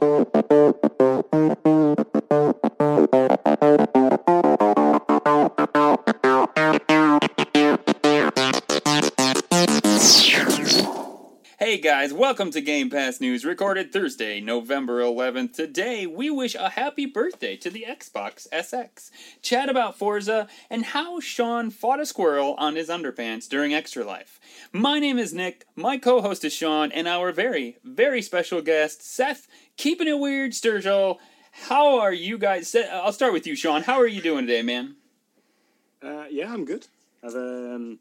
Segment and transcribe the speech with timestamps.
[0.00, 1.77] あっあっあっあっあっ。
[12.00, 15.54] Guys, welcome to Game Pass News, recorded Thursday, November 11th.
[15.54, 19.10] Today, we wish a happy birthday to the Xbox SX,
[19.42, 24.38] chat about Forza, and how Sean fought a squirrel on his underpants during Extra Life.
[24.70, 29.02] My name is Nick, my co host is Sean, and our very, very special guest,
[29.02, 31.16] Seth, keeping it weird, Sturgill.
[31.50, 32.76] How are you guys?
[32.76, 33.82] I'll start with you, Sean.
[33.82, 34.94] How are you doing today, man?
[36.00, 36.86] Uh, yeah, I'm good.
[37.24, 37.98] I've um,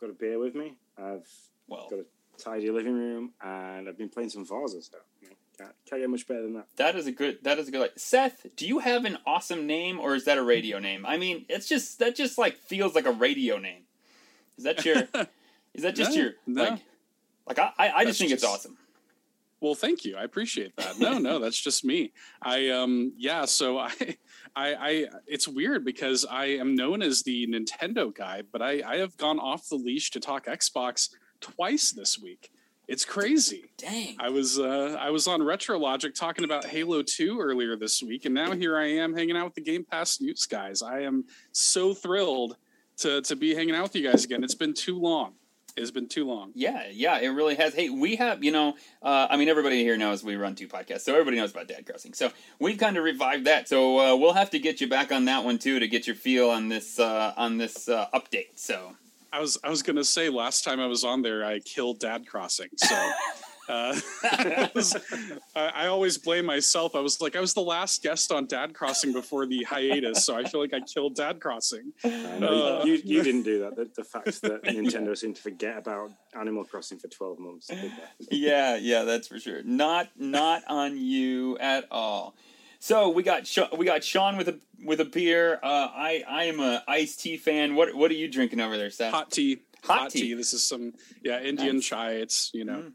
[0.00, 0.74] got a beer with me.
[1.00, 1.28] I've
[1.68, 2.04] Well, got a
[2.38, 4.82] tidy living room, and I've been playing some Forza.
[4.82, 6.66] So you know, can't, can't get much better than that.
[6.76, 7.38] That is a good.
[7.42, 7.80] That is a good.
[7.80, 11.04] Like, Seth, do you have an awesome name, or is that a radio name?
[11.06, 13.82] I mean, it's just that just like feels like a radio name.
[14.56, 14.96] Is that your?
[15.74, 16.64] is that just No, your no.
[16.64, 16.80] like?
[17.46, 18.76] Like I, I, I just That's think it's awesome.
[19.60, 20.16] Well, thank you.
[20.16, 21.00] I appreciate that.
[21.00, 22.12] No, no, that's just me.
[22.42, 23.90] I um yeah, so I
[24.54, 28.96] I I it's weird because I am known as the Nintendo guy, but I I
[28.98, 32.50] have gone off the leash to talk Xbox twice this week.
[32.86, 33.70] It's crazy.
[33.76, 34.16] Dang.
[34.18, 38.24] I was uh I was on Retro Logic talking about Halo 2 earlier this week
[38.24, 40.80] and now here I am hanging out with the Game Pass news guys.
[40.80, 42.56] I am so thrilled
[42.98, 44.42] to to be hanging out with you guys again.
[44.42, 45.34] It's been too long.
[45.78, 46.50] It's been too long.
[46.54, 47.72] Yeah, yeah, it really has.
[47.74, 51.02] Hey, we have, you know, uh, I mean, everybody here knows we run two podcasts,
[51.02, 52.14] so everybody knows about Dad Crossing.
[52.14, 53.68] So we've kind of revived that.
[53.68, 56.16] So uh, we'll have to get you back on that one too to get your
[56.16, 58.56] feel on this uh, on this uh, update.
[58.56, 58.96] So
[59.32, 62.26] I was I was gonna say last time I was on there I killed Dad
[62.26, 62.68] Crossing.
[62.76, 62.94] So
[63.68, 64.96] uh, it was-
[65.54, 66.94] I, I always blame myself.
[66.96, 70.34] I was like I was the last guest on Dad Crossing before the hiatus, so
[70.36, 71.92] I feel like I killed Dad Crossing.
[72.04, 73.76] I know Uh, you, you didn't do that.
[73.76, 77.70] The, the fact that Nintendo seemed to forget about Animal Crossing for 12 months.
[78.30, 79.62] yeah, yeah, that's for sure.
[79.62, 82.34] Not not on you at all.
[82.80, 85.54] So we got Sha- we got Sean with a with a beer.
[85.62, 87.74] Uh, I I am a iced tea fan.
[87.74, 89.12] What what are you drinking over there, Seth?
[89.12, 89.60] Hot tea.
[89.84, 90.34] Hot tea.
[90.34, 91.84] This is some yeah Indian Nice.
[91.86, 92.10] chai.
[92.12, 92.92] It's you know Mm.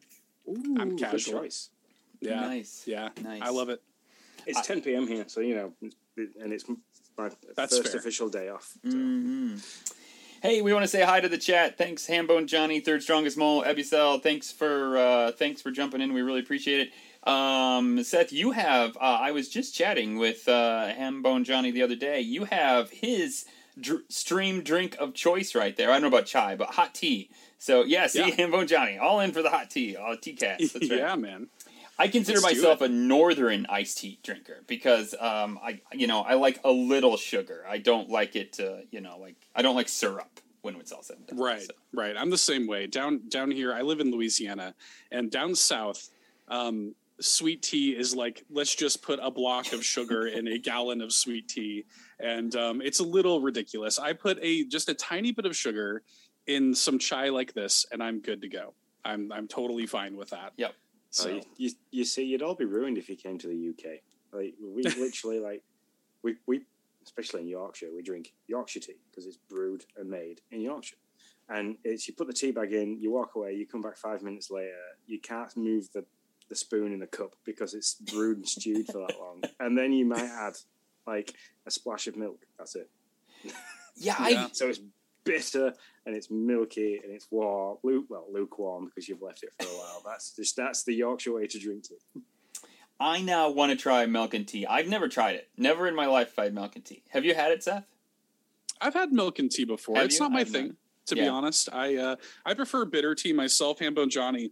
[0.50, 1.40] Ooh, I'm good casual.
[1.42, 1.70] choice.
[2.20, 2.84] yeah Nice.
[2.86, 3.42] yeah Nice.
[3.42, 3.82] I love it.
[4.46, 5.08] It's I- 10 p.m.
[5.08, 5.74] here, so you know,
[6.18, 6.66] and it's
[7.18, 8.00] my That's first fair.
[8.02, 8.74] official day off.
[8.84, 8.92] So.
[8.98, 9.56] hmm
[10.42, 11.78] Hey, we want to say hi to the chat.
[11.78, 14.22] Thanks, Hambone Johnny, Third Strongest Mole, Ebicel.
[14.22, 16.12] Thanks for uh, thanks for jumping in.
[16.14, 16.90] We really appreciate it.
[17.26, 18.98] Um, Seth, you have.
[18.98, 22.20] Uh, I was just chatting with uh, Hambone Johnny the other day.
[22.22, 23.46] You have his
[23.80, 25.90] dr- stream drink of choice right there.
[25.90, 27.30] I don't know about chai, but hot tea.
[27.60, 28.36] So yeah, see Yeah.
[28.36, 30.74] Hambone Johnny, all in for the hot tea, all tea cats.
[30.74, 31.00] That's right.
[31.00, 31.48] yeah, man.
[31.98, 36.34] I consider Let's myself a northern iced tea drinker because um, I you know I
[36.34, 37.64] like a little sugar.
[37.70, 41.04] I don't like it to you know like I don't like syrup when it's all
[41.04, 41.40] said and done.
[41.40, 42.16] Right, So, right.
[42.18, 42.88] I'm the same way.
[42.88, 44.74] Down down here, I live in Louisiana,
[45.12, 46.10] and down south,
[46.48, 51.02] um, sweet tea is like let's just put a block of sugar in a gallon
[51.02, 51.86] of sweet tea,
[52.20, 54.00] and um, it's a little ridiculous.
[54.00, 56.04] I put a just a tiny bit of sugar
[56.48, 58.74] in some chai like this, and I'm good to go.
[59.06, 60.54] I'm I'm totally fine with that.
[60.58, 60.74] Yep.
[61.10, 63.70] So Oh, you, you, you see, you'd all be ruined if you came to the
[63.70, 64.00] UK.
[64.32, 65.64] Like we literally like
[66.24, 66.62] we we
[67.06, 70.98] especially in Yorkshire we drink Yorkshire tea because it's brewed and made in Yorkshire.
[71.50, 74.24] And it's you put the tea bag in, you walk away, you come back five
[74.24, 76.06] minutes later, you can't move the,
[76.54, 79.42] the spoon in the cup because it's brewed and stewed for that long.
[79.60, 80.54] And then you might add
[81.08, 81.34] like
[81.66, 82.40] a splash of milk.
[82.60, 82.90] That's it.
[83.44, 83.52] Yeah,
[83.98, 84.16] Yeah.
[84.20, 84.80] I So it's
[85.24, 85.74] bitter
[86.06, 89.72] and it's milky and it's warm, lu- well lukewarm because you've left it for a
[89.78, 90.02] while.
[90.06, 92.22] That's just that's the Yorkshire way to drink tea.
[93.00, 94.66] I now want to try milk and tea.
[94.68, 95.50] I've never tried it.
[95.58, 97.02] Never in my life have I had milk and tea.
[97.10, 97.86] Have you had it, Seth?
[98.80, 99.96] I've had milk and tea before.
[99.96, 100.22] Have it's you?
[100.22, 100.76] not my I've thing, not.
[101.08, 101.24] to Yeah.
[101.24, 101.70] be honest.
[101.74, 102.16] I uh,
[102.46, 103.80] I prefer bitter tea myself.
[103.80, 104.52] Hambone Johnny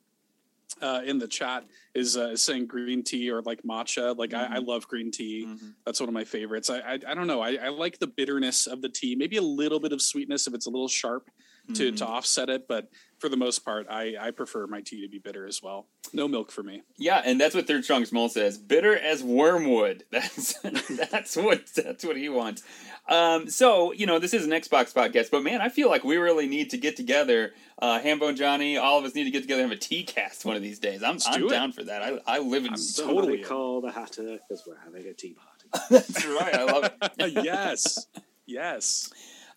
[0.82, 4.18] uh, in the chat is uh, is saying green tea or like matcha.
[4.18, 4.66] Like I, I Mm-hmm.
[4.68, 5.46] love green tea.
[5.48, 5.74] Mhm.
[5.86, 6.70] That's one of my favorites.
[6.70, 7.42] I I, I don't know.
[7.42, 9.16] I, I like the bitterness of the tea.
[9.16, 11.30] Maybe a little bit of sweetness if it's a little sharp
[11.76, 11.98] to, Mhm.
[11.98, 12.68] to offset it.
[12.68, 12.90] But
[13.20, 15.88] for the most part, I, I prefer my tea to be bitter as well.
[16.14, 16.82] No milk for me.
[16.98, 18.58] Yeah, and that's what Third Strongest Mole says.
[18.58, 20.04] Bitter as wormwood.
[20.12, 22.64] That's that's what that's what he wants.
[23.08, 26.18] Um, so you know, this is an Xbox podcast, but man, I feel like we
[26.18, 27.54] really need to get together.
[27.82, 30.44] Uh, Hambone Johnny, all of us need to get together and have a tea cast
[30.46, 31.02] one of these days.
[31.04, 31.52] I'm Let's I'm do it.
[31.52, 32.02] down for that.
[32.04, 32.72] I I live in.
[32.72, 33.44] I'm Somebody Totally.
[33.44, 35.86] call the Hatter because we're having a tea party.
[35.90, 36.54] that's right.
[36.56, 37.34] I love it.
[37.46, 38.08] yes.
[38.46, 39.10] Yes.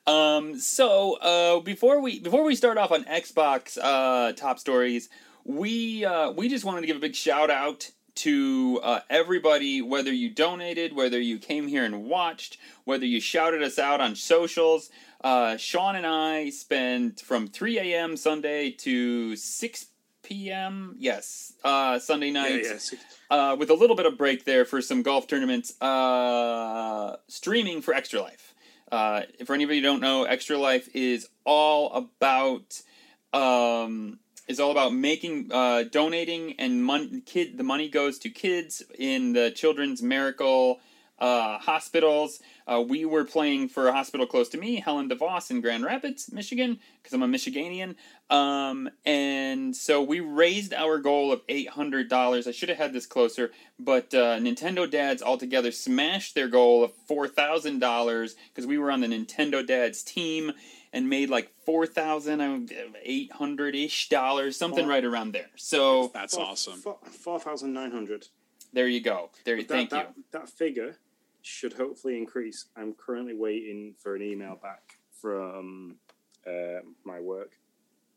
[0.06, 5.08] Um, so uh, before we before we start off on Xbox uh, top stories,
[5.44, 10.12] we uh, we just wanted to give a big shout out to uh, everybody, whether
[10.12, 14.90] you donated, whether you came here and watched, whether you shouted us out on socials.
[15.22, 18.16] Uh, Sean and I spent from 3 a.m.
[18.16, 19.86] Sunday to 6
[20.22, 20.96] p.m.
[20.98, 22.62] Yes, uh, Sunday night.
[22.64, 23.52] Yeah, yeah.
[23.52, 25.80] uh, with a little bit of break there for some golf tournaments.
[25.80, 28.53] Uh, streaming for Extra Life.
[28.90, 32.80] Uh, for anybody who don't know, Extra Life is all about
[33.32, 38.82] um, is all about making uh, donating and mon- kid the money goes to kids
[38.98, 40.80] in the Children's Miracle
[41.18, 42.40] uh, hospitals.
[42.66, 46.32] Uh, we were playing for a hospital close to me, Helen DeVos in Grand Rapids,
[46.32, 47.94] Michigan, because I'm a Michiganian.
[48.30, 52.46] Um, and so we raised our goal of $800.
[52.46, 56.92] I should have had this closer, but uh, Nintendo Dads altogether smashed their goal of
[57.08, 60.52] $4,000 because we were on the Nintendo Dads team
[60.92, 64.90] and made like 4800 ish dollars, something Wow.
[64.90, 65.50] right around there.
[65.56, 66.80] So That's four- awesome.
[66.80, 68.28] four- 4,900.
[68.72, 69.30] there you go.
[69.44, 70.24] There, But thank that, you.
[70.32, 70.96] that, That figure
[71.44, 72.66] should hopefully increase.
[72.74, 75.96] I'm currently waiting for an email back from
[76.46, 77.52] uh, my work.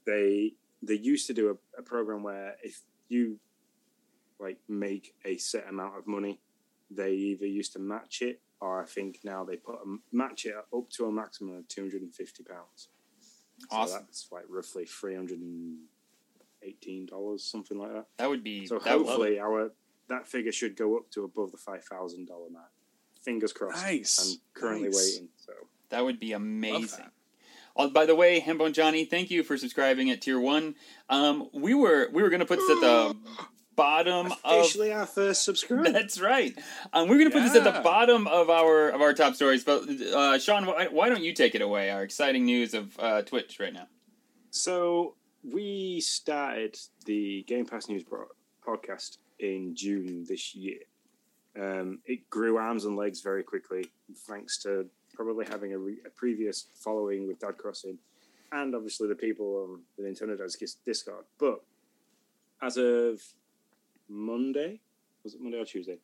[0.05, 3.39] They they used to do a, a program where if you
[4.39, 6.39] like make a set amount of money,
[6.89, 10.55] they either used to match it or I think now they put a, match it
[10.55, 12.89] up to a maximum of two hundred and fifty pounds.
[13.69, 13.91] Awesome.
[13.91, 15.79] So that's like roughly three hundred and
[16.63, 18.05] eighteen dollars, something like that.
[18.19, 18.67] That would be.
[18.67, 19.71] So hopefully our
[20.07, 22.71] that figure should go up to above the five thousand dollar mark.
[23.27, 23.83] Fingers crossed.
[23.83, 24.37] Nice.
[24.55, 24.95] I'm currently Nice.
[24.95, 25.27] waiting.
[25.45, 25.51] So
[25.89, 27.03] That would be amazing.
[27.75, 30.75] Oh, by the way, Hambone Johnny, thank you for subscribing at tier one.
[31.09, 33.15] Um, we were we were gonna put this at the
[33.75, 34.65] bottom of.
[34.81, 35.91] our first subscriber.
[35.91, 36.57] That's right.
[36.93, 39.65] Um, we're gonna put this at the bottom of our of our top stories.
[39.65, 41.91] But uh, Sean, why, why don't you take it away?
[41.91, 43.87] Our exciting news of uh, Twitch right now.
[44.51, 48.29] So we started the Game Pass News bro-
[48.65, 50.79] podcast in June this year.
[51.59, 53.85] Um, it grew arms and legs very quickly,
[54.27, 57.97] thanks to probably having a, re- a previous following with Dad Crossing,
[58.51, 60.37] and obviously the people on the Nintendo
[60.85, 61.25] Discord.
[61.39, 61.61] But
[62.61, 63.21] as of
[64.07, 64.79] Monday,
[65.23, 65.97] was it Monday or Tuesday?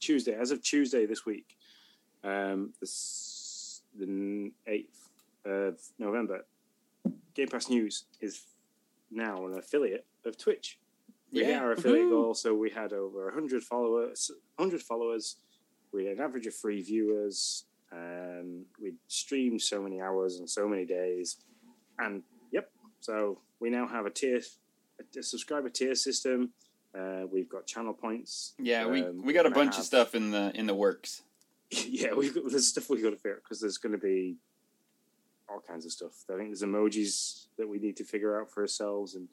[0.00, 0.34] Tuesday.
[0.34, 1.56] As of Tuesday this week,
[2.24, 5.08] um, the s- the eighth
[5.44, 6.44] of November,
[7.34, 8.44] Game Pass News is
[9.10, 10.78] now an affiliate of Twitch.
[11.32, 12.10] We hit our affiliate Woohoo.
[12.10, 14.30] goal, so we had over 100 followers.
[14.56, 15.36] 100 followers.
[15.92, 17.64] We had an average of three viewers.
[17.92, 21.36] Um, we streamed so many hours and so many days,
[21.98, 22.70] and yep.
[23.00, 24.40] So we now have a tier,
[25.00, 26.50] a, a subscriber tier system.
[26.96, 28.54] Uh, we've got channel points.
[28.58, 30.74] Yeah, we, Um, we got a we're gonna bunch of stuff in the in the
[30.74, 31.22] works.
[31.70, 34.36] yeah, we've got there's stuff we've got to figure out because there's going to be
[35.48, 36.24] all kinds of stuff.
[36.32, 39.28] I think there's emojis that we need to figure out for ourselves, and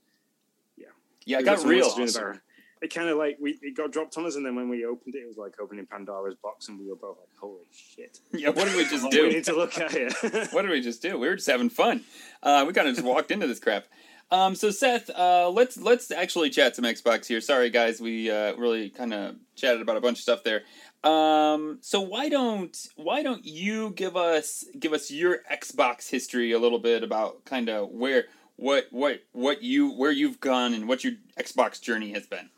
[1.26, 1.94] Yeah, it got real.
[1.96, 2.40] doing
[2.84, 5.16] it kind of like we it got dropped on us, and then when we opened
[5.16, 8.50] it, it was like opening Pandora's box, and we were both like, "Holy shit!" Yeah,
[8.50, 9.24] what did we just do?
[9.24, 10.14] we need to look at it.
[10.52, 11.18] what did we just do?
[11.18, 12.04] We were just having fun.
[12.44, 13.86] Uh, we kind of just walked into this crap.
[14.32, 17.40] Um, so Seth, uh, let's let's actually chat some Xbox here.
[17.40, 20.64] Sorry guys, we uh, really kind of chatted about a bunch of stuff there.
[21.10, 26.60] Um, so why don't why don't you give us give us your Xbox history a
[26.60, 28.26] little bit about kind of where
[28.64, 32.50] what what what you where you've gone and what your Xbox journey has been.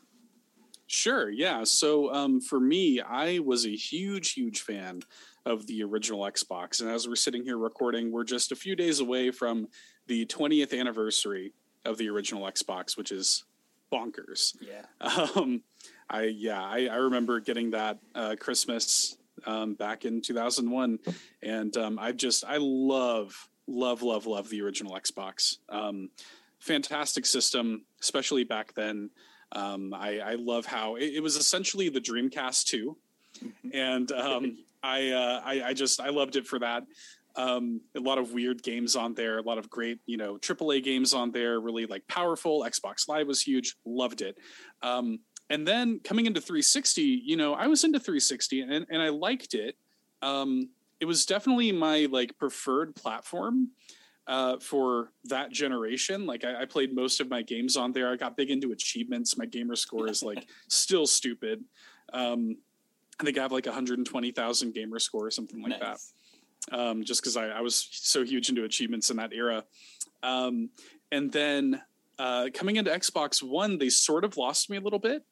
[0.86, 1.64] Sure, yeah.
[1.64, 5.02] So um, for me, I was a huge, huge fan
[5.44, 6.80] of the original Xbox.
[6.80, 9.66] And as we're sitting here recording, we're just a few days away from
[10.06, 11.52] the 20th anniversary
[11.84, 13.44] of the original Xbox, which is
[13.92, 14.56] bonkers.
[14.60, 14.84] Yeah.
[15.34, 15.64] Um,
[16.08, 21.00] I yeah, I, I remember getting that uh, Christmas um, back in 2001,
[21.42, 25.58] and um, I just I love love love love the original Xbox.
[25.68, 26.10] Um,
[26.58, 29.10] fantastic system, especially back then.
[29.52, 32.96] Um, I, I love how it, it was essentially the Dreamcast too,
[33.72, 36.84] and um, I, uh, I I just I loved it for that.
[37.36, 40.82] Um, a lot of weird games on there, a lot of great you know AAA
[40.82, 42.62] games on there, really like powerful.
[42.62, 44.36] Xbox Live was huge, loved it.
[44.82, 49.10] Um, and then coming into 360, you know, I was into 360 and, and I
[49.10, 49.76] liked it.
[50.22, 53.70] Um, it was definitely my like preferred platform
[54.26, 56.26] uh, for that generation.
[56.26, 58.10] Like I, I played most of my games on there.
[58.10, 59.36] I got big into achievements.
[59.36, 61.64] My gamer score is like still stupid.
[62.12, 62.56] Um,
[63.20, 65.98] I think I have like 120,000 gamer score or something like that
[66.72, 69.64] um, just because I, I was so huge into achievements in that era.
[70.22, 70.70] Um,
[71.12, 71.80] and then
[72.18, 75.24] uh, coming into Xbox One, they sort of lost me a little bit.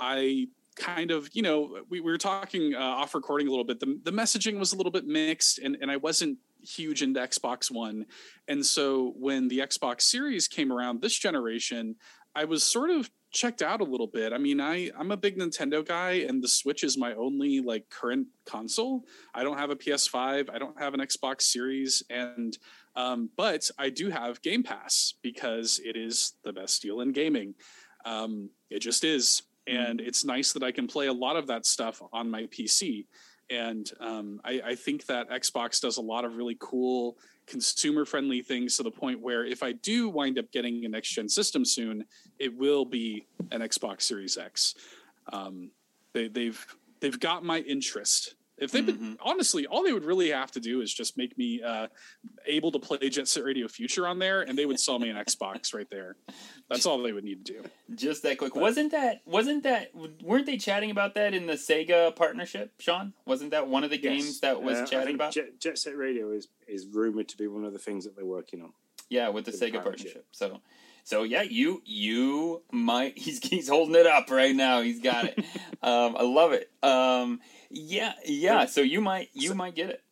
[0.00, 0.48] I
[0.78, 3.80] kind of, you know, we, we were talking uh, off recording a little bit.
[3.80, 7.70] The, the messaging was a little bit mixed, and, and I wasn't huge into Xbox
[7.70, 8.06] One.
[8.46, 11.96] And so when the Xbox Series came around this generation,
[12.34, 14.32] I was sort of checked out a little bit.
[14.32, 17.90] I mean, I I'm a big Nintendo guy, and the Switch is my only like
[17.90, 19.04] current console.
[19.34, 20.48] I don't have a PS5.
[20.50, 22.56] I don't have an Xbox Series, and
[22.96, 27.54] Um, but I do have Game Pass because it is the best deal in gaming.
[28.04, 29.42] Um, it just is.
[29.68, 33.06] And it's nice that I can play a lot of that stuff on my PC.
[33.50, 38.42] And um, I, I think that Xbox does a lot of really cool consumer friendly
[38.42, 41.64] things to the point where if I do wind up getting a next gen system
[41.64, 42.04] soon,
[42.38, 44.74] it will be an Xbox Series X.
[45.32, 45.70] Um,
[46.12, 46.66] they, they've
[47.00, 48.34] they've got my interest.
[48.60, 48.86] If they've Mhm.
[48.86, 51.88] been honestly, all they would really have to do is just make me uh,
[52.46, 55.16] able to play Jet Set Radio Future on there, and they would sell me an
[55.16, 56.16] Xbox right there.
[56.68, 57.64] That's all they would need to do.
[57.94, 58.54] Just that quick.
[58.56, 59.22] Wasn't that?
[59.26, 59.92] Wasn't that?
[60.22, 63.12] Weren't they chatting about that in the Sega partnership, Sean?
[63.26, 64.40] Wasn't that one of the games Yes.
[64.40, 65.32] that was Uh, I chatted think about?
[65.32, 68.26] Jet, Jet Set Radio is is rumored to be one of the things that they're
[68.26, 68.72] working on.
[69.08, 69.84] yeah, with the with Sega partnership.
[69.84, 70.26] partnership.
[70.32, 70.60] So,
[71.04, 73.16] so yeah, you you might.
[73.24, 74.82] He's he's holding it up right now.
[74.82, 75.38] He's got it.
[75.82, 76.70] um, I love it.
[76.82, 78.66] Um, yeah, yeah.
[78.66, 80.02] So you might you So- might get it.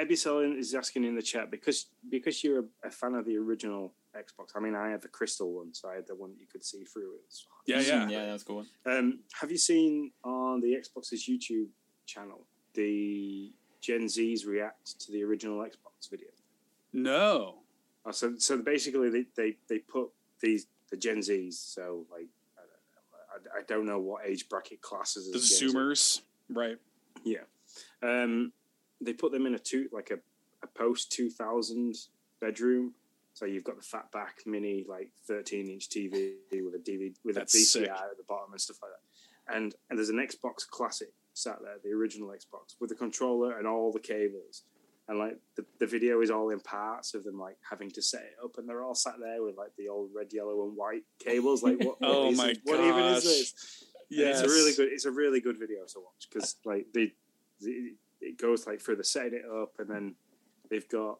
[0.00, 3.36] Ebby Solin is asking in the chat because because you're a, a fan of the
[3.36, 4.50] original Xbox.
[4.54, 6.64] I mean, I had the crystal one, so I had the one that you could
[6.64, 7.14] see through.
[7.14, 8.08] It was Yeah, yeah.
[8.08, 8.26] yeah.
[8.26, 8.64] That was cool.
[8.86, 11.66] Um, have you seen on the Xbox's YouTube
[12.06, 16.28] channel the Gen Z's react to the original Xbox video?
[16.92, 17.56] No.
[18.06, 21.54] Uh, so, so basically, they, they, they put these the Gen Zs.
[21.54, 25.48] So, like, I don't know, I, I don't know what age bracket classes The as
[25.58, 26.20] Gen Z.
[26.50, 26.78] Right?
[27.24, 27.44] Yeah,
[28.02, 28.52] um,
[29.00, 30.18] they put them in a two like a,
[30.62, 31.96] a post two thousand
[32.40, 32.94] bedroom.
[33.34, 37.36] So you've got the fat back mini like thirteen inch TV with a DVD with
[37.36, 37.88] That's a VCR sick.
[37.88, 39.56] at the bottom and stuff like that.
[39.56, 43.66] And and there's an Xbox Classic sat there, the original Xbox, with the controller and
[43.66, 44.64] all the cables.
[45.06, 48.20] And like the, the video is all in parts of them like having to set
[48.22, 51.04] it up, and they're all sat there with like the old red, yellow, and white
[51.18, 51.62] cables.
[51.62, 51.98] Like what?
[51.98, 52.60] what Oh my it?
[52.64, 53.32] What even is gosh.
[53.32, 53.84] this?
[54.10, 54.88] And It's a really good.
[54.92, 57.12] It's a really good video to watch because like they,
[57.60, 60.14] the it goes like through the setting it up, and then
[60.70, 61.18] they've got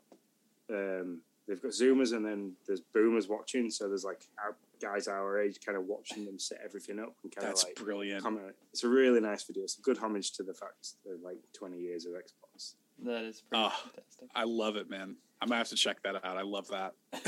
[0.71, 3.71] um, they've got zoomers, and then there's boomers watching.
[3.71, 7.35] So there's like our guys our age kind of watching them set everything up and
[7.35, 8.23] kind of That's like brilliant.
[8.23, 8.55] comment.
[8.73, 9.65] It's a really nice video.
[9.65, 12.75] It's a good homage to the fact that like 20 years of Xbox.
[13.05, 13.71] That is pretty Ah.
[13.85, 14.29] fantastic.
[14.35, 15.17] I love it, man.
[15.41, 16.37] I'm gonna have to check that out.
[16.37, 16.95] I love that.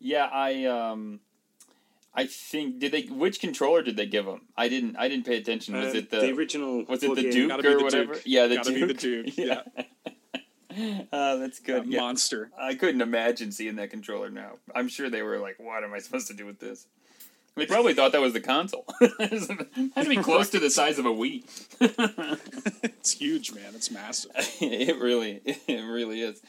[0.00, 1.20] yeah, I um,
[2.14, 4.42] I think did they which controller did they give him?
[4.56, 5.74] I didn't I didn't pay attention.
[5.76, 6.84] Was Uh, it the, original?
[6.84, 8.14] was it the plug-in- Duke Gotta or the whatever?
[8.14, 8.22] Duke.
[8.26, 8.88] Yeah, the Gotta Duke.
[8.88, 9.62] the Duke, yeah.
[11.12, 11.84] uh, that's good.
[11.84, 12.00] That Yeah.
[12.00, 12.50] Monster.
[12.58, 14.52] I couldn't imagine seeing that controller now.
[14.74, 16.86] I'm sure they were like, "What am I supposed to do with this?"
[17.56, 18.84] They probably thought that was the console.
[19.00, 21.42] it had to be close to the size of a Wii.
[22.84, 23.72] it's huge, man.
[23.74, 24.30] It's massive.
[24.60, 26.40] it really, it really is.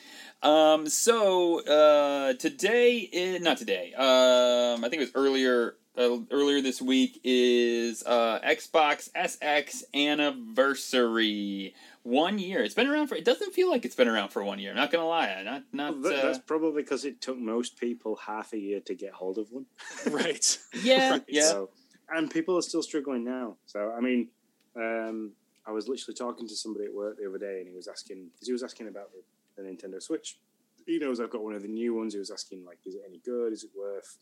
[0.43, 3.93] Um, so uh, today, i not today.
[3.93, 5.75] Um, I think it was earlier.
[5.98, 11.75] Uh, earlier this week is uh, Xbox SX anniversary.
[12.03, 12.63] One year.
[12.63, 13.15] It's been around for.
[13.15, 14.71] It doesn't feel like it's been around for one year.
[14.71, 15.43] I'm not gonna lie.
[15.43, 16.00] Not not.
[16.01, 19.38] Well, Uh, that's probably because it took most people half a year to get hold
[19.38, 19.65] of one.
[20.10, 20.57] right.
[20.81, 21.24] yeah, Right.
[21.27, 21.43] yeah.
[21.43, 21.69] So,
[22.10, 23.57] and people are still struggling now.
[23.67, 24.29] So, I mean,
[24.75, 25.33] um,
[25.67, 28.29] I was literally talking to somebody at work the other day, and he was asking
[28.33, 29.19] because he was asking about the,
[29.55, 30.39] the Nintendo Switch.
[30.86, 32.13] He knows I've got one of the new ones.
[32.13, 33.53] He was asking like, is it any good?
[33.53, 34.17] Is it worth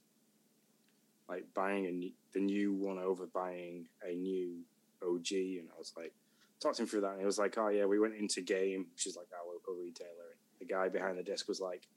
[1.28, 4.62] like buying a new, the new one over buying a new
[5.02, 5.32] OG?
[5.32, 6.14] And I was like,
[6.60, 9.08] talked him through that, and he was like, oh yeah, we went into Game, which
[9.08, 10.36] is like our local retailer.
[10.60, 11.88] And the guy behind the desk was like,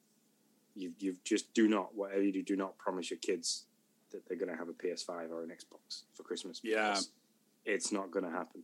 [0.74, 3.66] you you just do not whatever you do, do not promise your kids
[4.10, 6.60] that they're going to have a PS5 or an Xbox for Christmas.
[6.62, 6.98] Yeah.
[7.64, 8.62] it's not going to happen.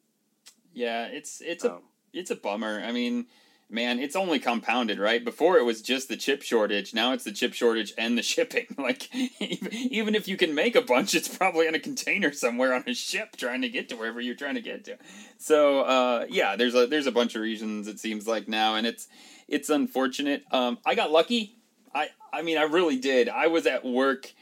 [0.72, 1.82] Yeah, it's it's a Um,
[2.12, 2.82] it's a bummer.
[2.84, 3.26] I mean,
[3.70, 5.24] man, it's only compounded, right?
[5.24, 6.94] Before it was just the chip shortage.
[6.94, 8.66] Now it's the chip shortage and the shipping.
[8.78, 12.84] Like even, if you can make a bunch, it's probably in a container somewhere on
[12.86, 14.96] a ship trying to get to wherever you're trying to get to.
[15.36, 18.86] So uh, yeah, there's a there's a bunch of reasons it seems like now, and
[18.86, 19.08] it's
[19.46, 20.44] it's unfortunate.
[20.50, 21.56] Um, I got lucky.
[21.94, 23.28] I I mean, I really did.
[23.28, 24.32] I was at work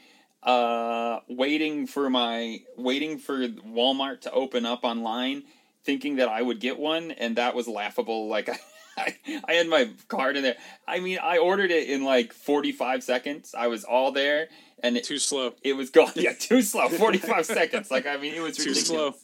[0.43, 5.43] uh waiting for my waiting for Walmart to open up online
[5.83, 8.47] thinking that I would get one and that was laughable like
[8.99, 9.15] I,
[9.47, 10.57] I had my card in there.
[10.87, 13.53] I mean, I ordered it in like 45 seconds.
[13.57, 14.47] I was all there
[14.83, 15.53] and it, Too slow.
[15.61, 16.11] it was gone.
[16.15, 16.89] Yeah, too slow.
[16.89, 17.91] 45 seconds.
[17.91, 18.87] Like I mean, it was Too ridiculous.
[18.87, 19.15] slow.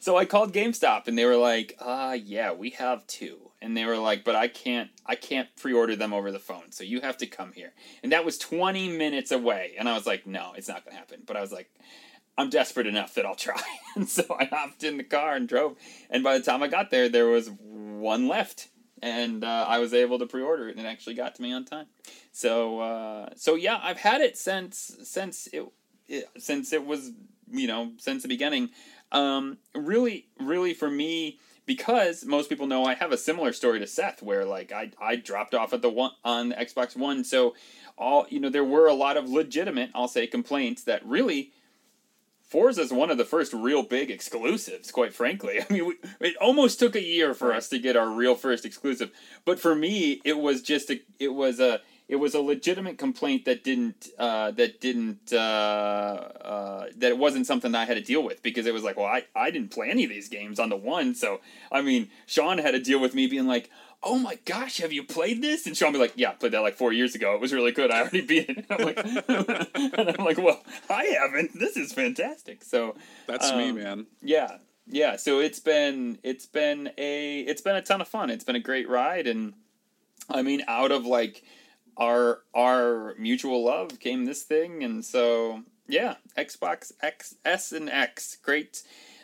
[0.00, 3.38] So I called GameStop and they were like, "Uh, yeah, we have two.
[3.60, 6.72] And they were like, "But I can't I can't pre-order them over the phone.
[6.72, 9.74] So you have to come here." And that was 20 minutes away.
[9.78, 11.70] And I was like, "No, it's not going to happen." But I was like,
[12.36, 13.60] I'm desperate enough that I'll try.
[13.94, 15.76] And so I hopped in the car and drove.
[16.10, 18.68] And by the time I got there, there was one left.
[19.02, 21.64] And uh, I was able to pre-order it, and it actually got to me on
[21.64, 21.86] time.
[22.30, 25.64] So, uh, so yeah, I've had it since since it,
[26.06, 27.10] it since it was
[27.50, 28.70] you know since the beginning.
[29.10, 33.86] Um, really, really for me, because most people know I have a similar story to
[33.86, 37.54] Seth, where like I I dropped off at the one on the Xbox One, so
[37.98, 41.52] all you know there were a lot of legitimate, I'll say, complaints that really.
[42.52, 45.60] Forza is one of the first real big exclusives, quite frankly.
[45.70, 48.66] I mean, we, it almost took a year for us to get our real first
[48.66, 49.10] exclusive,
[49.46, 53.46] but for me, it was just a, it was a, it was a legitimate complaint
[53.46, 58.22] that didn't uh, that didn't uh, uh, that it wasn't something I had to deal
[58.22, 60.68] with because it was like, well, I, I didn't play any of these games on
[60.68, 61.40] the one, so
[61.70, 63.70] I mean, Sean had to deal with me being like,
[64.04, 65.66] oh my gosh, have you played this?
[65.66, 67.34] And Sean be like, yeah, I played that like four years ago.
[67.34, 67.90] It was really good.
[67.90, 68.56] I already beat it.
[68.58, 68.98] And I'm like,
[69.98, 71.58] and I'm like, well, I haven't.
[71.58, 72.64] This is fantastic.
[72.64, 74.06] So That's me, Um, man.
[74.20, 74.56] yeah,
[74.86, 75.16] yeah.
[75.16, 78.30] So it's been it's been a it's been a ton of fun.
[78.30, 79.54] It's been a great ride, and
[80.28, 81.42] I mean, out of like
[81.96, 88.36] our our mutual love came this thing, and so yeah, Xbox X S and X,
[88.42, 88.82] great.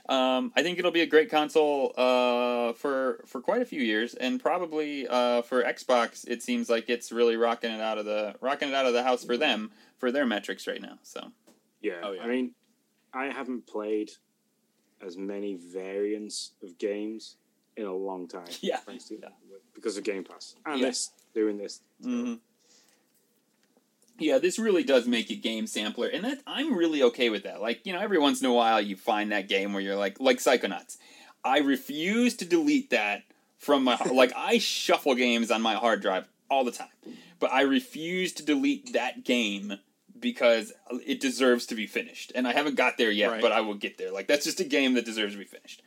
[0.08, 4.14] Um, I think it'll be a great console uh, for for quite a few years,
[4.14, 8.34] and probably uh, for Xbox, it seems like it's really rocking it out of the
[8.40, 10.98] rocking it out of the house for them for their metrics right now.
[11.02, 11.30] So
[11.82, 12.00] Yeah.
[12.02, 12.22] Oh, yeah.
[12.22, 12.54] I mean,
[13.12, 14.10] I haven't played
[15.04, 17.36] as many variants of games
[17.76, 18.48] in a long time.
[18.62, 18.78] Yeah.
[18.78, 19.28] Thanks to Yeah.
[19.74, 20.86] because of Game Pass and Yeah.
[20.86, 21.82] this doing this.
[22.02, 22.34] hmm
[24.18, 27.60] Yeah, this really does make it game sampler, and that I'm really okay with that.
[27.60, 30.20] Like, you know, every once in a while you find that game where you're like,
[30.20, 30.96] like Psychonauts.
[31.44, 33.22] I refuse to delete that
[33.58, 36.88] from my like I shuffle games on my hard drive all the time,
[37.38, 39.74] but I refuse to delete that game
[40.18, 40.72] because
[41.06, 43.40] it deserves to be finished, and I haven't got there yet, Right.
[43.40, 44.10] but I will get there.
[44.10, 45.82] Like that's just a game that deserves to be finished.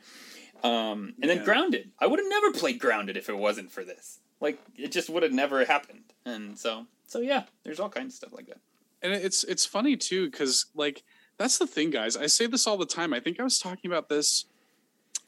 [0.64, 1.34] Um, and Yeah.
[1.36, 4.20] then Grounded, I would have never played Grounded if it wasn't for this.
[4.40, 8.16] Like it just would have never happened, and so so yeah, there's all kinds of
[8.16, 8.60] stuff like that.
[9.02, 11.02] and it's it's funny too because like
[11.36, 12.16] that's the thing guys.
[12.16, 13.12] I say this all the time.
[13.12, 14.46] I think i was talking about this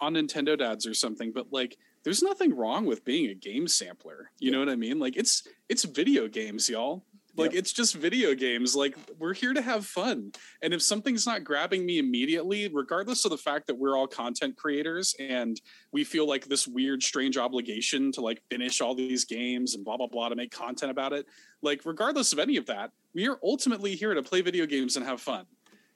[0.01, 4.31] on nintendo dads or something but like there's nothing wrong with being a game sampler.
[4.39, 4.99] You know what i mean?
[4.99, 7.05] Like it's it's video games y'all
[7.37, 7.59] like Yep.
[7.59, 8.75] it's just video games.
[8.77, 10.33] Like we're here to have fun.
[10.63, 14.57] And if something's not grabbing me immediately regardless of the fact that we're all content
[14.57, 15.61] creators and
[15.93, 19.97] we feel like this weird strange obligation to like finish all these games and blah
[19.97, 21.27] blah blah to make content about it
[21.63, 25.05] like regardless of any of that we are ultimately here to play video games and
[25.05, 25.45] have fun.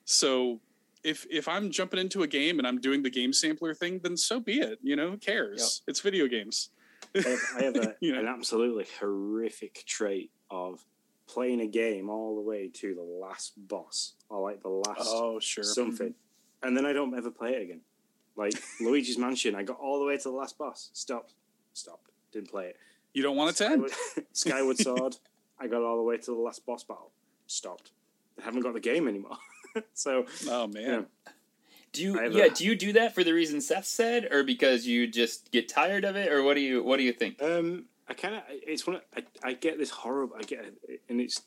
[0.05, 0.61] So
[1.05, 4.17] if if i'm jumping into a game and i'm doing the game sampler thing then
[4.17, 5.11] so be it you know?
[5.13, 5.83] Who cares?
[5.87, 6.71] It's video games.
[7.15, 8.19] I have, I have a, You know.
[8.21, 10.85] an absolutely horrific trait of
[11.29, 15.39] playing a game all the way to the last boss or like the last oh
[15.41, 16.15] sure something,
[16.63, 17.81] and then I don't ever play it again.
[18.37, 21.35] Like Luigi's Mansion, I got all the way to the last boss, stopped,
[21.75, 22.77] stopped, didn't play it.
[23.13, 25.17] you don't want it to end Skyward, Skyward Sword,
[25.61, 27.13] I got all the way to the last boss battle,
[27.47, 27.91] stopped.
[28.41, 29.37] I haven't got the game anymore.
[29.95, 31.33] so oh man Yeah.
[31.91, 32.45] Do you I yeah?
[32.45, 35.69] a- do you do that for the reason Seth said, or because you just get
[35.69, 37.43] tired of it, or what do you what do you think?
[37.43, 38.97] Um, I kind of it's one.
[38.97, 40.37] of- I, I get this horrible.
[40.39, 40.65] I get
[41.09, 41.43] and it's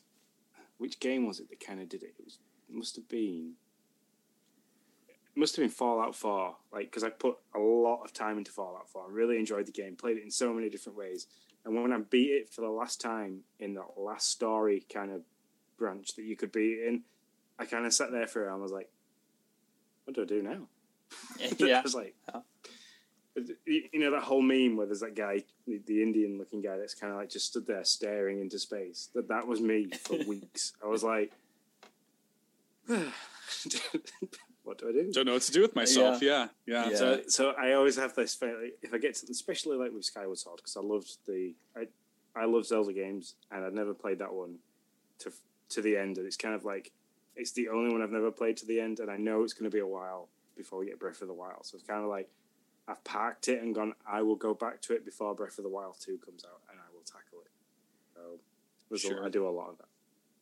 [0.78, 2.14] which game was it that kind of did it?
[2.18, 3.52] It was it must have been.
[5.34, 8.52] It must have been Fallout Four, like because I put a lot of time into
[8.52, 9.06] Fallout Four.
[9.08, 11.26] I really enjoyed the game, played it in so many different ways,
[11.64, 15.22] and when I beat it for the last time in that last story kind of
[15.78, 17.02] branch that you could beat it in,
[17.58, 18.90] I kind of sat there for it and was like,
[20.04, 20.68] "What do I do now?"
[21.58, 22.40] yeah, I was like, Yeah.
[23.66, 27.12] You know that whole meme where there's that guy, the, Indian looking guy, that's kind
[27.12, 29.08] of like just stood there staring into space.
[29.14, 30.74] That that was me for weeks.
[30.82, 31.32] I was like,
[32.86, 35.12] what do I do?
[35.12, 36.96] don't know what to do with myself yeah yeah, Yeah.
[36.96, 38.38] So, so I always have this
[38.82, 41.86] if I get to, especially like with Skyward Sword, because I loved the, I,
[42.34, 44.56] I love Zelda games, and I've never played that one
[45.20, 45.32] to
[45.70, 46.92] to the end, and it's kind of like
[47.34, 49.70] it's the only one I've never played to the end, and I know it's going
[49.70, 51.64] to be a while before we get Breath of the Wild.
[51.64, 52.28] So it's kind of like
[52.88, 53.94] I've parked it and gone.
[54.06, 56.78] I will go back to it before Breath of the Wild two comes out, and
[56.80, 57.50] I will tackle it.
[58.14, 58.20] So
[58.88, 59.24] there's Sure.
[59.24, 59.88] I do a lot of that.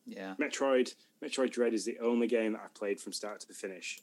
[0.05, 0.35] yeah.
[0.39, 4.01] Metroid, Metroid Dread is the only game that I've played from start to finish,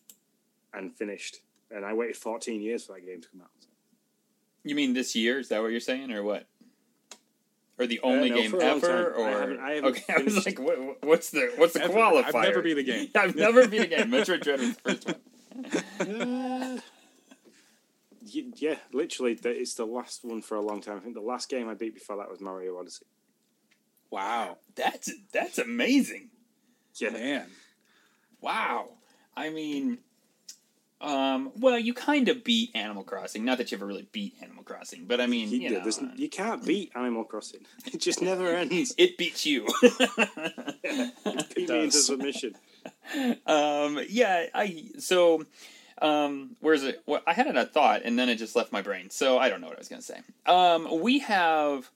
[0.73, 1.39] and finished.
[1.71, 3.51] And I waited 14 years for that game to come out.
[3.61, 3.69] So.
[4.65, 5.39] You mean this year?
[5.39, 6.47] Is that what you're saying, or what?
[7.79, 8.87] Or the uh, only no, game a ever?
[9.15, 9.23] time.
[9.23, 11.93] I Or haven't- I haven't okay, I was like, what, what's the what's the Ever.
[11.93, 12.25] qualifier?
[12.35, 13.09] I've never beat a game.
[13.15, 14.11] I've never beat a game.
[14.11, 15.17] Metroid Dread was the first one.
[18.33, 20.97] Yeah, literally, it's the last one for a long time.
[20.97, 23.07] I think the last game I beat before that was Mario Odyssey.
[24.11, 26.31] wow That's that's amazing.
[26.95, 27.47] Yeah, man
[28.41, 28.91] Wow.
[29.37, 29.99] I mean,
[31.01, 33.45] um, well, you kind of beat Animal Crossing.
[33.45, 36.29] Not that you ever really beat Animal Crossing, but I mean, you, you know, you
[36.29, 37.61] can't beat Animal Crossing.
[37.93, 38.95] It just never ends.
[38.99, 39.67] it beats you.
[40.85, 42.07] It beat me into does.
[42.07, 42.55] submission.
[43.47, 45.45] um, yeah, I so
[46.01, 47.03] Um, where's it?
[47.07, 49.61] Well, I had a thought and then it just left my brain, so I don't
[49.61, 50.21] know what I was gonna say.
[50.47, 51.91] Um, we have.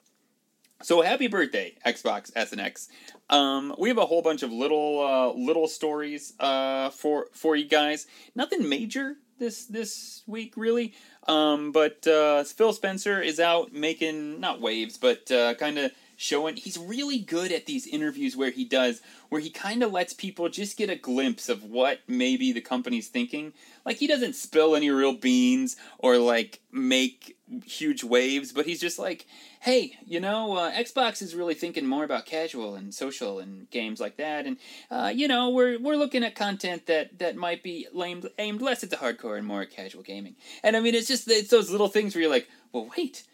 [0.83, 2.89] So happy birthday, Xbox S and X.
[3.31, 7.67] Um, we have a whole bunch of little uh, little stories uh, for for you
[7.69, 8.07] guys.
[8.35, 10.95] Nothing major this this week really.
[11.29, 16.57] Um, but uh, Phil Spencer is out making not waves, but uh, kind of showing
[16.57, 20.49] he's really good at these interviews where he does where he kind of lets people
[20.49, 23.53] just get a glimpse of what maybe the company's thinking.
[23.85, 28.99] Like he doesn't spill any real beans or like make huge waves but he's just
[28.99, 29.27] like
[29.61, 34.01] hey you know uh, xbox is really thinking more about casual and social and games
[34.01, 34.57] like that and
[34.91, 38.83] uh, you know we're we're looking at content that that might be aimed aimed less
[38.83, 40.35] at the hardcore and more at casual gaming.
[40.63, 43.25] And i mean it's just it's those little things where you're like well wait wait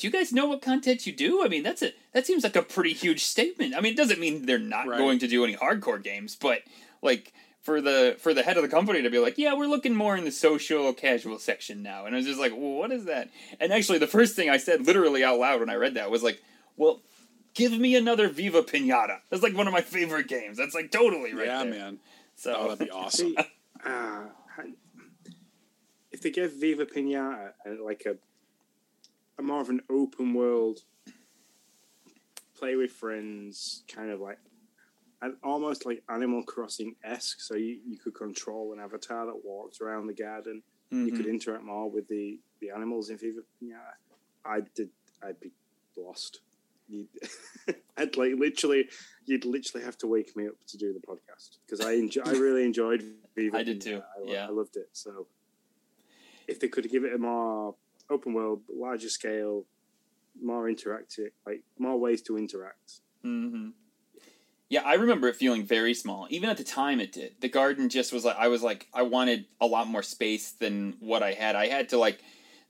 [0.00, 1.44] do you guys know what content you do?
[1.44, 3.74] I mean, that's a that seems like a pretty huge statement.
[3.76, 4.96] I mean, it doesn't mean they're not right.
[4.96, 6.62] going to do any hardcore games, but
[7.02, 9.94] like for the for the head of the company to be like, yeah, we're looking
[9.94, 13.04] more in the social casual section now, and I was just like, well, what is
[13.04, 13.28] that?
[13.60, 16.22] And actually, the first thing I said, literally out loud when I read that, was
[16.22, 16.40] like,
[16.78, 17.02] well,
[17.52, 19.18] give me another Viva Pinata.
[19.28, 20.56] That's like one of my favorite games.
[20.56, 21.72] That's like totally right yeah, there.
[21.72, 21.98] man.
[22.36, 23.34] So oh, that'd be awesome.
[23.84, 24.22] uh,
[26.10, 28.16] if they give Viva Pinata uh, like a
[29.40, 30.80] a more of an open world,
[32.56, 34.38] play with friends, kind of like,
[35.22, 37.40] and almost like Animal Crossing esque.
[37.40, 40.62] So you, you could control an avatar that walks around the garden.
[40.92, 41.06] Mm-hmm.
[41.06, 41.34] You could mm-hmm.
[41.34, 43.76] interact more with the, the animals in Viva Yeah,
[44.44, 44.90] I did.
[45.22, 45.52] I'd be
[45.96, 46.40] lost.
[46.88, 47.08] You'd,
[47.96, 48.88] I'd like literally,
[49.26, 52.32] you'd literally have to wake me up to do the podcast because I enjoy, I
[52.32, 53.56] really enjoyed Viva.
[53.58, 54.00] I did too.
[54.00, 54.88] I, yeah, I loved it.
[54.92, 55.26] So
[56.48, 57.74] if they could give it a more
[58.10, 59.64] open world, larger scale,
[60.42, 63.00] more interactive, like more ways to interact.
[63.24, 63.70] Mm-hmm.
[64.68, 66.28] Yeah, I remember it feeling very small.
[66.30, 67.34] Even at the time, it did.
[67.40, 70.96] The garden just was like I was like I wanted a lot more space than
[71.00, 71.56] what I had.
[71.56, 72.22] I had to like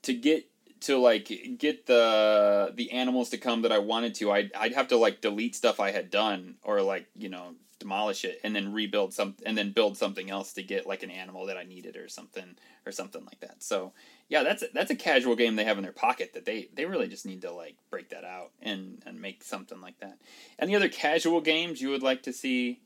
[0.03, 0.47] to get
[0.81, 4.33] to like get the the animals to come that I wanted to.
[4.33, 8.25] I'd I'd have to like delete stuff I had done or like you know demolish
[8.25, 11.47] it and then rebuild some and then build something else to get like an animal
[11.47, 13.63] that I needed or something or something like that.
[13.63, 13.93] So
[14.29, 16.85] yeah, that's a, that's a casual game they have in their pocket that they they
[16.85, 20.19] really just need to like break that out and and make something like that.
[20.59, 22.81] Any other casual games you would like to see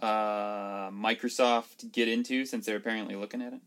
[0.00, 3.60] uh, Microsoft get into since they're apparently looking at it?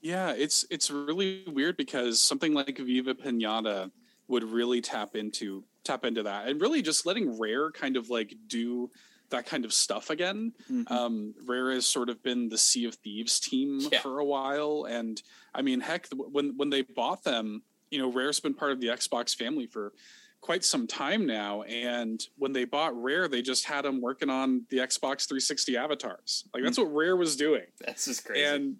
[0.00, 3.90] Yeah, it's it's really weird because something like Viva Pinata
[4.28, 8.34] would really tap into tap into that and really just letting Rare kind of like
[8.46, 8.90] do
[9.30, 10.52] that kind of stuff again.
[10.70, 10.92] Mm-hmm.
[10.92, 14.00] Um, Rare has sort of been the Sea of Thieves team yeah.
[14.00, 15.20] for a while, and
[15.54, 18.88] I mean, heck, when when they bought them, you know, Rare's been part of the
[18.88, 19.92] Xbox family for
[20.40, 21.62] quite some time now.
[21.62, 26.44] And when they bought Rare, they just had them working on the Xbox 360 avatars.
[26.54, 26.92] Like that's mm-hmm.
[26.92, 27.64] what Rare was doing.
[27.84, 28.44] That's just crazy.
[28.44, 28.76] And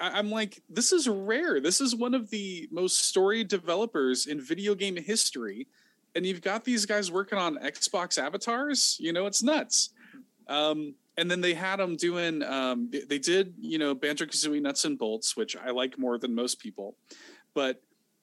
[0.00, 1.60] I, I'm like, this is rare.
[1.60, 5.68] This is one of the most storied developers in video game history
[6.14, 8.96] and you've got these guys working on Xbox avatars.
[9.00, 9.90] You know, it's nuts.
[10.48, 12.42] Um, and then they had them doing.
[12.42, 16.18] Um, they, they did, you know, Banjo Kazooie Nuts and Bolts, which I like more
[16.18, 16.96] than most people.
[17.54, 17.82] But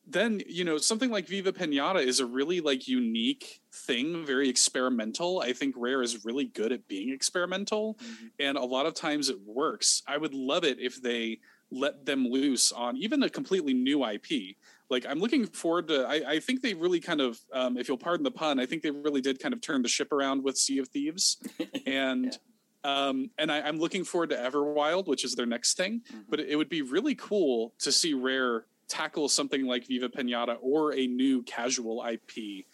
[0.10, 5.42] then, you know, something like Viva Pinata is a really like unique thing, very experimental.
[5.42, 8.28] I think Rare is really good at being experimental, mm-hmm.
[8.40, 10.04] and a lot of times it works.
[10.08, 14.56] I would love it if they let them loose on even a completely new IP
[14.90, 16.06] like I'm looking forward to.
[16.08, 18.84] I, I think they really kind of, um, if you'll pardon the pun, I think
[18.84, 21.38] they really did kind of turn the ship around with Sea of Thieves,
[21.86, 22.38] and
[22.86, 23.08] yeah.
[23.08, 26.02] um, and I, am looking forward to Everwild, which is their next thing.
[26.10, 26.22] Mm-hmm.
[26.30, 30.94] But it would be really cool to see Rare tackle something like Viva Pinata or
[30.94, 32.66] a new casual IP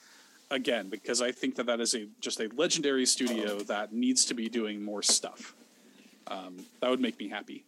[0.51, 4.35] again, because I think that that is a just a legendary studio that needs to
[4.35, 5.55] be doing more stuff.
[6.27, 7.65] Um, that would make me happy.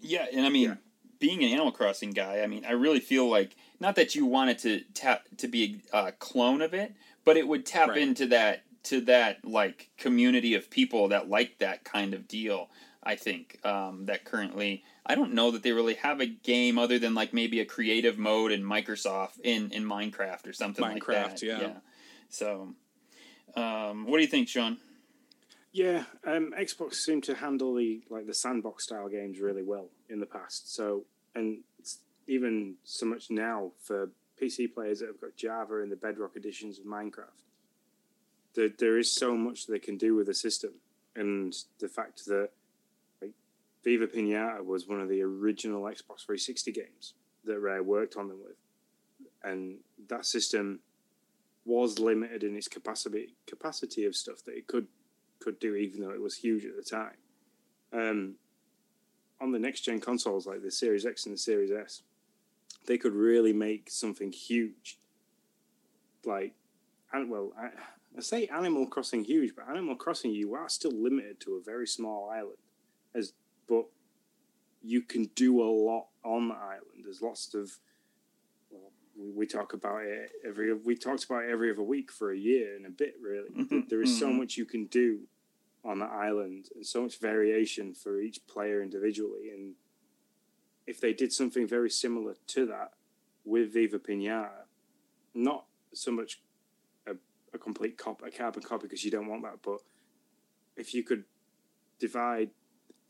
[0.00, 0.68] Yeah, and I mean.
[0.68, 0.74] Yeah
[1.20, 4.58] being an Animal Crossing guy, I mean, I really feel like not that you wanted
[4.60, 7.98] to tap to be a clone of it, but it would tap right.
[7.98, 12.70] into that to that like community of people that like that kind of deal.
[13.02, 16.98] I think um, that currently I don't know that they really have a game other
[16.98, 21.36] than like maybe a creative mode in Microsoft in in Minecraft or something Minecraft, like
[21.36, 21.42] that.
[21.42, 21.60] Yeah.
[21.60, 21.72] yeah.
[22.28, 22.74] So,
[23.56, 24.78] um, what do you think, Sean?
[25.72, 30.18] Yeah, um, Xbox seemed to handle the like the sandbox style games really well in
[30.18, 30.74] the past.
[30.74, 31.58] So, and
[32.28, 34.10] even so much now for
[34.40, 37.32] PC players that have got Java and the Bedrock editions of Minecraft,
[38.54, 40.74] there, there is so much they can do with the system,
[41.16, 42.50] and the fact that
[43.20, 43.32] like
[43.82, 47.14] Viva Pinata was one of the original Xbox 360 games
[47.44, 48.56] that Rare worked on them with,
[49.42, 50.80] and that system
[51.64, 54.86] was limited in its capacity capacity of stuff that it could
[55.40, 57.16] could do, even though it was huge at the time.
[57.92, 58.34] Um,
[59.40, 62.02] on the next gen consoles like the Series X and the Series S,
[62.88, 64.98] they could really make something huge.
[66.24, 66.54] Like,
[67.12, 67.66] and well, I,
[68.16, 71.86] I say Animal Crossing huge, but Animal Crossing you are still limited to a very
[71.86, 72.56] small island,
[73.14, 73.34] as
[73.68, 73.84] but
[74.82, 77.04] you can do a lot on the island.
[77.04, 77.70] There's lots of
[78.70, 82.32] well, we, we talk about it every we talked about it every other week for
[82.32, 83.50] a year and a bit really.
[83.50, 84.38] Mhm, There is so mhm.
[84.38, 85.20] much you can do
[85.84, 89.50] on the island and so much variation for each player individually.
[89.50, 89.74] And
[90.88, 92.92] if they did something very similar to that
[93.44, 94.64] with Viva Pinata,
[95.34, 96.40] not so much
[97.06, 97.12] a,
[97.52, 99.80] a complete cop a carbon copy because you don't want that, but
[100.76, 101.24] if you could
[101.98, 102.50] divide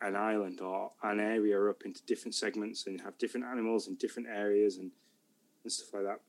[0.00, 4.28] an island or an area up into different segments and have different animals in different
[4.28, 4.90] areas and,
[5.62, 6.20] and stuff like that,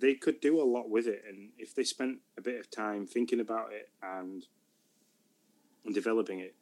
[0.00, 1.22] they could do a lot with it.
[1.26, 4.44] And if they spent a bit of time thinking about it and
[5.86, 6.54] and developing it,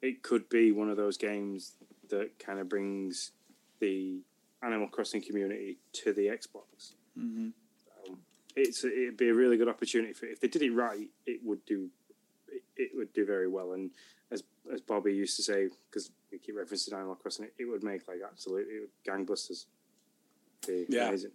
[0.00, 1.74] it could be one of those games
[2.08, 3.30] that kind of brings
[3.82, 4.22] the
[4.62, 6.94] Animal Crossing community to the Xbox.
[7.14, 7.48] hmm
[8.06, 8.18] Um,
[8.56, 11.62] it's it'd be a really good opportunity for if they did it right, it would
[11.66, 11.90] do
[12.48, 13.72] it, it would do very well.
[13.72, 13.90] And
[14.30, 17.82] as as Bobby used to say, because we keep referencing Animal Crossing, it, it would
[17.82, 18.74] make like absolutely
[19.08, 19.66] gangbusters.
[20.66, 21.08] Be Yeah.
[21.08, 21.32] amazing.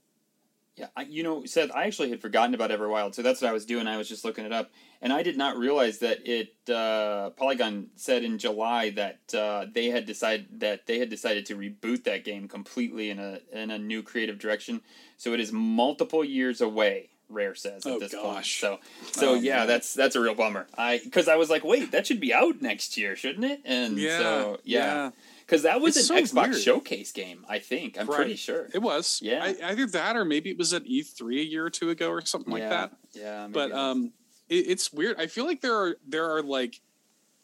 [0.78, 3.52] Yeah, I, you know, Seth, I actually had forgotten about Everwild, so that's what I
[3.52, 3.88] was doing.
[3.88, 4.70] I was just looking it up,
[5.02, 6.54] and I did not realize that it.
[6.70, 11.56] Uh, Polygon said in July that uh, they had decided that they had decided to
[11.56, 14.82] reboot that game completely in a in a new creative direction.
[15.18, 17.10] So it is multiple years away.
[17.30, 18.24] Rare says at Oh, this point.
[18.24, 18.62] gosh.
[18.62, 18.80] So,
[19.12, 19.68] so Oh, yeah, man.
[19.68, 20.68] that's that's a real bummer.
[20.78, 23.62] I because I was like, wait, that should be out next year, shouldn't it?
[23.66, 25.12] And Yeah, so yeah, yeah.
[25.48, 26.62] Because that was It's an so Xbox weird.
[26.62, 27.46] showcase game.
[27.50, 28.68] I think I'm pretty sure.
[28.74, 29.20] It was.
[29.24, 29.44] Yeah.
[29.64, 32.24] I, either that or maybe it was at E3 a year or two ago or
[32.26, 32.92] something like that.
[33.14, 34.12] Yeah, But um,
[34.50, 35.18] it, it's weird.
[35.20, 36.82] I feel like there are there are like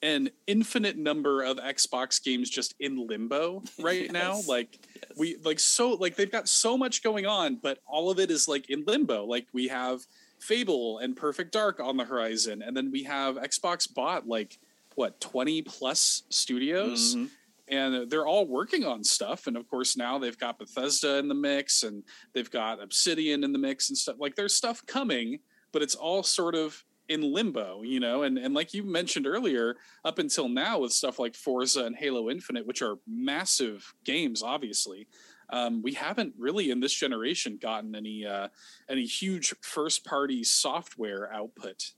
[0.02, 4.42] an infinite number of Xbox games just in limbo right now.
[4.48, 5.18] Like Yes.
[5.18, 8.48] we like so like they've got so much going on, but all of it is
[8.50, 9.24] like in limbo.
[9.26, 10.02] Like we have
[10.40, 14.58] Fable and Perfect Dark on the horizon, and then we have Xbox bought like
[14.96, 17.30] what twenty plus studios Mhm.
[17.74, 21.36] And they're all working on stuff and of course now they've got bethesda in the
[21.36, 25.40] mix and they've got obsidian in the mix and stuff like there's stuff coming
[25.72, 29.76] but it's all sort of in limbo you know and, and like you mentioned earlier
[30.06, 35.08] up until now with stuff like forza and halo infinite which are massive games obviously
[35.50, 38.48] um, we haven't really in this generation gotten any uh,
[38.90, 41.92] any huge first party software output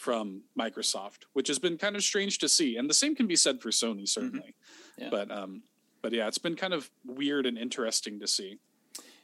[0.00, 2.78] from Microsoft, which has been kind of strange to see.
[2.78, 4.54] And the same can be said for Sony, certainly.
[4.96, 5.08] Yeah.
[5.10, 5.62] But um,
[6.00, 8.58] but yeah, it's been kind of weird and interesting to see.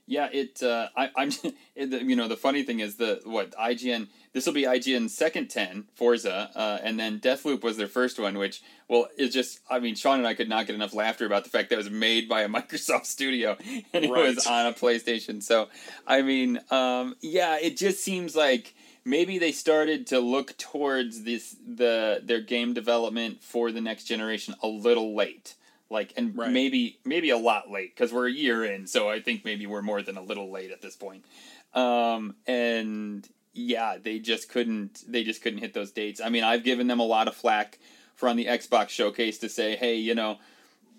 [0.06, 0.62] Yeah, it.
[0.62, 1.30] Uh, I, I'm.
[1.78, 4.08] It, you know, the funny thing is the what IGN.
[4.32, 8.38] This will be IGN's second ten Forza, uh, and then Deathloop was their first one,
[8.38, 9.60] which well, it's just.
[9.68, 11.78] I mean, Sean and I could not get enough laughter about the fact that it
[11.78, 13.58] was made by a Microsoft studio
[13.92, 15.42] and it was on a PlayStation.
[15.42, 15.68] So,
[16.06, 18.74] I mean, um, yeah, it just seems like
[19.06, 24.54] maybe they started to look towards this the their game development for the next generation
[24.62, 25.54] a little late.
[25.88, 26.50] Like and Right.
[26.50, 29.82] maybe maybe a lot late because we're a year in so i think maybe we're
[29.82, 31.24] more than a little late at this point.
[31.72, 36.20] Um and yeah they just couldn't they just couldn't hit those dates.
[36.20, 37.78] I mean i've given them a lot of flack
[38.16, 40.38] for on the xbox showcase to say hey you know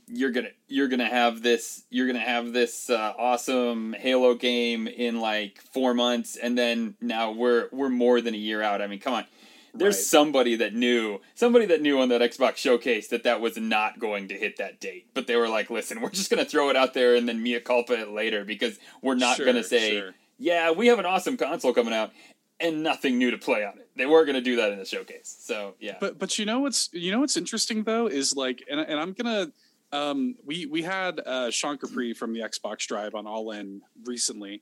[0.07, 5.19] you're gonna you're gonna have this you're gonna have this uh, awesome Halo game in
[5.19, 8.81] like four months, and then now we're we're more than a year out.
[8.81, 9.25] I mean, come on.
[9.73, 10.03] There's Right.
[10.05, 14.27] somebody that knew somebody that knew on that Xbox showcase that that was not going
[14.29, 16.93] to hit that date, but they were like, "Listen, we're just gonna throw it out
[16.93, 20.15] there and then mea culpa it later because we're not Sure, gonna say, sure.
[20.39, 22.11] yeah, we have an awesome console coming out."
[22.59, 23.87] And nothing new to play on it.
[23.95, 25.97] They were going to do that in the showcase, so yeah.
[25.99, 29.13] But but you know what's you know what's interesting though is like and and I'm
[29.13, 29.51] gonna
[29.91, 34.61] um we we had uh Sean Capri from the Xbox Drive on All In recently,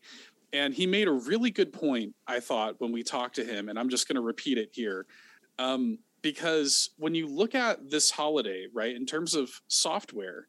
[0.53, 3.77] and he made a really good point I thought when we talked to him, and
[3.79, 5.05] I'm just gonna repeat it here,
[5.59, 10.47] um because when you look at this holiday right in terms of software,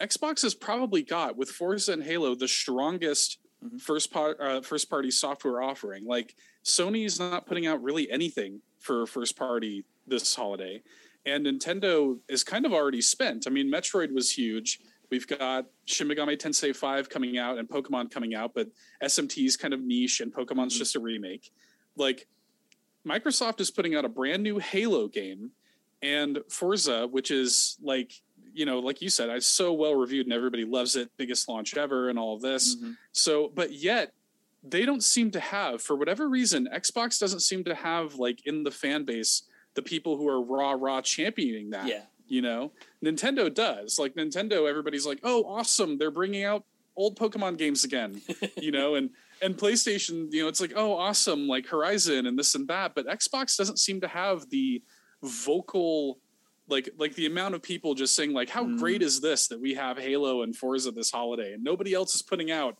[0.00, 3.80] Xbox has probably got with Forza and Halo the strongest Mhm.
[3.80, 6.04] first part uh, first party software offering.
[6.04, 6.34] Like
[6.64, 10.82] Sony's not putting out really anything for first party this holiday,
[11.26, 13.46] and Nintendo is kind of already spent.
[13.46, 14.80] I mean, Metroid was huge.
[15.10, 18.68] We've got Shin Megami Tensei 5 coming out and Pokemon coming out, but
[19.02, 20.78] SMT is kind of niche and Pokemon's Mhm.
[20.78, 21.50] just a remake.
[21.96, 22.26] Like
[23.06, 25.52] Microsoft is putting out a brand new Halo game
[26.02, 30.32] and Forza, which is like, you know, like you said, it's so well reviewed and
[30.32, 32.76] everybody loves it, biggest launch ever and all of this.
[32.76, 32.96] Mhm.
[33.12, 34.14] So, but yet
[34.62, 38.62] they don't seem to have, for whatever reason, Xbox doesn't seem to have like in
[38.62, 39.42] the fan base
[39.74, 41.86] the people who are raw, raw championing that.
[41.88, 42.72] yeah, You know,
[43.04, 43.98] Nintendo does.
[43.98, 45.98] Like Nintendo, everybody's like, "Oh, awesome!
[45.98, 46.64] They're bringing out
[46.96, 48.20] old Pokemon games again."
[48.56, 49.10] you know, and
[49.42, 52.94] and PlayStation, you know, it's like, "Oh, awesome!" Like Horizon and this and that.
[52.94, 54.82] But Xbox doesn't seem to have the
[55.22, 56.18] vocal
[56.68, 58.78] like like the amount of people just saying like how Mm.
[58.78, 62.22] great is this that we have halo and forza this holiday and nobody else is
[62.22, 62.78] putting out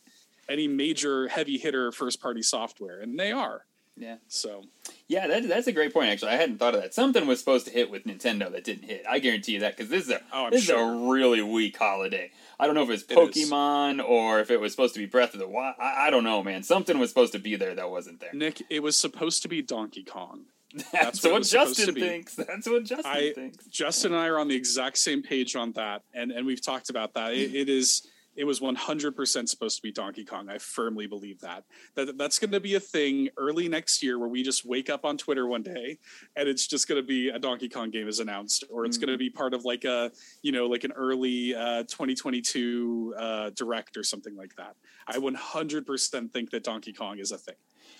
[0.48, 4.16] any major heavy hitter first party software and they are Yeah.
[4.26, 4.64] so
[5.06, 6.10] Yeah, that, that's a great point.
[6.10, 6.94] Actually, I hadn't thought of that.
[6.94, 9.04] Something was supposed to hit with Nintendo that didn't hit.
[9.08, 10.76] I guarantee you that because this is a Oh, this sure.
[10.78, 12.30] is a really weak holiday.
[12.58, 13.10] I don't know if it's It.
[13.16, 15.76] Pokemon or if it was supposed to be Breath of the Wild.
[15.78, 16.62] I, I don't know, man.
[16.64, 18.30] Something was supposed to be there that wasn't there.
[18.32, 20.46] nick it was supposed to be donkey kong
[20.92, 22.34] That's, what what, Justin thinks.
[22.34, 23.64] That's what Justin I- thinks.
[23.66, 26.90] justin and i are on the exact same page on that and and we've talked
[26.90, 28.04] about that it, it is
[28.36, 32.50] it was 100% supposed to be donkey kong i firmly believe that that that's going
[32.50, 35.62] to be a thing early next year where we just wake up on twitter one
[35.62, 35.98] day
[36.36, 39.00] and it's just going to be a donkey kong game is announced or it's Mm.
[39.02, 40.10] going to be part of like a
[40.42, 44.74] you know like an early uh 2022 uh direct or something like that
[45.06, 47.54] i 100% think that donkey kong is a thing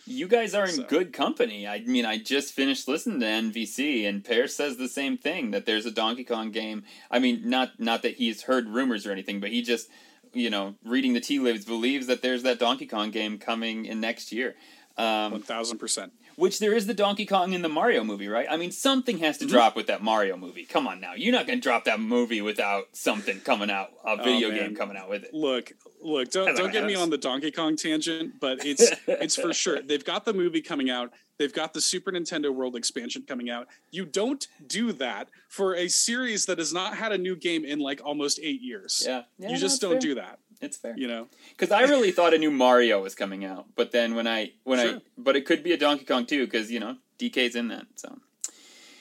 [0.07, 1.67] You guys are in So- good company.
[1.67, 5.65] I mean, I just finished listening to NVC, and Peer says the same thing that
[5.65, 6.83] there's a Donkey Kong game.
[7.11, 9.89] I mean, not not that he's heard rumors or anything, but he just,
[10.35, 14.01] you know, reading the tea leaves, believes that there's that Donkey Kong game coming in
[14.01, 14.55] next year.
[14.97, 18.49] Um, 1000% which there is the Donkey Kong in the Mario movie, right?
[18.51, 19.51] I mean, something has to Mhm.
[19.51, 20.65] drop with that Mario movie.
[20.65, 24.17] Come on now, you're not going to drop that movie without something coming out, a
[24.17, 24.59] video man.
[24.59, 25.33] game coming out with it.
[25.33, 29.53] look look don't, don't get me on the donkey kong tangent but it's it's for
[29.63, 33.51] sure they've got the movie coming out they've got the super nintendo world expansion coming
[33.51, 37.65] out you don't do that for a series that has not had a new game
[37.65, 40.01] in like almost eight years Yeah, yeah you just it's don't fair.
[40.01, 40.95] do that It's fair.
[40.97, 44.27] you know Because I really thought a new Mario was coming out, but then when
[44.27, 47.55] I when I but it could be a Donkey Kong too, because you know DK's
[47.57, 47.87] in that.
[47.97, 48.19] So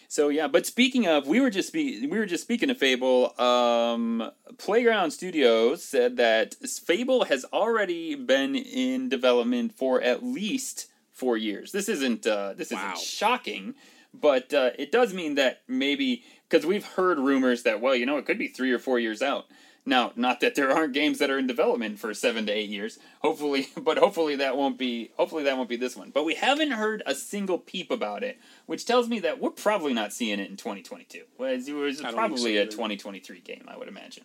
[0.08, 0.48] so yeah.
[0.48, 3.34] But speaking of, we were just spe- we were just speaking of Fable.
[3.42, 6.54] Um, Playground Studios said that
[6.86, 11.72] Fable has already been in development for at least four years.
[11.72, 12.94] This isn't uh, this Wow.
[12.94, 13.76] isn't shocking,
[14.14, 18.18] but uh, it does mean that maybe because we've heard rumors that well, you know,
[18.18, 19.46] it could be three or four years out.
[19.86, 23.00] Now, not that there aren't games that are in development for seven to eight years.
[23.22, 25.12] Hopefully, but hopefully that won't be.
[25.18, 26.10] Hopefully that won't be this one.
[26.10, 29.94] But we haven't heard a single peep about it, which tells me that we're probably
[29.94, 31.24] not seeing it in 2022.
[31.36, 34.24] Whereas it was I don't think probably a 2023 game, I would imagine.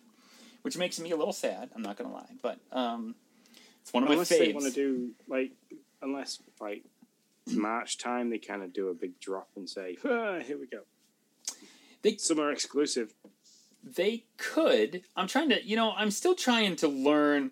[0.61, 1.69] Which makes me a little sad.
[1.75, 3.15] I'm not gonna lie, but um,
[3.81, 4.53] it's one of unless my they faves.
[4.53, 5.51] want to do like,
[6.01, 6.83] unless like
[7.51, 10.81] March time, they kind of do a big drop and say, ah, "Here we go."
[12.01, 13.13] They- Summer exclusive.
[13.83, 17.49] they could i'm trying to you know i'm still trying to learn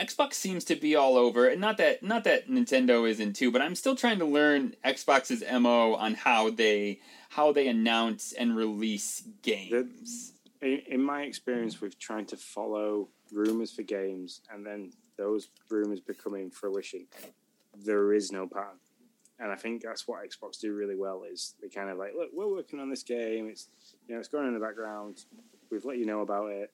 [0.00, 3.62] xbox seems to be all over and not that not that nintendo isn't too but
[3.62, 6.98] i'm still trying to learn xbox's mo on how they
[7.30, 13.70] how they announce and release games In, in my experience with trying to follow rumors
[13.72, 17.06] for games and then those rumors becoming fruition,
[17.84, 18.78] there is no pattern.
[19.40, 22.30] And I think that's what Xbox do really well is they kind of like, look,
[22.32, 23.48] we're working on this game.
[23.48, 23.68] It's
[24.08, 25.24] you know, it's going in the background.
[25.70, 26.72] We've let you know about it.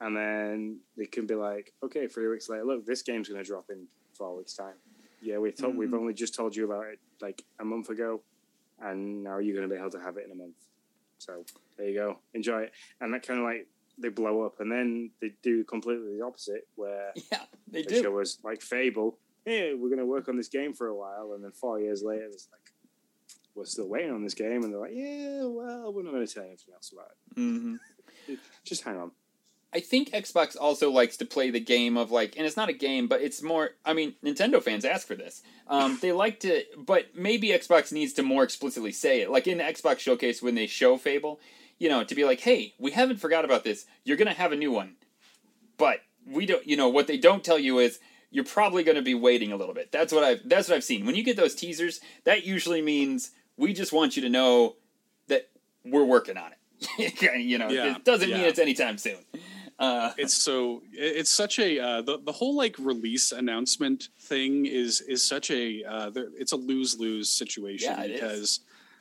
[0.00, 3.46] And then they can be like, okay, three weeks later, look, this game's going to
[3.46, 4.76] drop in four weeks' time.
[5.20, 5.98] Yeah, we thought we've Mhm.
[6.00, 8.22] only just told you about it like a month ago,
[8.80, 10.56] and now you're going to be able to have it in a month.
[11.18, 11.44] So
[11.76, 12.72] there you go, enjoy it.
[13.02, 13.66] And that kind of like
[13.98, 18.00] they blow up, and then they do completely the opposite, where yeah they they do
[18.02, 19.18] show us like Fable.
[19.44, 22.02] Hey, we're going to work on this game for a while, and then four years
[22.02, 22.72] later, it's like
[23.54, 26.32] we're still waiting on this game, and they're like, yeah, well, we're not going to
[26.32, 27.10] tell you anything else about
[28.28, 28.38] it.
[28.64, 29.10] Just hang on.
[29.72, 32.72] I think Xbox also likes to play the game of like, and it's not a
[32.72, 33.70] game, but it's more.
[33.84, 35.42] I mean, Nintendo fans ask for this.
[35.68, 39.30] Um, they like to, but maybe Xbox needs to more explicitly say it.
[39.30, 41.38] Like in the Xbox showcase when they show Fable,
[41.78, 43.86] you know, to be like, hey, we haven't forgot about this.
[44.04, 44.96] You're gonna have a new one,
[45.76, 46.66] but we don't.
[46.66, 48.00] You know, what they don't tell you is
[48.30, 49.90] you're probably gonna be waiting a little bit.
[49.92, 50.40] That's what I've.
[50.48, 51.04] That's what I've seen.
[51.06, 54.76] When you get those teasers, that usually means we just want you to know
[55.28, 55.48] that
[55.84, 57.22] we're working on it.
[57.38, 58.46] you know, Yeah, it doesn't mean yeah.
[58.46, 59.18] it's anytime soon.
[59.78, 65.00] Uh, it's so it's such a uh, the the whole like release announcement thing is
[65.02, 68.20] is such a uh, there- it's a lose lose situation Yeah, it is.
[68.20, 68.60] because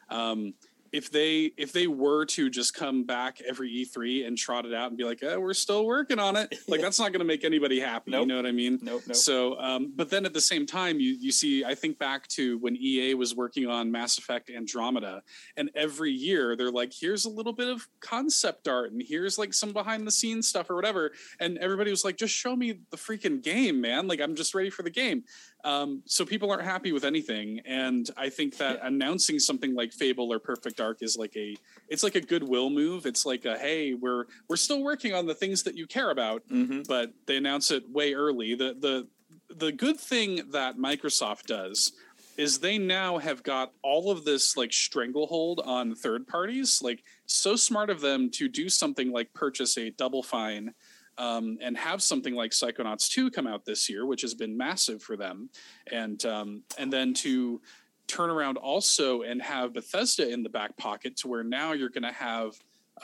[0.09, 0.53] um,
[0.91, 4.89] if they if they were to just come back every E3 and trot it out
[4.89, 7.43] and be like eh, we're still working on it like that's not going to make
[7.43, 8.21] anybody happy Nope.
[8.21, 9.15] you know what I mean nope, nope.
[9.15, 12.57] so, um, but then at the same time, you you see, I think back to
[12.59, 15.21] when EA was working on Mass Effect Andromeda,
[15.57, 19.53] and every year they're like, "Here's a little bit of concept art, and here's like
[19.53, 22.97] some behind the scenes stuff or whatever," and everybody was like, "Just show me the
[22.97, 24.07] freaking game, man!
[24.07, 25.23] Like I'm just ready for the game."
[25.65, 30.31] Um, so people aren't happy with anything, and I think that announcing something like Fable
[30.31, 31.57] or Perfect Dark is like a
[31.89, 33.05] it's like a goodwill move.
[33.05, 36.43] It's like a hey, we're we're still working on the things that you care about,
[36.49, 36.83] Mm-hmm.
[36.87, 38.55] but they announce it way early.
[38.55, 39.07] The the
[39.53, 41.91] the good thing that Microsoft does
[42.37, 46.81] is they now have got all of this like stranglehold on third parties.
[46.81, 50.73] Like so smart of them to do something like purchase a Double Fine
[51.19, 55.03] um, and have something like Psychonauts 2 come out this year, which has been massive
[55.03, 55.49] for them,
[55.91, 57.61] and um, and then to
[58.07, 62.01] turn around also and have Bethesda in the back pocket to where now you're going
[62.03, 62.53] to have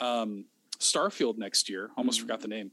[0.00, 0.44] um,
[0.80, 1.90] Starfield next year.
[1.96, 2.22] Almost Mhm.
[2.22, 2.70] forgot the name.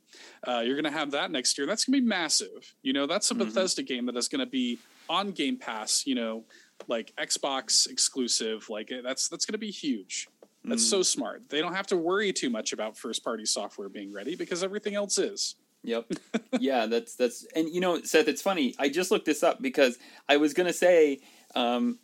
[0.48, 1.68] Uh, you're going to have that next year.
[1.68, 2.74] That's going to be massive.
[2.82, 3.40] You know, that's a Mhm.
[3.40, 4.80] Bethesda game that is going to be
[5.10, 6.06] on Game Pass.
[6.08, 6.44] You know,
[6.88, 8.68] like Xbox exclusive.
[8.70, 10.28] Like that's that's going to be huge.
[10.66, 10.90] That's Mm.
[10.90, 11.50] so smart.
[11.50, 14.96] They don't have to worry too much about first party software being ready because everything
[14.96, 15.56] else is.
[15.84, 16.12] Yep.
[16.60, 18.74] yeah, that's that's and you know, Seth, it's funny.
[18.80, 19.98] I just looked this up because
[20.30, 21.20] I was gonna say
[21.56, 22.00] um,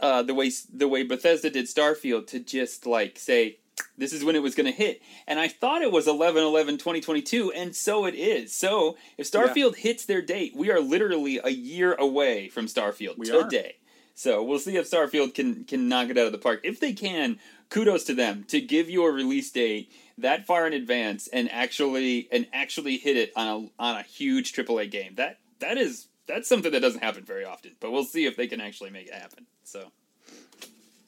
[0.00, 3.58] uh, the way the way Bethesda did Starfield to just like say
[3.96, 6.78] this is when it was going to hit and i thought it was 11 11
[6.78, 11.50] 2022 and so it is so if starfield hits their date we are literally a
[11.50, 13.76] year away from starfield We today
[14.18, 16.92] so we'll see if starfield can can knock it out of the park if they
[16.92, 17.38] can
[17.70, 22.28] kudos to them to give you a release date that far in advance and actually
[22.32, 25.14] and actually hit it on a on a huge AAA game.
[25.14, 27.72] That that is that's something that doesn't happen very often.
[27.80, 29.46] But we'll see if they can actually make it happen.
[29.64, 29.90] So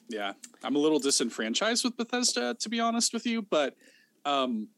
[0.07, 0.33] Yeah,
[0.63, 3.41] I'm a little disenfranchised with Bethesda, to be honest with you.
[3.41, 3.75] But
[4.25, 4.69] um,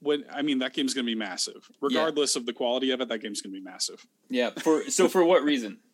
[0.00, 3.08] when I mean that game's going to be massive, regardless of the quality of it.
[3.08, 4.06] That game's going to be massive.
[4.28, 5.78] yeah, for so for what reason?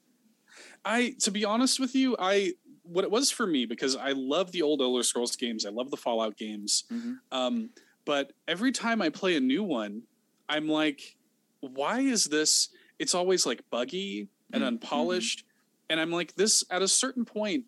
[0.84, 2.54] I, to be honest with you, I
[2.84, 5.64] what it was for me because I love the old Elder Scrolls games.
[5.64, 6.84] I love the Fallout games.
[6.90, 7.18] Mhm.
[7.30, 7.70] Um,
[8.04, 10.02] but every time I play a new one,
[10.48, 11.16] I'm like,
[11.60, 12.68] why is this?
[12.98, 15.44] It's always like buggy and Mm, unpolished,
[15.88, 17.66] and I'm like, this at a certain point.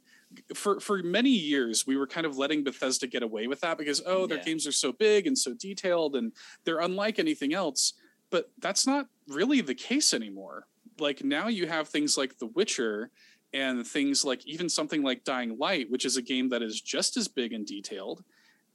[0.53, 4.03] For for many years, we were kind of letting Bethesda get away with that because
[4.05, 4.45] oh, their Yeah.
[4.45, 6.33] games are so big and so detailed, and
[6.65, 7.93] they're unlike anything else.
[8.31, 10.67] But that's not really the case anymore.
[10.99, 13.11] Like now, you have things like The Witcher,
[13.53, 17.17] and things like even something like Dying Light, which is a game that is just
[17.17, 18.25] as big and detailed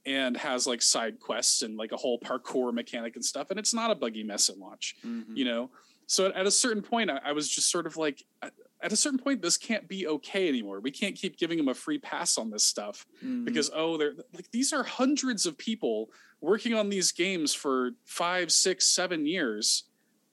[0.06, 3.50] and has like side quests and like a whole parkour mechanic and stuff.
[3.50, 5.36] And it's not a buggy mess at launch, Mhm.
[5.36, 5.70] you know?
[6.06, 8.52] So at, at a certain point, I, I was just sort of like, at,
[8.90, 10.80] a certain point, this can't be okay anymore.
[10.80, 13.44] We can't keep giving them a free pass on this stuff Mhm.
[13.44, 16.10] because, oh, they're like, these are hundreds of people
[16.40, 19.84] working on these games for five, six, seven years.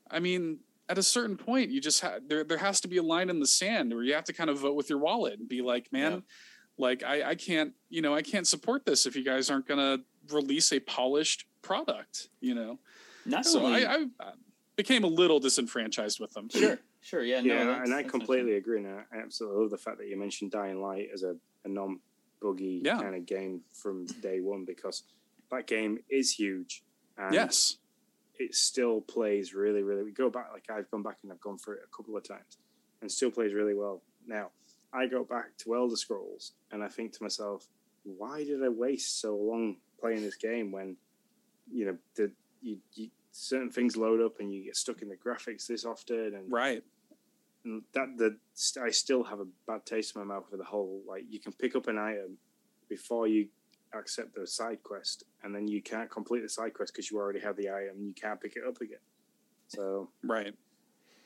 [0.10, 0.60] I mean,
[0.90, 3.40] at a certain point, you just ha- there there has to be a line in
[3.40, 5.92] the sand where you have to kind of vote with your wallet and be like,
[5.92, 6.20] man, Yeah.
[6.78, 10.00] like I, I can't, you know, I can't support this if you guys aren't gonna
[10.32, 12.80] release a polished product, you know.
[13.26, 14.32] not So only I, I
[14.76, 16.50] became a little disenfranchised with them.
[16.50, 18.80] sure sure yeah no, yeah, that's- and I completely agree.
[18.84, 21.36] And I absolutely love the fact that you mentioned Dying Light as a,
[21.66, 22.00] a non
[22.42, 23.02] buggy Yeah.
[23.02, 25.04] kind of game from day one because
[25.52, 26.84] that game is huge.
[27.18, 27.78] And Yes.
[28.40, 30.04] It still plays really, really.
[30.04, 32.24] We go back, like I've gone back and I've gone through it a couple of
[32.24, 32.58] times,
[33.02, 34.02] and still plays really well.
[34.26, 34.50] Now,
[34.94, 37.68] I go back to Elder Scrolls, and I think to myself,
[38.04, 40.96] why did I waste so long playing this game when,
[41.72, 42.32] you know, the
[42.62, 46.34] you, you certain things load up and you get stuck in the graphics this often,
[46.36, 46.84] and, Right.
[47.66, 48.38] and that the
[48.82, 51.52] I still have a bad taste in my mouth for the whole like you can
[51.54, 52.38] pick up an item
[52.90, 53.50] before you
[54.00, 57.40] accept the side quest, and then you can't complete the side quest because you already
[57.40, 58.06] have the item.
[58.06, 59.00] You can't pick it up again.
[59.68, 60.54] So Right.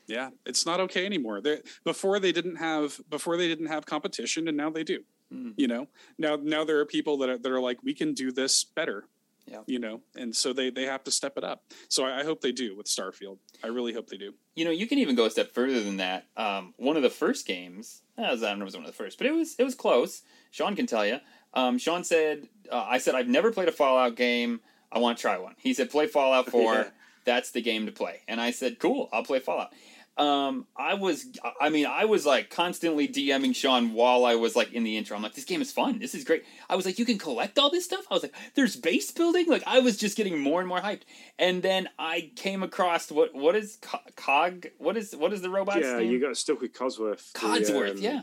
[0.06, 1.40] Yeah, it's not okay anymore.
[1.40, 5.04] They before they didn't have before they didn't have competition, and now they do.
[5.32, 5.54] Mhm.
[5.56, 8.32] You know, now now there are people that are that are like, we can do
[8.32, 9.06] this better.
[9.46, 9.62] Yeah.
[9.66, 11.64] You know, and so they they have to step it up.
[11.88, 13.38] So I, I hope they do with Starfield.
[13.62, 14.34] I really hope they do.
[14.54, 16.26] you know, you can even go a step further than that.
[16.36, 18.96] Um, one of the first games, I don't know if it was one of the
[18.96, 20.22] first, but it was it was close.
[20.50, 21.18] Sean can tell you.
[21.54, 24.60] Um, Sean said, uh, "I said I've never played a Fallout game.
[24.90, 26.74] I want to try one." He said, "Play Fallout 4.
[26.74, 26.84] Yeah.
[27.24, 29.72] That's the game to play." And I said, "Cool, I'll play Fallout."
[30.18, 31.26] Um, I was,
[31.58, 35.16] I mean, I was like constantly DMing Sean while I was like in the intro.
[35.16, 36.00] I'm like, "This game is fun.
[36.00, 38.34] This is great." I was like, "You can collect all this stuff." I was like,
[38.54, 41.02] "There's base building." Like I was just getting more and more hyped.
[41.38, 43.78] And then I came across what what is
[44.16, 44.66] Cog?
[44.76, 46.10] What is what is the robot's yeah, name?
[46.10, 47.32] you got stuck with Codsworth.
[47.32, 48.22] the, um, yeah.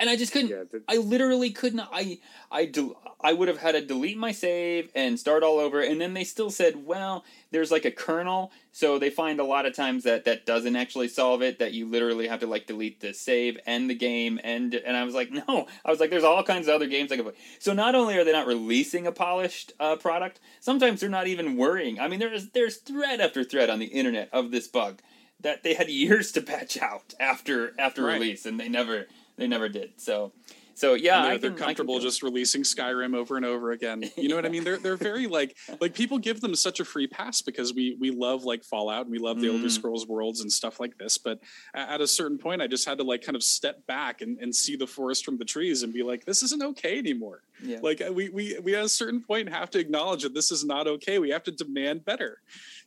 [0.00, 0.50] And I just couldn't.
[0.50, 1.88] Yeah, the, I literally could not.
[1.92, 2.18] I
[2.50, 2.96] I do.
[3.20, 5.80] I would have had to delete my save and start all over.
[5.80, 9.64] And then they still said, well, there's like a kernel, so they find a lot
[9.64, 11.60] of times that that doesn't actually solve it.
[11.60, 14.40] That you literally have to like delete the save and the game.
[14.42, 15.68] And and I was like, no.
[15.84, 17.34] I was like, there's all kinds of other games I could play.
[17.60, 21.56] So not only are they not releasing a polished uh, product, sometimes they're not even
[21.56, 22.00] worrying.
[22.00, 25.00] I mean, there's there's thread after thread on the internet of this bug
[25.40, 28.14] that they had years to patch out after after Right.
[28.14, 29.06] release, and they never
[29.42, 29.92] they never did.
[30.00, 30.32] So
[30.74, 33.72] So yeah, And they're, I they're can, can comfortable just releasing Skyrim over and over
[33.72, 34.04] again.
[34.16, 34.64] You know what I mean?
[34.64, 38.10] They're they're very like like people give them such a free pass because we we
[38.10, 39.70] love like Fallout and we love the Elder Mhm.
[39.70, 41.18] Scrolls worlds and stuff like this.
[41.18, 41.40] But
[41.74, 44.54] at a certain point, I just had to like kind of step back and, and
[44.54, 47.42] see the forest from the trees and be like, this isn't okay anymore.
[47.62, 47.80] Yeah.
[47.82, 50.64] Like uh, we we we at a certain point have to acknowledge that this is
[50.64, 51.18] not okay.
[51.18, 52.38] We have to demand better.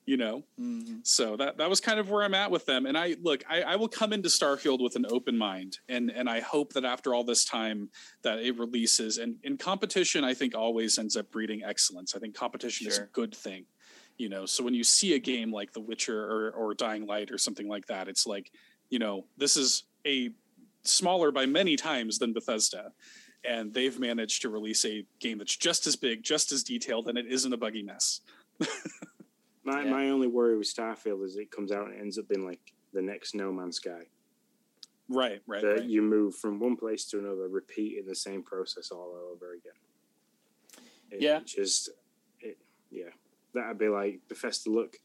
[0.05, 0.43] You know.
[0.59, 1.05] Mhm.
[1.05, 2.85] So that that was kind of where I'm at with them.
[2.85, 6.29] And I look, I, I will come into Starfield with an open mind, and and
[6.29, 7.89] I hope that after all this time
[8.21, 9.17] that it releases.
[9.17, 12.15] And in competition, I think always ends up breeding excellence.
[12.15, 13.65] I think competition is a good thing.
[14.17, 17.31] You know, so when you see a game like The Witcher or or Dying Light
[17.31, 18.51] or something like that, it's like,
[18.89, 20.29] you know, this is a
[20.83, 22.91] smaller by many times than Bethesda.
[23.43, 27.17] And they've managed to release a game that's just as big, just as detailed, and
[27.17, 28.21] it isn't a buggy mess.
[29.65, 29.89] My Yeah.
[29.91, 33.01] my only worry with Starfield is it comes out and ends up being like the
[33.01, 34.05] next No Man's Sky.
[35.09, 35.83] Right, right, that right.
[35.83, 39.73] you move from one place to another, repeating the same process all over again.
[41.11, 41.41] It Yeah.
[41.45, 41.89] just
[42.39, 42.57] it,
[42.89, 43.09] yeah,
[43.53, 44.69] that'd be like Bethesda.
[44.71, 44.99] Look,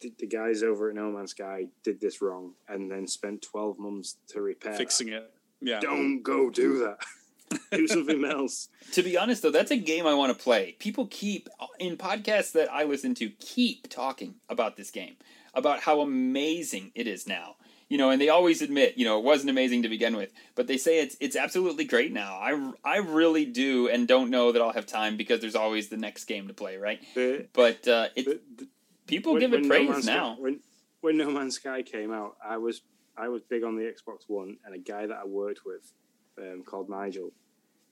[0.00, 3.78] the, the guys over at No Man's Sky did this wrong, and then spent twelve
[3.78, 4.74] months to repair.
[4.74, 5.32] Fixing it.
[5.60, 5.80] Yeah.
[5.80, 6.98] Don't go do that.
[7.72, 8.68] do something else.
[8.92, 10.76] To be honest, though, that's a game I want to play.
[10.78, 11.48] People keep
[11.78, 15.16] in podcasts that I listen to keep talking about this game,
[15.54, 17.56] about how amazing it is now.
[17.88, 20.68] You know, and they always admit, you know, it wasn't amazing to begin with, but
[20.68, 22.34] they say it's it's absolutely great now.
[22.40, 25.96] I, I really do, and don't know that I'll have time because there's always the
[25.96, 27.00] next game to play, right?
[27.16, 28.68] The, But uh, it the, the,
[29.08, 30.34] people when- give it praise Man's now.
[30.34, 30.60] Sky, when
[31.00, 32.80] when No Man's Sky came out, I was
[33.16, 35.92] I was big on the Xbox One, and a guy that I worked with,
[36.40, 37.32] um, called Nigel,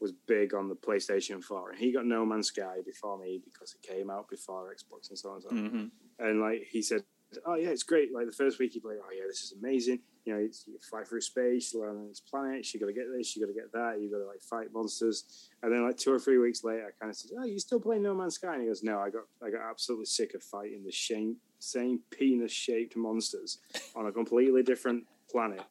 [0.01, 3.75] was big on the PlayStation Four, and he got No Man's Sky before me because
[3.75, 5.57] it came out before Xbox and so on and so on.
[5.69, 7.03] hmm And like he said,
[7.45, 10.01] "Oh yeah, it's great." Like the first week, he played, "Oh yeah, this is amazing."
[10.25, 12.75] You know, it's, you fly through space, you land on these planets.
[12.75, 13.99] You got to get this, you got to get that.
[13.99, 15.49] You got to like fight monsters.
[15.63, 17.81] And then like two or three weeks later, I kind of said, "Oh, you still
[17.81, 20.43] playing No Man's Sky?" And he goes, "No, I got I got absolutely sick of
[20.43, 23.59] fighting the same same penis shaped monsters
[23.97, 25.63] on a completely different planet.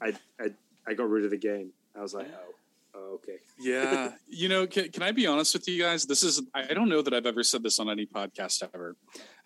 [0.00, 0.50] I, I
[0.86, 1.72] I got rid of the game.
[1.96, 5.68] I was like, oh, oh okay." Yeah, you know, can, can I be honest with
[5.68, 6.04] you guys?
[6.04, 8.96] This is I I don't know that I've ever said this on any podcast ever.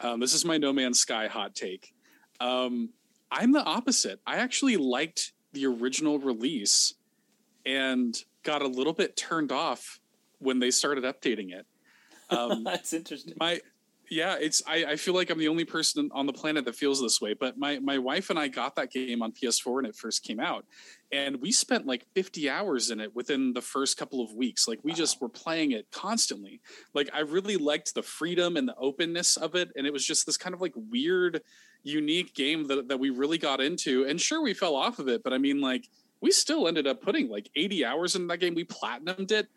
[0.00, 1.92] Um, this is my No Man's Sky hot take.
[2.40, 2.90] Um,
[3.30, 4.20] I'm the opposite.
[4.26, 6.94] I actually liked the original release
[7.64, 10.00] and got a little bit turned off
[10.38, 11.66] when they started updating it.
[12.30, 13.34] Um, That's interesting.
[13.38, 13.60] my
[14.10, 17.00] yeah it's I, I feel like i'm the only person on the planet that feels
[17.00, 19.96] this way but my my wife and i got that game on ps4 when it
[19.96, 20.64] first came out
[21.12, 24.66] and we spent like 50 hours in it within the first couple of weeks.
[24.66, 26.60] Like we just were playing it constantly.
[26.94, 30.26] Like i really liked the freedom and the openness of it and it was just
[30.26, 31.42] this kind of like weird
[31.82, 35.22] unique game that, that we really got into and sure we fell off of it
[35.22, 35.88] but i mean like
[36.20, 38.54] we still ended up putting like 80 hours in that game.
[38.54, 39.48] We platinumed it.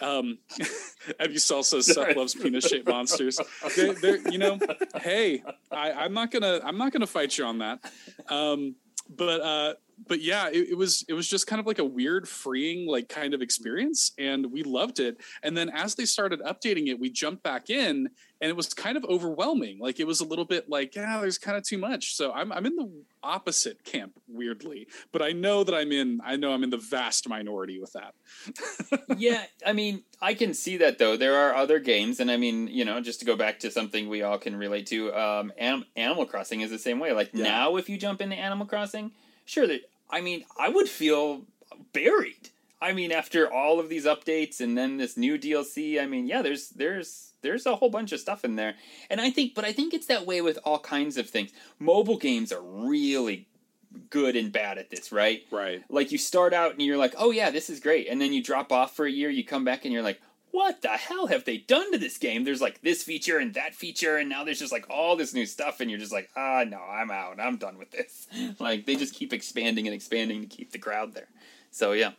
[0.00, 0.38] Um
[1.22, 3.38] Evie says Seth loves penis shaped monsters.
[3.76, 4.58] They're, they're, you know,
[5.00, 7.80] hey, I, I'm not gonna I'm not gonna fight you on that.
[8.28, 8.74] Um,
[9.08, 9.74] but uh,
[10.08, 13.08] but yeah, it, it was it was just kind of like a weird, freeing, like
[13.08, 15.18] kind of experience, and we loved it.
[15.42, 18.08] And then as they started updating it, we jumped back in,
[18.40, 19.78] and it was kind of overwhelming.
[19.78, 22.14] Like it was a little bit like, yeah, there's kind of too much.
[22.16, 22.90] So I'm I'm in the
[23.22, 24.88] opposite camp, weirdly.
[25.12, 28.14] But I know that I'm in I know I'm in the vast minority with that.
[29.18, 31.16] yeah, I mean, I can see that though.
[31.16, 34.08] There are other games, and I mean, you know, just to go back to something
[34.08, 37.12] we all can relate to, um, Anim- Animal Crossing is the same way.
[37.12, 37.44] Like Yeah.
[37.44, 39.12] now, if you jump into Animal Crossing,
[39.44, 39.80] sure, that
[40.12, 41.42] I mean, I would feel
[41.92, 42.50] buried.
[42.80, 46.42] I mean, after all of these updates and then this new DLC, I mean, yeah,
[46.42, 48.74] there's there's there's a whole bunch of stuff in there,
[49.08, 51.52] and I think, but I think it's that way with all kinds of things.
[51.78, 53.48] Mobile games are really
[54.10, 55.42] good and bad at this, right?
[55.50, 55.82] Right.
[55.88, 58.42] like you start out and you're like, oh yeah, this is great, and then you
[58.42, 60.20] drop off for a year, you come back and you're like,
[60.52, 62.44] what the hell have they done to this game?
[62.44, 65.46] There's like this feature and that feature, and now there's just like all this new
[65.46, 68.28] stuff, and you're just like, ah, no, I'm out, I'm done with this.
[68.60, 71.28] like they just keep expanding and expanding to keep the crowd there.
[71.70, 72.12] So yeah.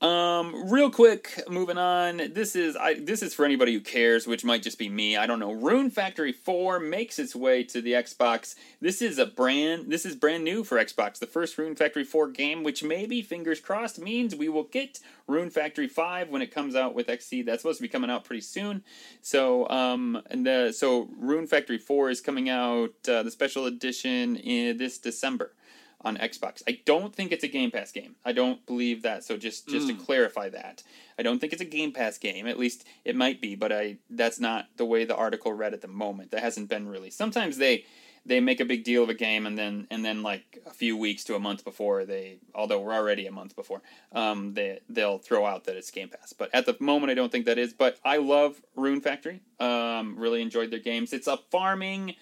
[0.00, 2.18] Um, real quick, moving on.
[2.32, 2.94] This is I.
[2.94, 5.16] This is for anybody who cares, which might just be me.
[5.16, 5.50] I don't know.
[5.50, 8.54] Rune Factory Four makes its way to the Xbox.
[8.80, 9.90] This is a brand.
[9.90, 11.18] This is brand new for Xbox.
[11.18, 15.50] The first Rune Factory Four game, which maybe fingers crossed means we will get Rune
[15.50, 17.42] Factory Five when it comes out with XC.
[17.42, 18.84] That's supposed to be coming out pretty soon.
[19.20, 24.36] So, um, and the so Rune Factory Four is coming out uh, the special edition
[24.36, 25.54] in this December
[26.02, 26.62] on Xbox.
[26.68, 28.14] I don't think it's a Game Pass game.
[28.24, 29.24] I don't believe that.
[29.24, 30.82] So just just to clarify that,
[31.18, 32.46] I don't think it's a Game Pass game.
[32.46, 35.80] At least it might be, but I that's not the way the article read at
[35.80, 36.30] the moment.
[36.30, 37.18] That hasn't been released.
[37.18, 37.84] Sometimes they
[38.28, 40.96] they make a big deal of a game and then and then like a few
[40.96, 43.80] weeks to a month before they although we're already a month before
[44.12, 47.32] um, they they'll throw out that it's game pass but at the moment i don't
[47.32, 51.38] think that is but i love rune factory um, really enjoyed their games it's a
[51.50, 52.14] farming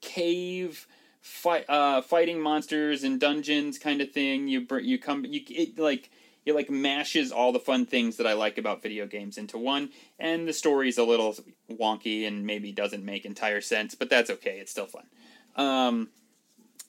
[0.00, 0.86] cave
[1.22, 6.10] fight uh, fighting monsters and dungeons kind of thing you you come you it like
[6.44, 9.90] it like mashes all the fun things that I like about video games into one,
[10.18, 11.36] and the story's a little
[11.70, 14.58] wonky and maybe doesn't make entire sense, but that's okay.
[14.58, 15.06] It's still fun.
[15.54, 16.08] Um,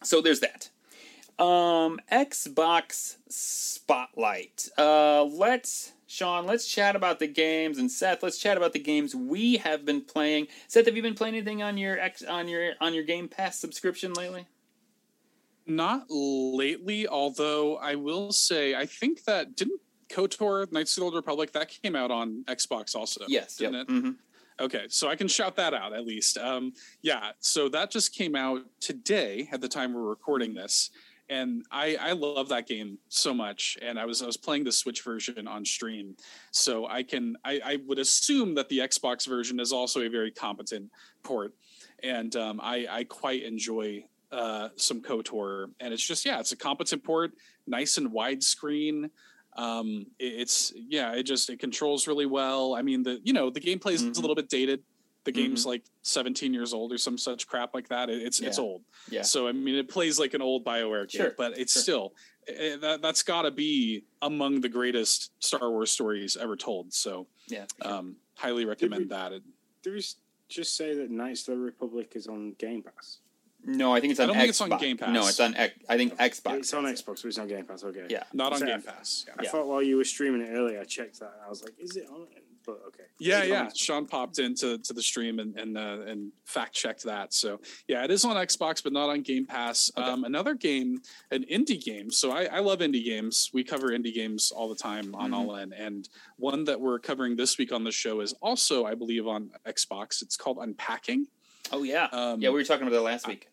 [0.02, 0.70] so there's that.
[1.38, 4.70] Um, Xbox Spotlight.
[4.78, 9.16] Uh, let's Sean, let's chat about the games, and Seth, let's chat about the games
[9.16, 10.48] we have been playing.
[10.68, 13.60] Seth, have you been playing anything on your X on your on your Game Pass
[13.60, 14.46] subscription lately?
[15.66, 21.16] Not lately, although I will say I think that didn't KOTOR Knights of the Old
[21.16, 23.26] Republic that came out on Xbox also.
[23.28, 23.56] Yes.
[23.56, 23.90] didn't Yep.
[23.90, 23.92] it?
[23.92, 24.10] hmm
[24.60, 26.38] Okay, so I can shout that out at least.
[26.38, 30.92] Um, yeah, so that just came out today at the time we're recording this,
[31.30, 33.78] and I, I love that game so much.
[33.82, 36.16] And I was I was playing the Switch version on stream,
[36.52, 40.32] so I can I, I would assume that the Xbox version is also a very
[40.32, 40.92] competent
[41.24, 41.54] port,
[42.02, 46.58] and um, I I quite enjoy uh, some KOTOR, and it's just yeah, it's a
[46.58, 47.32] competent port,
[47.68, 49.10] nice and widescreen.
[49.56, 52.74] Um it- it's yeah it just it controls really well.
[52.74, 54.18] I mean the you know the gameplay is Mhm.
[54.18, 54.82] a little bit dated
[55.26, 58.60] the game's like 17 years old or some such crap like that It- it's it's
[58.60, 59.22] old Yeah.
[59.22, 61.82] so i mean it plays like an old bioware game Sure, but it's sure.
[61.84, 62.14] still
[62.48, 67.28] eh, that, that's got to be among the greatest star wars stories ever told so
[67.48, 67.66] Yeah.
[67.78, 67.94] for sure.
[67.94, 69.44] um highly recommend we- that It-
[69.84, 70.04] Do we
[70.50, 73.20] just say that Knights of the Republic is on Game Pass?
[73.66, 74.28] no, I think it's I on.
[74.30, 74.40] don't Xbox.
[74.42, 75.14] think it's on Game Pass.
[75.14, 75.56] No, it's on.
[75.56, 76.58] X- I think Xbox.
[76.58, 76.84] it's on.
[76.84, 77.82] Xbox, but it's on Game Pass.
[77.86, 78.08] Okay.
[78.10, 78.24] Yeah.
[78.34, 79.36] not on So- game pass yeah.
[79.40, 79.50] I Yeah.
[79.52, 81.32] thought while you were streaming it earlier, I checked that.
[81.36, 82.28] And I was like, "Is it on?"
[82.66, 83.04] But okay.
[83.20, 83.70] Yeah, yeah.
[83.76, 87.34] Sean popped into to the stream and and uh, and fact checked that.
[87.34, 89.92] So yeah, it is on Xbox, but not on Game Pass.
[89.98, 90.08] Okay.
[90.08, 91.02] Um, another game,
[91.32, 92.10] an indie game.
[92.12, 93.50] So I, I love indie games.
[93.54, 95.36] We cover indie games all the time on Mhm.
[95.36, 96.08] All In, and
[96.38, 100.22] one that we're covering this week on the show is also, I believe, on Xbox.
[100.22, 101.28] It's called Unpacking.
[101.72, 102.08] Oh yeah.
[102.12, 103.50] Um, yeah, we were talking about that last week.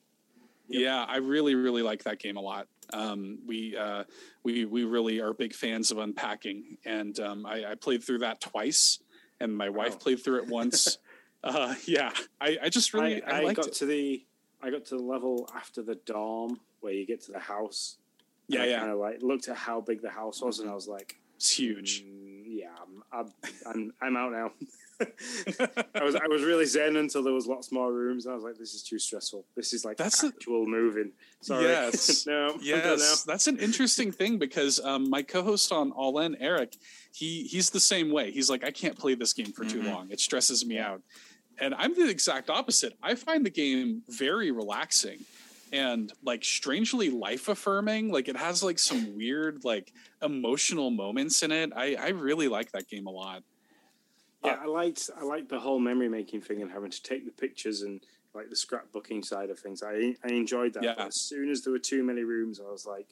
[0.69, 2.69] Yeah, I really, really like that game a lot.
[2.93, 4.05] Um, we uh,
[4.43, 8.41] we we really are big fans of unpacking, and um, I, I played through that
[8.41, 8.99] twice,
[9.41, 9.99] and my wife Wow.
[9.99, 10.99] played through it once.
[11.45, 12.11] uh, yeah,
[12.41, 13.72] I, I just really I, I, got it.
[13.74, 14.24] to the
[14.62, 17.97] I got to the level after the dorm where you get to the house.
[18.49, 20.88] Yeah, yeah, Kind of like looked at how big the house was, and I was
[20.88, 22.03] like, it's huge.
[22.05, 23.32] "Mm, yeah, I'm I'm,
[23.66, 24.53] I'm I'm out now.
[25.01, 28.27] I was I was really zen until there was lots more rooms.
[28.27, 29.45] And I was like, this is too stressful.
[29.57, 31.13] This is like That's a- actual moving.
[31.41, 31.65] Sorry.
[31.65, 32.27] Yes.
[32.35, 32.57] no.
[32.61, 36.77] Yes, that's an interesting thing because um, my co-host on All In, Eric,
[37.15, 38.31] he he's the same way.
[38.31, 39.93] He's like, I can't play this game for too Mhm.
[39.93, 40.11] long.
[40.11, 41.03] It stresses me out.
[41.59, 42.97] And I'm the exact opposite.
[43.03, 45.19] I find the game very relaxing
[45.73, 48.11] and like strangely life affirming.
[48.11, 49.93] Like it has like some weird like
[50.23, 51.73] emotional moments in it.
[51.77, 53.43] I I really like that game a lot.
[54.45, 57.32] Yeah, I liked I liked the whole memory making thing and having to take the
[57.32, 58.01] pictures and
[58.34, 59.82] like the scrapbooking side of things.
[59.82, 60.82] I I enjoyed that.
[60.82, 60.95] Yeah.
[60.97, 63.09] But as soon as there were too many rooms, I was like,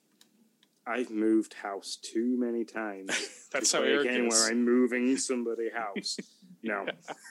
[0.86, 3.10] I've moved house too many times.
[3.52, 6.16] That's to how play a game where I'm moving somebody house.
[6.60, 6.86] No,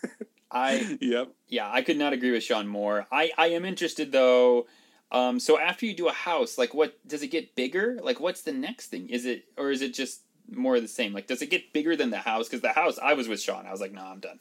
[0.51, 1.33] I Yep.
[1.49, 3.05] yeah, I could not agree with Sean more.
[3.11, 4.67] I I am interested though.
[5.11, 7.99] Um, so after you do a house, like what does it get bigger?
[8.01, 9.09] Like what's the next thing?
[9.09, 11.13] Is it or is it just more of the same?
[11.13, 12.47] Like does it get bigger than the house?
[12.47, 13.65] Because the house, I was with Sean.
[13.65, 14.39] I was like, no, I'm done.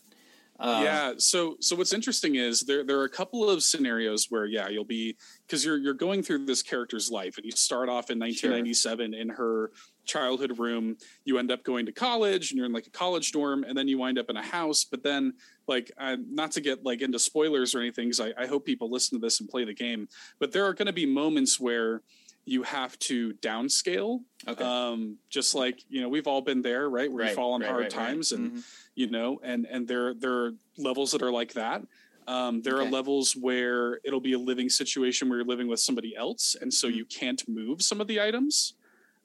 [0.58, 4.46] Um, yeah so so what's interesting is there there are a couple of scenarios where
[4.46, 5.14] yeah you'll be
[5.46, 9.28] because you're you're going through this character's life and you start off in 1997 in
[9.28, 9.70] her
[10.06, 10.96] childhood room
[11.26, 13.86] you end up going to college and you're in like a college dorm and then
[13.86, 15.34] you wind up in a house but then
[15.68, 18.90] like uh, not to get like into spoilers or anything because I, I hope people
[18.90, 22.00] listen to this and play the game but there are going to be moments where
[22.46, 24.64] you have to downscale Okay.
[24.64, 27.68] um just like you know we've all been there right where you fall on right,
[27.68, 28.06] hard right, right.
[28.06, 28.64] times and Mhm.
[28.94, 31.82] you know and and there there are levels that are like that
[32.28, 32.88] um, there Okay.
[32.88, 36.72] are levels where it'll be a living situation where you're living with somebody else and
[36.72, 38.74] so you can't move some of the items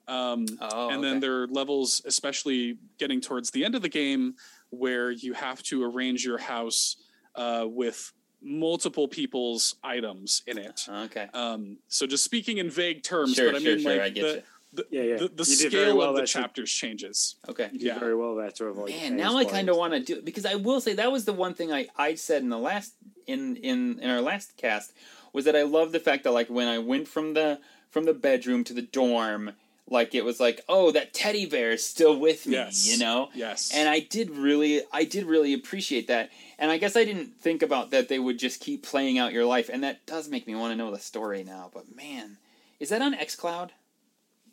[0.08, 1.20] um, Oh, and then okay.
[1.20, 4.34] there are levels especially getting towards the end of the game
[4.70, 6.96] where you have to arrange your house
[7.36, 8.12] uh, with
[8.42, 11.28] multiple people's items in it okay.
[11.34, 13.92] um, so just speaking in vague terms Sure, but i sure, mean sure.
[13.92, 14.42] like I get the, you.
[14.72, 15.16] the, Yeah, yeah.
[15.18, 17.68] the, the You did very scale well of the there to- chapters changes Okay.
[17.72, 17.98] you did Yeah.
[17.98, 18.90] very well there to avoid.
[18.90, 21.24] Man, now I kind of want to do it because I will say that was
[21.24, 22.94] the one thing I, I said in the last
[23.26, 24.92] in, in in our last cast
[25.32, 28.14] was that I love the fact that like when I went from the from the
[28.14, 29.52] bedroom to the dorm,
[29.88, 32.90] like it was like, oh, that teddy bear is still with me, Yes.
[32.90, 33.28] you know.
[33.34, 33.70] Yes.
[33.74, 36.30] And I did really, I did really appreciate that.
[36.62, 39.44] And I guess I didn't think about that they would just keep playing out your
[39.44, 41.68] life, and that does make me want to know the story now.
[41.74, 42.38] But man,
[42.78, 43.70] is that on XCloud?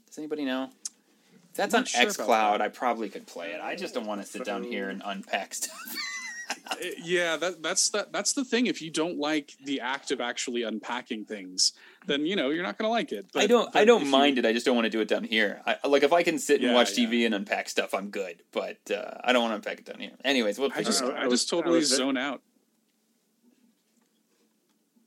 [0.08, 0.72] Does anybody know?
[1.52, 2.62] If that's on sure XCloud, that.
[2.62, 3.62] I probably could play it.
[3.62, 5.78] I just don't want to sit down here and unpack stuff.
[6.72, 8.66] Uh, yeah, that that's that that's the thing.
[8.66, 11.74] If you don't like the act of actually unpacking things,
[12.08, 13.28] then you know you're not gonna like it.
[13.36, 13.74] I don't.
[13.76, 14.46] I don't if you- mind it.
[14.46, 15.62] I just don't want to do it down here.
[15.66, 17.08] I, like if I can sit and Yeah, watch yeah.
[17.08, 18.42] TV and unpack stuff, I'm good.
[18.52, 20.12] But uh, I don't want to unpack it down here.
[20.24, 21.14] Anyways, we'll I figure just it.
[21.14, 22.42] I I, was- just I totally was- zone out.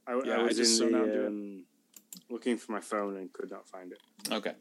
[0.06, 1.26] I, Yeah, I I was just in zone out and do the it.
[1.28, 1.64] um,
[2.30, 3.98] looking for my phone and could not find it.
[4.30, 4.52] Okay.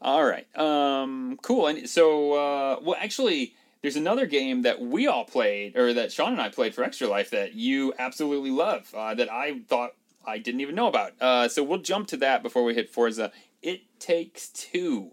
[0.00, 0.46] All right.
[0.56, 1.66] Um, cool.
[1.66, 6.32] And so, uh, well, actually, there's another game that we all played, or that Sean
[6.32, 9.92] and I played for Extra Life that you absolutely love, uh, that I thought
[10.26, 11.12] I didn't even know about.
[11.20, 13.32] Uh, so we'll jump to that before we hit Forza.
[13.62, 15.12] It Takes Two.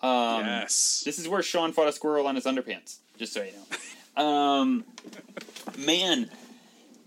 [0.00, 1.02] Um, yes.
[1.04, 3.76] This is where Sean fought a squirrel on his underpants, just so you know.
[4.22, 4.84] Um,
[5.76, 6.28] man,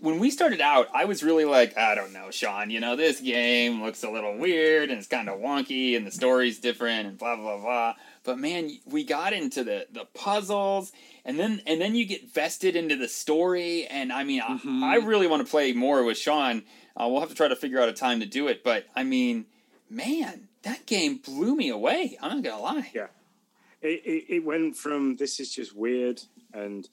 [0.00, 3.20] when we started out, I was really like, I don't know, Sean, you know, this
[3.20, 7.18] game looks a little weird and it's kind of wonky and the story's different and
[7.18, 7.94] blah, blah, blah.
[8.24, 10.90] But man, we got into the, the puzzles
[11.24, 13.86] and then and then you get vested into the story.
[13.86, 14.82] And I mean, Mhm.
[14.82, 16.62] I, I really want to play more with Sean.
[16.96, 18.62] Uh, we'll have to try to figure out a time to do it.
[18.64, 19.46] But I mean,
[19.90, 22.16] man, that game blew me away.
[22.20, 22.90] I'm not going to lie.
[22.94, 23.06] Yeah.
[23.80, 26.22] It, it, it went from this is just weird
[26.54, 26.88] and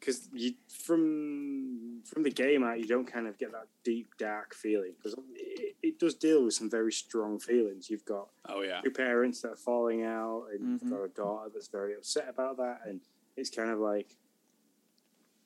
[0.00, 4.54] because you from from the game out you don't kind of get that deep dark
[4.54, 7.90] feeling because it, it does deal with some very strong feelings.
[7.90, 8.80] You've got oh yeah.
[8.82, 10.82] two parents that are falling out, and Mhm.
[10.82, 13.00] you've got a daughter that's very upset about that, and
[13.36, 14.16] it's kind of like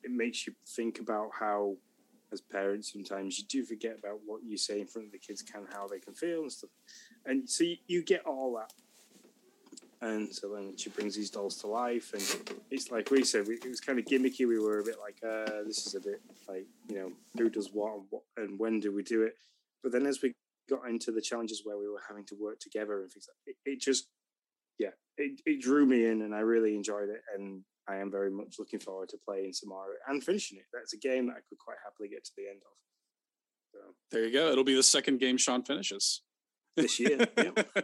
[0.03, 1.75] it makes you think about how,
[2.31, 5.41] as parents, sometimes you do forget about what you say in front of the kids,
[5.41, 6.69] of how they can feel and stuff,
[7.25, 8.71] and so you, you get all that.
[10.01, 13.55] And so then she brings these dolls to life, and it's like we said, we,
[13.55, 14.47] it was kind of gimmicky.
[14.47, 17.69] We were a bit like, uh, this is a bit like, you know, who does
[17.73, 19.35] what and, what and when do we do it?
[19.83, 20.33] But then as we
[20.69, 23.69] got into the challenges where we were having to work together and things like it,
[23.69, 24.07] it just
[24.77, 28.31] yeah it, it drew me in and i really enjoyed it and i am very
[28.31, 31.57] much looking forward to playing more and finishing it that's a game that i could
[31.57, 32.71] quite happily get to the end of
[33.71, 33.79] so,
[34.11, 34.51] There you go.
[34.51, 36.21] It'll be the second game Sean finishes.
[36.75, 37.69] this year yep.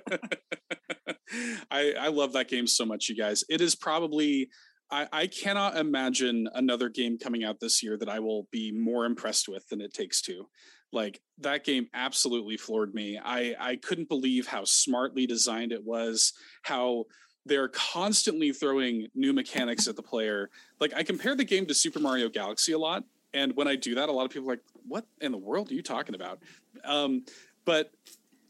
[1.71, 3.43] I I love that game so much, you guys.
[3.49, 4.49] It is probably
[4.91, 9.05] I, I cannot imagine another game coming out this year that I will be more
[9.05, 10.45] impressed with than It Takes Two.
[10.93, 13.19] Like that game absolutely floored me.
[13.21, 16.31] I I couldn't believe how smartly designed it was.
[16.63, 17.05] How
[17.45, 20.49] they're constantly throwing new mechanics at the player.
[20.79, 23.95] Like I compare the game to Super Mario Galaxy a lot, and when I do
[23.95, 26.39] that, a lot of people are like, "What in the world are you talking about?"
[26.83, 27.25] Um,
[27.65, 27.91] but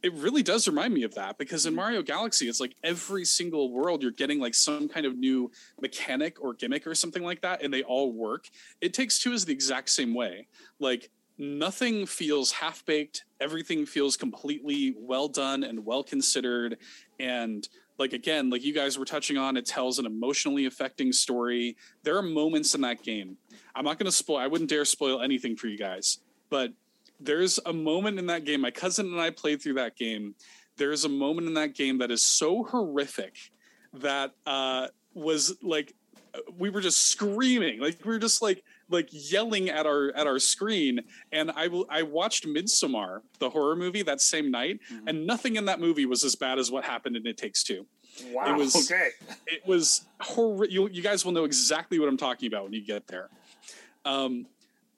[0.03, 3.71] it really does remind me of that because in Mario Galaxy, it's like every single
[3.71, 5.49] world you're getting like some kind of new
[5.81, 8.47] mechanic or gimmick or something like that, and they all work.
[8.81, 10.47] It Takes Two is the exact same way.
[10.79, 13.25] Like nothing feels half baked.
[13.41, 16.77] Everything feels completely well done and well considered.
[17.19, 17.67] And
[17.97, 21.77] like again, like you guys were touching on, it tells an emotionally affecting story.
[22.03, 23.37] There are moments in that game.
[23.73, 24.37] I'm not going to spoil.
[24.37, 26.19] I wouldn't dare spoil anything for you guys,
[26.49, 26.71] but
[27.19, 28.61] there's a moment in that game.
[28.61, 30.35] My cousin and I played through that game.
[30.77, 33.35] There's a moment in that game that is so horrific
[33.93, 35.93] that uh, was like
[36.57, 40.39] we were just screaming, like we were just like like yelling at our at our
[40.39, 41.01] screen.
[41.31, 45.03] And I will I watched Midsommar, the horror movie, that same night, Mhm.
[45.07, 47.85] and nothing in that movie was as bad as what happened in It Takes Two.
[48.31, 48.53] Wow.
[48.53, 49.09] It was- okay.
[49.47, 50.71] It was horrific.
[50.73, 53.29] You, you guys will know exactly what I'm talking about when you get there.
[54.05, 54.45] Um,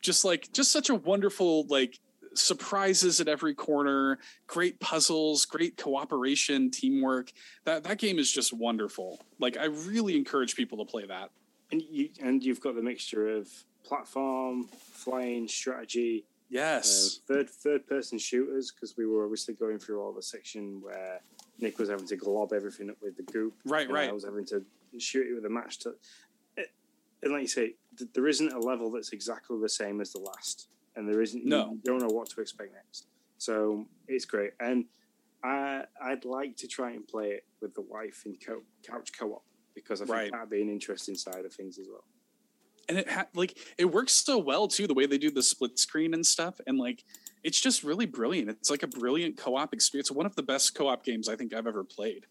[0.01, 1.99] just like just such a wonderful like
[2.33, 7.31] surprises at every corner, great puzzles, great cooperation, teamwork.
[7.65, 9.25] That that game is just wonderful.
[9.39, 11.31] Like I really encourage people to play that.
[11.71, 13.49] and you and you've got the mixture of
[13.88, 17.19] platform flying strategy Yes.
[17.29, 21.19] uh, third third person shooters because we were obviously going through all the section where
[21.59, 23.53] Nick was having to glob everything up with the goop.
[23.65, 24.09] right, and right.
[24.09, 24.63] I was having to
[24.97, 25.79] shoot it with a match.
[25.79, 25.95] To,
[26.55, 26.71] it,
[27.21, 30.19] and like you say, th- there isn't a level that's exactly the same as the
[30.19, 31.43] last, and there isn't.
[31.45, 31.71] No.
[31.71, 33.07] you don't know what to expect next.
[33.39, 34.85] So it's great, and
[35.43, 39.43] I I'd like to try and play it with the wife in co- couch co-op
[39.75, 40.31] because I think Right.
[40.31, 42.05] that'd be an interesting side of things as well.
[42.89, 45.77] And it ha- like it works so well too the way they do the split
[45.79, 47.03] screen and stuff and like
[47.43, 51.03] it's just really brilliant it's like a brilliant co-op experience one of the best co-op
[51.03, 52.25] games i think i've ever played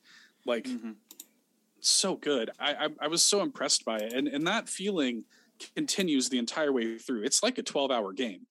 [0.44, 0.96] like Mhm.
[1.80, 5.24] so good I, I i was so impressed by it and and that feeling
[5.74, 8.46] continues the entire way through it's like a 12 hour game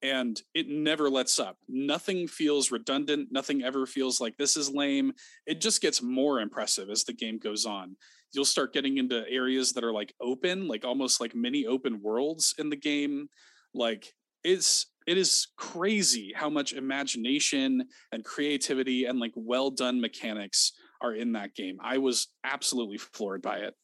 [0.00, 1.56] and it never lets up.
[1.68, 3.32] Nothing feels redundant.
[3.32, 5.12] Nothing ever feels like this is lame.
[5.44, 7.96] It just gets more impressive as the game goes on.
[8.32, 12.54] You'll start getting into areas that are like open, like almost like mini open worlds
[12.58, 13.28] in the game.
[13.74, 14.12] Like
[14.44, 21.14] it's it is crazy how much imagination and creativity and like well done mechanics are
[21.14, 21.78] in that game.
[21.82, 23.74] I was absolutely floored by it.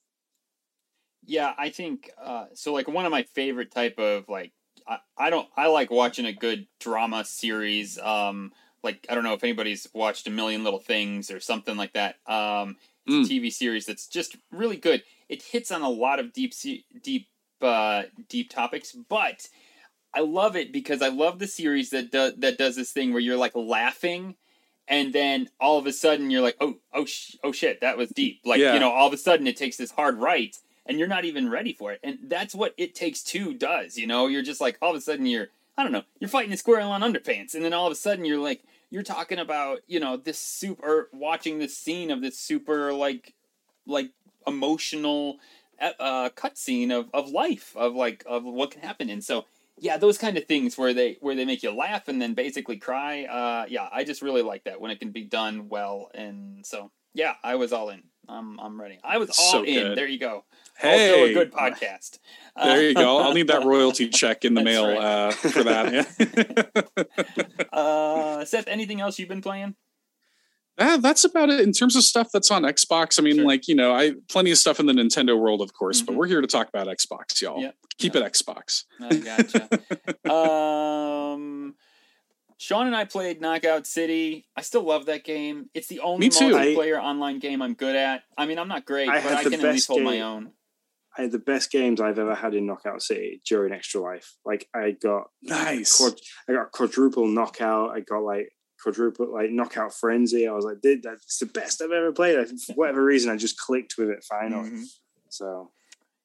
[1.27, 2.73] Yeah, I think uh, so.
[2.73, 4.53] Like one of my favorite type of like
[4.87, 7.99] I, I don't I like watching a good drama series.
[7.99, 11.95] Um, like I don't know if anybody's watched A Million Little Things or something like
[11.95, 12.17] that.
[12.27, 12.77] Um,
[13.09, 13.23] mm.
[13.25, 15.03] TV series that's just really good.
[15.29, 16.53] It hits on a lot of deep
[17.03, 17.29] deep
[17.61, 19.49] uh, deep topics, but
[20.13, 23.23] I love it because I love the series that do, that does this thing where
[23.23, 24.37] you're like laughing
[24.87, 28.11] and then all of a sudden you're like oh oh sh- oh shit that was
[28.11, 28.75] deep like yeah.
[28.75, 31.49] you know all of a sudden it takes this hard right and you're not even
[31.49, 32.01] ready for it.
[32.03, 33.97] And that's what It Takes Two does.
[33.97, 36.53] You know, you're just like all of a sudden you're I don't know, you're fighting
[36.53, 38.63] a squirrel on underpants, and then all of a sudden you're like
[38.95, 43.35] you're talking about you know this super watching this scene of this super like
[43.89, 44.11] like
[44.47, 45.39] emotional
[45.81, 49.47] uh cutscene of of life of like of what can happen, and so
[49.81, 52.77] yeah, those kind of things where they where they make you laugh and then basically
[52.77, 53.25] cry.
[53.25, 56.93] Uh, yeah, I just really like that when it can be done well, and so
[57.15, 58.05] yeah, I was all in.
[58.29, 58.99] I'm I'm ready.
[59.05, 59.95] I was all so in.
[59.95, 60.45] There you go.
[60.77, 62.19] Hey, also a good podcast.
[62.57, 63.19] There you go.
[63.19, 64.99] I'll need that royalty check in the mail right.
[64.99, 66.71] uh, for that.
[67.73, 69.75] Uh, Seth, anything else you've been playing?
[70.79, 73.19] Uh, that's about it in terms of stuff that's on Xbox.
[73.19, 73.45] I mean, sure.
[73.45, 76.07] like you know, I plenty of stuff in the Nintendo world, of course, mm-hmm.
[76.07, 77.61] but we're here to talk about Xbox, y'all.
[77.61, 77.77] Yep.
[77.99, 78.25] Keep yep.
[78.25, 78.85] it Xbox.
[79.01, 80.33] I gotcha.
[80.33, 81.75] um,
[82.59, 84.47] Sean and I played Knockout City.
[84.57, 85.71] I still love that game.
[85.75, 88.23] It's the only multiplayer I, online game I'm good at.
[88.39, 90.53] I mean, I'm not great, I but I can at least hold game, my own.
[91.17, 94.37] I had the best games I've ever had in Knockout City during Extra Life.
[94.45, 95.97] Like I got nice.
[95.97, 96.15] Quad,
[96.49, 97.91] I got quadruple knockout.
[97.91, 98.51] I got like
[98.83, 100.49] quadruple like knockout frenzy.
[100.49, 102.47] I was like, dude, that's the best I've ever played.
[102.61, 104.71] For whatever reason, I just clicked with it finally.
[104.71, 104.83] Mm-hmm.
[105.29, 105.71] So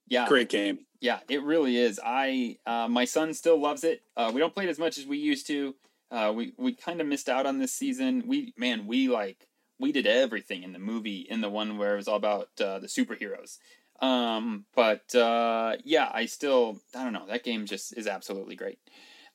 [0.08, 0.80] yeah, great game.
[1.02, 2.00] Yeah, it really is.
[2.04, 4.02] I uh, my son still loves it.
[4.18, 5.76] Uh, we don't play it as much as we used to.
[6.12, 8.24] Uh, we we kind of missed out on this season.
[8.26, 9.47] We man, we like
[9.80, 12.80] we did everything in the movie in the one where it was all about uh,
[12.80, 13.57] the superheroes.
[14.01, 17.28] Um, but uh, yeah, I still I don't know.
[17.28, 18.80] That game just is absolutely great.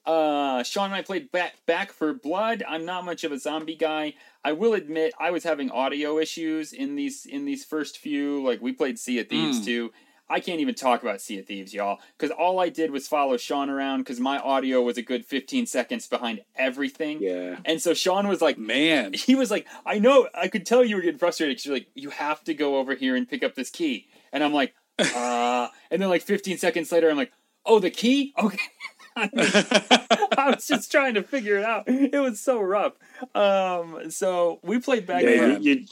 [0.06, 2.62] Uh, Sean and I played back Back 4 Blood.
[2.68, 4.14] I'm not much of a zombie guy.
[4.44, 8.42] I will admit I was having audio issues in these in these first few.
[8.44, 9.64] Like we played Sea of Thieves mm.
[9.64, 9.92] too,
[10.34, 13.36] I can't even talk about Sea of Thieves, y'all, because all I did was follow
[13.36, 17.22] Sean around because my audio was a good 15 seconds behind everything.
[17.22, 17.60] Yeah.
[17.64, 20.96] And so Sean was like, man, he was like, I know, I could tell you
[20.96, 23.54] were getting frustrated because you're like, you have to go over here and pick up
[23.54, 24.08] this key.
[24.32, 27.32] And I'm like, uh, and then like 15 seconds later, I'm like,
[27.64, 28.34] oh, the key?
[28.36, 28.58] Okay.
[29.16, 31.84] I was just trying to figure it out.
[31.86, 32.94] It was so rough.
[33.34, 35.22] Um, so we played back.
[35.22, 35.86] Yeah, you, you,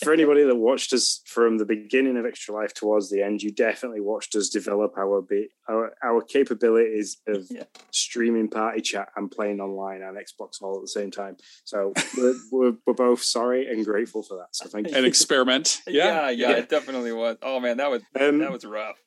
[0.00, 3.52] for anybody that watched us from the beginning of Extra Life towards the end, you
[3.52, 7.64] definitely watched us develop our bit, our our capabilities of yeah.
[7.92, 11.36] streaming party chat and playing online on Xbox all at the same time.
[11.64, 14.48] So we're, we're, we're both sorry and grateful for that.
[14.52, 14.96] So thank you.
[14.96, 15.80] An experiment.
[15.88, 17.38] Yeah, yeah, yeah, it definitely was.
[17.42, 18.98] Oh man, that was um, that was rough.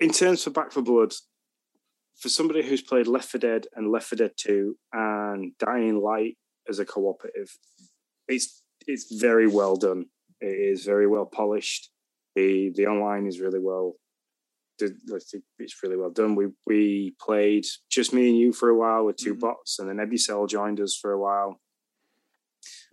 [0.00, 1.12] In terms for Back 4 Blood,
[2.22, 6.38] for somebody who's played Left 4 Dead and Left 4 Dead 2 and Dying Light
[6.68, 7.58] as a cooperative,
[8.28, 10.06] it's it's very well done.
[10.40, 11.90] It is very well polished.
[12.36, 13.94] The the online is really well.
[14.78, 16.36] It's really well done.
[16.36, 19.40] We we played just me and you for a while with 2 mm-hmm.
[19.40, 21.60] bots, and then Ebucel joined us for a while.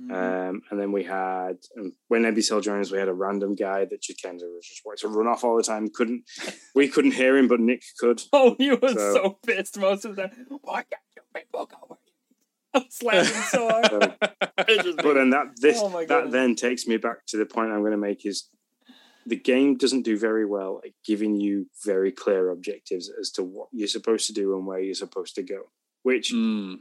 [0.01, 0.13] Mm-hmm.
[0.13, 3.85] Um, and then we had um, when Ebucel joined us, we had a random guy
[3.85, 5.89] that of was just wanted to run off all the time.
[5.89, 6.23] Couldn't
[6.75, 8.21] we couldn't hear him, but Nick could.
[8.31, 10.45] Oh, he was so, so pissed most of the time.
[10.61, 11.97] Why can't you people go?
[12.73, 14.15] I was laughing so hard.
[14.57, 17.91] But then that this oh that then takes me back to the point I'm going
[17.91, 18.47] to make is
[19.25, 23.67] the game doesn't do very well at giving you very clear objectives as to what
[23.71, 25.63] you're supposed to do and where you're supposed to go,
[26.03, 26.77] which mm.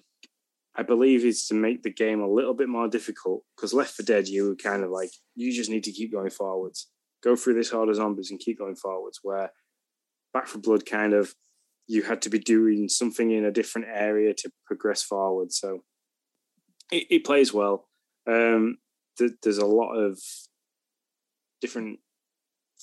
[0.79, 4.05] I believe is to make the game a little bit more difficult because Left 4
[4.05, 6.87] Dead, you were kind of like, you just need to keep going forwards,
[7.23, 9.19] go through this horde of zombies and keep going forwards.
[9.25, 9.51] Where
[10.33, 11.35] Back 4 Blood kind of,
[11.89, 15.53] you had to be doing something in a different area to progress forward.
[15.53, 15.83] So
[16.93, 17.89] it, it plays well.
[18.29, 18.79] Um,
[19.19, 20.21] th- there's a lot of
[21.61, 21.99] different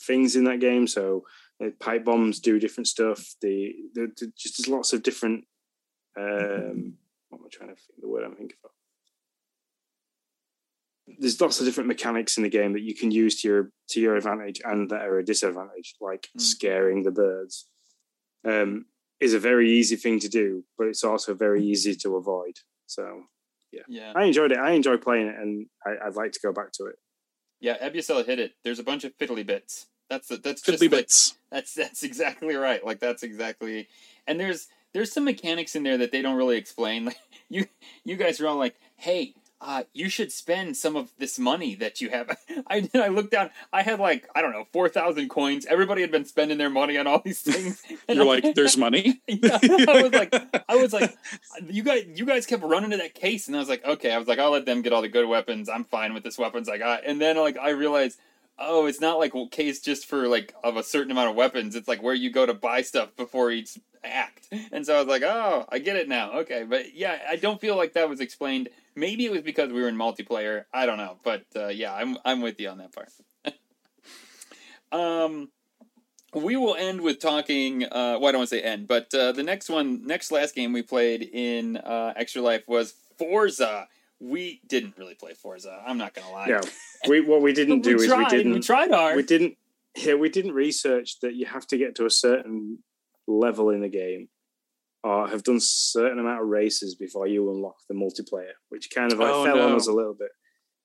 [0.05, 0.85] things in that game.
[0.85, 1.23] So
[1.63, 3.35] uh, pipe bombs do different stuff.
[3.41, 5.45] The, the, the just there's lots of different
[6.19, 6.95] um,
[7.29, 8.71] what am I trying to think the word I'm thinking of?
[11.19, 14.01] There's lots of different mechanics in the game that you can use to your to
[14.01, 16.41] your advantage and that are a disadvantage, like mm.
[16.41, 17.67] scaring the birds.
[18.43, 18.85] Um,
[19.19, 22.59] is a very easy thing to do, but it's also very easy to avoid.
[22.85, 23.23] So
[23.71, 23.83] Yeah.
[23.87, 24.13] yeah.
[24.15, 24.57] I enjoyed it.
[24.57, 26.97] I enjoy playing it, and I, I'd like to go back to it.
[27.61, 28.53] Yeah, Ebucella hit it.
[28.63, 29.87] There's a bunch of fiddly bits.
[30.09, 31.37] That's the, that's Fiddly just like- bits.
[31.49, 32.85] that's that's exactly right.
[32.85, 33.87] Like that's exactly.
[34.27, 37.05] And there's there's some mechanics in there that they don't really explain.
[37.11, 37.19] Like
[37.49, 37.67] you
[38.03, 42.01] you guys are all like, "Hey, uh, you should spend some of this money that
[42.01, 42.35] you have."
[42.67, 43.51] I I looked down.
[43.71, 45.67] I had like I don't know four thousand coins.
[45.67, 47.83] Everybody had been spending their money on all these things.
[48.07, 49.21] And You're I- like, there's money.
[49.27, 50.33] yeah, I was like,
[50.67, 51.15] I was like,
[51.69, 54.17] you guys, you guys kept running to that case, and I was like, okay, I
[54.17, 55.69] was like, I'll let them get all the good weapons.
[55.69, 57.05] I'm fine with this weapons I got.
[57.05, 58.17] And then like I realized,
[58.57, 61.75] oh, it's not like case just for like of a certain amount of weapons.
[61.75, 64.47] It's like where you go to buy stuff before each act.
[64.71, 66.39] And so I was like, oh, I get it now.
[66.39, 68.69] Okay, but yeah, I don't feel like that was explained.
[68.95, 70.65] Maybe it was because we were in multiplayer.
[70.73, 73.09] I don't know, but uh, yeah, I'm I'm with you on that part.
[74.91, 75.49] um
[76.35, 77.85] we will end with talking.
[77.85, 80.53] Uh, well, I don't want to say end, but uh, the next one, next last
[80.53, 83.87] game we played in uh, Extra Life was Forza.
[84.19, 85.83] We didn't really play Forza.
[85.85, 86.47] I'm not gonna lie.
[86.47, 86.61] Yeah,
[87.07, 88.31] we what we didn't do we is tried.
[88.31, 89.15] we didn't We tried hard.
[89.15, 89.57] we didn't
[89.95, 92.79] yeah we didn't research that you have to get to a certain
[93.27, 94.27] level in the game
[95.03, 99.19] or have done certain amount of races before you unlock the multiplayer which kind of
[99.19, 100.31] like Oh, fell on us a little bit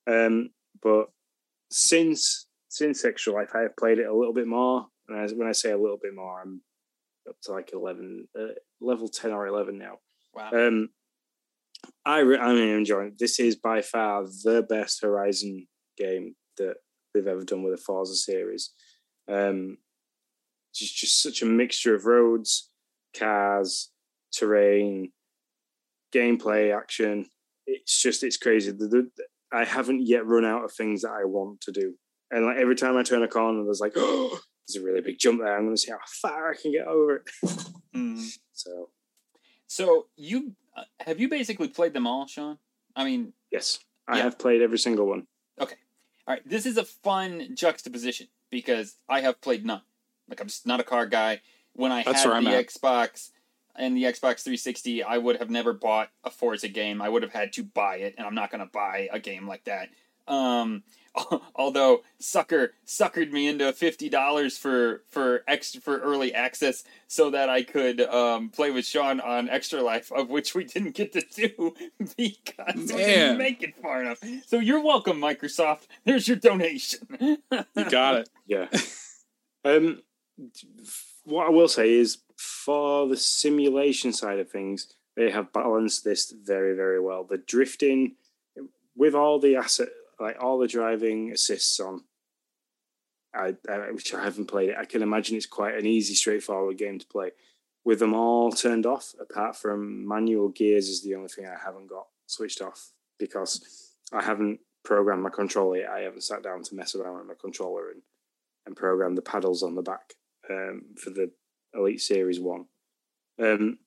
[0.07, 0.51] um
[0.83, 1.07] but
[1.71, 5.49] since since extra life i have played it a little bit more and as, when
[5.49, 6.61] i say a little bit more i'm
[7.29, 8.47] up to like 11 uh,
[8.81, 9.99] level 10 or 11 now
[10.35, 10.51] wow.
[10.53, 10.89] um,
[12.05, 13.19] I re- I'm enjoying it.
[13.19, 15.67] This is by far the best Horizon
[15.97, 16.77] game that
[17.13, 18.71] they've ever done with a Forza series.
[19.29, 19.79] Um,
[20.75, 22.71] just just such a mixture of roads,
[23.17, 23.91] cars,
[24.33, 25.13] terrain,
[26.15, 27.27] gameplay, action.
[27.67, 28.71] It's just it's crazy.
[28.71, 29.11] The, the,
[29.53, 31.95] I haven't yet run out of things that I want to do,
[32.31, 35.19] and like every time I turn a corner, there's like, oh, there's a really big
[35.19, 35.57] jump there.
[35.57, 37.31] I'm going to see how far I can get over it.
[37.93, 38.25] Mm.
[38.53, 38.91] So
[39.67, 40.55] So you
[41.01, 42.59] have you basically played them all, Sean?
[42.97, 43.79] I mean, yes,
[44.09, 44.25] I Yeah.
[44.25, 45.27] have played every single one.
[45.61, 45.77] Okay,
[46.27, 46.43] all right.
[46.49, 49.83] This is a fun juxtaposition because I have played none.
[50.29, 51.41] Like I'm just not a car guy.
[51.75, 52.67] When I That's had the at.
[52.67, 53.31] Xbox
[53.77, 57.01] and the Xbox 360, I would have never bought a Forza game.
[57.01, 59.47] I would have had to buy it, and I'm not going to buy a game
[59.47, 59.89] like that.
[60.27, 60.83] Um,
[61.55, 67.49] although sucker suckered me into fifty dollars for for extra for early access so that
[67.49, 71.23] I could um, play with Sean on Extra Life, of which we didn't get to
[71.23, 73.09] do because we Man.
[73.09, 74.23] didn't make it far enough.
[74.47, 75.89] So you're welcome, Microsoft.
[76.05, 77.01] There's your donation.
[77.21, 77.39] You
[77.91, 78.29] got it.
[78.47, 78.69] Yeah.
[79.65, 80.03] um,
[81.25, 86.31] what I will say is, for the simulation side of things, they have balanced this
[86.31, 87.25] very, very well.
[87.25, 88.15] The drifting,
[88.97, 89.89] with all the asset,
[90.21, 92.05] like all the driving assists on,
[93.35, 94.77] I, I which I haven't played it.
[94.79, 97.31] I can imagine it's quite an easy, straightforward game to play.
[97.85, 101.89] With them all turned off, apart from manual gears, is the only thing I haven't
[101.89, 105.91] got switched off because I haven't programmed my controller yet.
[105.91, 108.03] I haven't sat down to mess around with my controller and
[108.67, 110.15] and program the paddles on the back
[110.51, 111.31] um, for the
[111.75, 112.67] Elite Series One.
[113.43, 113.79] Um,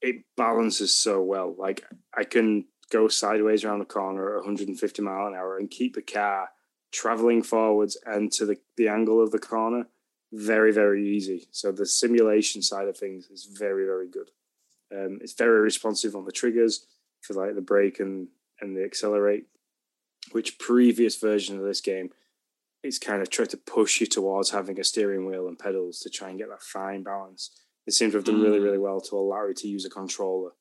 [0.00, 1.54] it balances so well.
[1.58, 1.84] Like
[2.16, 6.02] I can go sideways around the corner at 150 mile an hour and keep the
[6.02, 6.50] car
[6.90, 9.86] traveling forwards and to the, the angle of the corner
[10.32, 11.48] very very easy.
[11.52, 14.30] So the simulation side of things is very very good.
[14.92, 16.86] Um, it's very responsive on the triggers
[17.20, 18.28] for like the brake and
[18.60, 19.46] and the accelerate,
[20.32, 22.10] which previous version of this game
[22.84, 26.08] it's kind of tried to push you towards having a steering wheel and pedals to
[26.08, 27.50] try and get that fine balance.
[27.84, 28.64] They seem to have done really, Mm.
[28.64, 30.52] really well to allow you to use a controller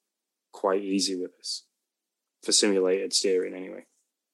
[0.52, 1.64] quite easy with this
[2.48, 3.86] for simulated steering, anyway.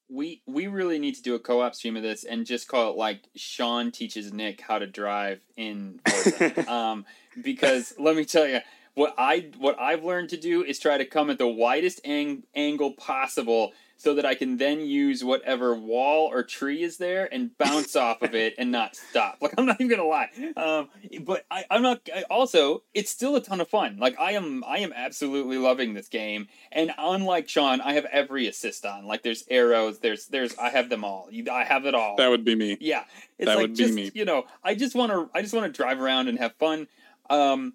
[0.08, 2.96] we we really need to do a co-op stream of this and just call it
[2.96, 6.72] like Sean teaches Nick how to drive in Forza.
[6.72, 7.04] um,
[7.42, 8.60] because let me tell you
[8.94, 12.44] what I what I've learned to do is try to come at the widest ang-
[12.54, 13.72] angle possible
[14.04, 18.20] so that I can then use whatever wall or tree is there and bounce off
[18.20, 19.38] of it and not stop.
[19.40, 20.90] Like I'm not even gonna lie, um,
[21.22, 22.06] but I, I'm not.
[22.14, 23.96] I, also, it's still a ton of fun.
[23.98, 26.48] Like I am, I am absolutely loving this game.
[26.70, 29.06] And unlike Sean, I have every assist on.
[29.06, 31.30] Like there's arrows, there's there's I have them all.
[31.50, 32.16] I have it all.
[32.16, 32.76] That would be me.
[32.80, 33.04] Yeah,
[33.38, 34.10] it's That like would be me.
[34.14, 36.88] you know, I just want to I just want to drive around and have fun.
[37.30, 37.72] Um,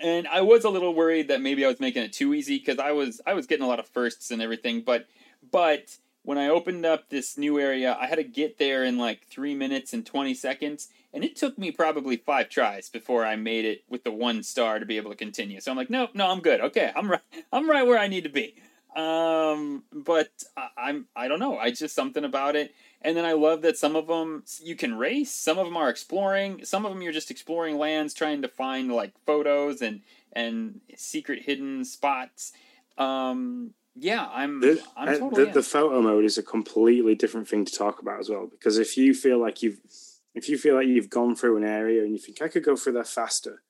[0.00, 2.78] and I was a little worried that maybe I was making it too easy because
[2.78, 4.82] I was I was getting a lot of firsts and everything.
[4.82, 5.06] But
[5.50, 9.26] but when I opened up this new area, I had to get there in like
[9.26, 13.64] three minutes and twenty seconds, and it took me probably five tries before I made
[13.64, 15.60] it with the one star to be able to continue.
[15.60, 16.60] So I'm like, no, no, I'm good.
[16.60, 17.22] Okay, I'm right.
[17.52, 18.56] I'm right where I need to be.
[18.96, 21.56] Um, but I, I'm I don't know.
[21.56, 22.74] I just something about it.
[23.00, 25.88] And then I love that some of them you can race, some of them are
[25.88, 30.00] exploring, some of them you're just exploring lands, trying to find like photos and
[30.32, 32.52] and secret hidden spots.
[32.96, 34.60] Um, yeah, I'm.
[34.60, 38.00] The, I'm uh, totally the, the photo mode is a completely different thing to talk
[38.00, 39.78] about as well because if you feel like you've
[40.34, 42.76] if you feel like you've gone through an area and you think I could go
[42.76, 43.62] through there faster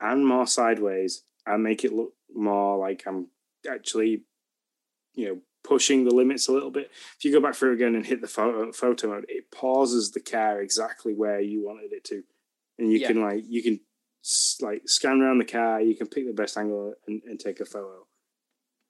[0.00, 3.28] and more sideways and make it look more like I'm
[3.70, 4.24] actually,
[5.14, 6.90] you know, pushing the limits a little bit.
[7.18, 10.20] If you go back through again and hit the photo photo mode, it pauses the
[10.20, 12.22] car exactly where you wanted it to,
[12.78, 13.08] and you Yeah.
[13.08, 13.80] can like you can
[14.60, 15.80] like scan around the car.
[15.80, 18.05] You can pick the best angle and, and take a photo.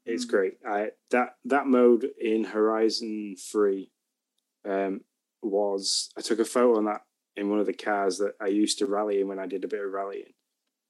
[0.06, 0.30] It's Mhm.
[0.30, 0.58] great.
[0.64, 3.90] I that that mode in Horizon Three
[4.64, 5.04] um,
[5.42, 7.02] was I took a photo on that
[7.36, 9.68] in one of the cars that I used to rally in when I did a
[9.68, 10.32] bit of rallying.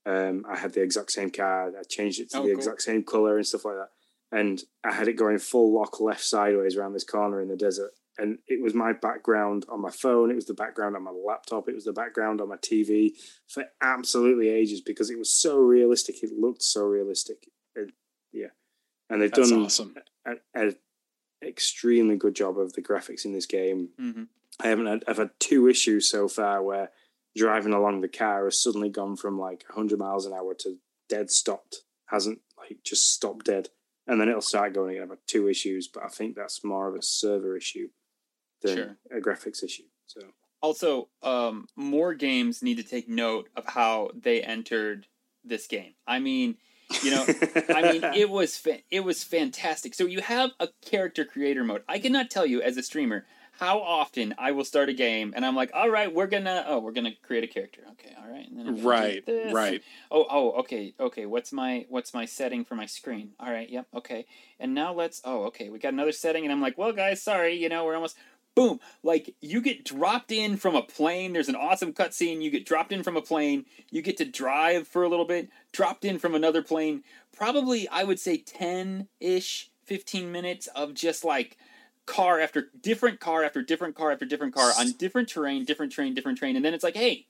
[0.05, 1.73] Um, I had the exact same car.
[1.77, 2.57] I changed it to Oh, the cool.
[2.57, 3.91] exact same color and stuff like that.
[4.31, 7.93] And I had it going full lock left sideways around this corner in the desert.
[8.19, 10.31] And it was my background on my phone.
[10.31, 11.69] It was the background on my laptop.
[11.69, 13.15] It was the background on my TV
[13.49, 16.23] for absolutely ages because it was so realistic.
[16.23, 17.49] It looked so realistic.
[19.09, 19.95] And they've That's done awesome.
[20.55, 20.75] an
[21.43, 23.91] extremely good job of the graphics in this game.
[23.99, 24.25] hmm
[24.59, 26.91] I haven't had I've had two issues so far where
[27.37, 30.79] driving along the car has suddenly gone from like 100 miles an hour to
[31.11, 33.69] dead stopped, hasn't like just stopped dead,
[34.07, 35.03] and then it'll start going again.
[35.03, 37.89] I've had two issues, but I think that's more of a server issue
[38.63, 38.97] than Sure.
[39.19, 39.85] a graphics issue.
[40.07, 40.23] So
[40.63, 45.07] Also, um, more games need to take note of how they entered
[45.45, 45.97] this game.
[46.07, 46.57] I mean,
[47.03, 47.27] you know,
[47.69, 49.95] I mean, it was fa- it was fantastic.
[49.95, 51.83] So you have a character creator mode.
[51.89, 53.27] I cannot tell you as a streamer
[53.59, 56.79] how often I will start a game and I'm like, all right, we're gonna oh,
[56.79, 57.83] we're gonna create a character.
[57.93, 59.25] Okay, all right, and then I'm gonna do Right,
[59.55, 59.83] right.
[60.11, 61.27] Oh, oh, okay, okay.
[61.27, 63.31] What's my what's my setting for my screen?
[63.41, 64.27] All right, yep, okay.
[64.61, 65.23] And now let's.
[65.25, 65.71] Oh, okay.
[65.71, 68.17] We got another setting, and I'm like, well, guys, sorry, you know, we're almost.
[68.57, 68.81] Boom!
[69.03, 71.35] Like you get dropped in from a plane.
[71.35, 72.43] There's an awesome cutscene.
[72.43, 73.67] You get dropped in from a plane.
[73.91, 75.51] You get to drive for a little bit.
[75.73, 77.05] Dropped in from another plane.
[77.37, 81.59] Probably, I would say ten ish, fifteen minutes of just like
[82.07, 86.15] car after different car after different car after different car on different terrain, different train,
[86.15, 87.27] different train, and then it's like, hey,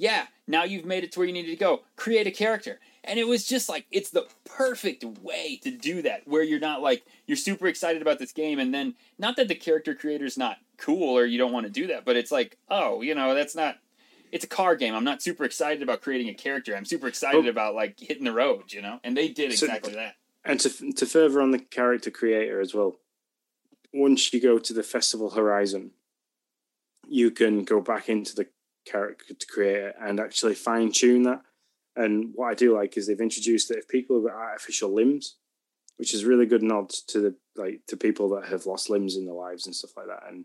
[0.00, 1.82] yeah, now you've made it to where you needed to go.
[1.96, 2.80] Create a character.
[3.04, 6.80] And it was just like it's the perfect way to do that, where you're not
[6.82, 10.56] like you're super excited about this game, and then not that the character creator's not
[10.78, 13.54] cool or you don't want to do that, but it's like, oh, you know, that's
[13.54, 13.76] not.
[14.32, 14.94] It's a car game.
[14.94, 16.74] I'm not super excited about creating a character.
[16.76, 17.50] I'm super excited Oh.
[17.50, 19.00] about like hitting the road, you know.
[19.04, 20.16] And they did So- exactly that.
[20.44, 22.96] and to to further on the character creator as well.
[23.92, 25.90] Once you go to the festival horizon,
[27.08, 28.46] you can go back into the
[28.84, 31.42] character to creator and actually fine tune that.
[31.96, 35.36] And what I do like is they've introduced that if people have got artificial limbs,
[35.96, 39.26] which is really good nod to the like to people that have lost limbs in
[39.26, 40.22] their lives and stuff like that.
[40.28, 40.44] And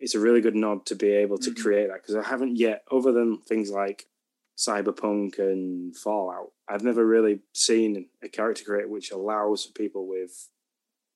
[0.00, 1.60] it's a really good nod to be able to Mhm.
[1.62, 4.06] create that because I haven't yet, other than things like
[4.56, 10.48] Cyberpunk and Fallout, I've never really seen a character creator which allows for people with,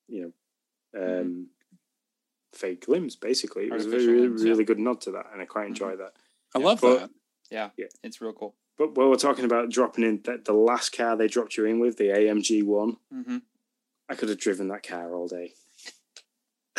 [0.07, 0.33] you
[0.93, 1.49] know, um,
[2.53, 3.15] fake limbs.
[3.15, 4.49] Basically, it was a Artificial really, yeah.
[4.49, 6.13] really good nod to that, and I quite enjoy that.
[6.55, 7.09] I love But-
[7.51, 7.71] that.
[8.03, 8.55] It's real cool.
[8.77, 11.79] But while we're talking about dropping in, that the last car they dropped you in
[11.79, 13.37] with, the AMG one, hmm
[14.09, 15.53] I could have driven that car all day.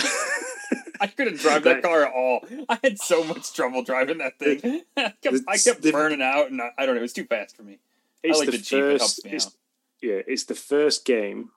[1.01, 2.45] I couldn't drive that That- car at all.
[2.69, 4.83] I had so much trouble driving that thing.
[4.97, 7.01] I kept, I kept the- burning out, and I, I don't know.
[7.01, 7.79] It was too fast for me.
[8.23, 9.53] It's like the Jeep, it helps me it's- out.
[10.03, 11.51] Yeah, it's the first game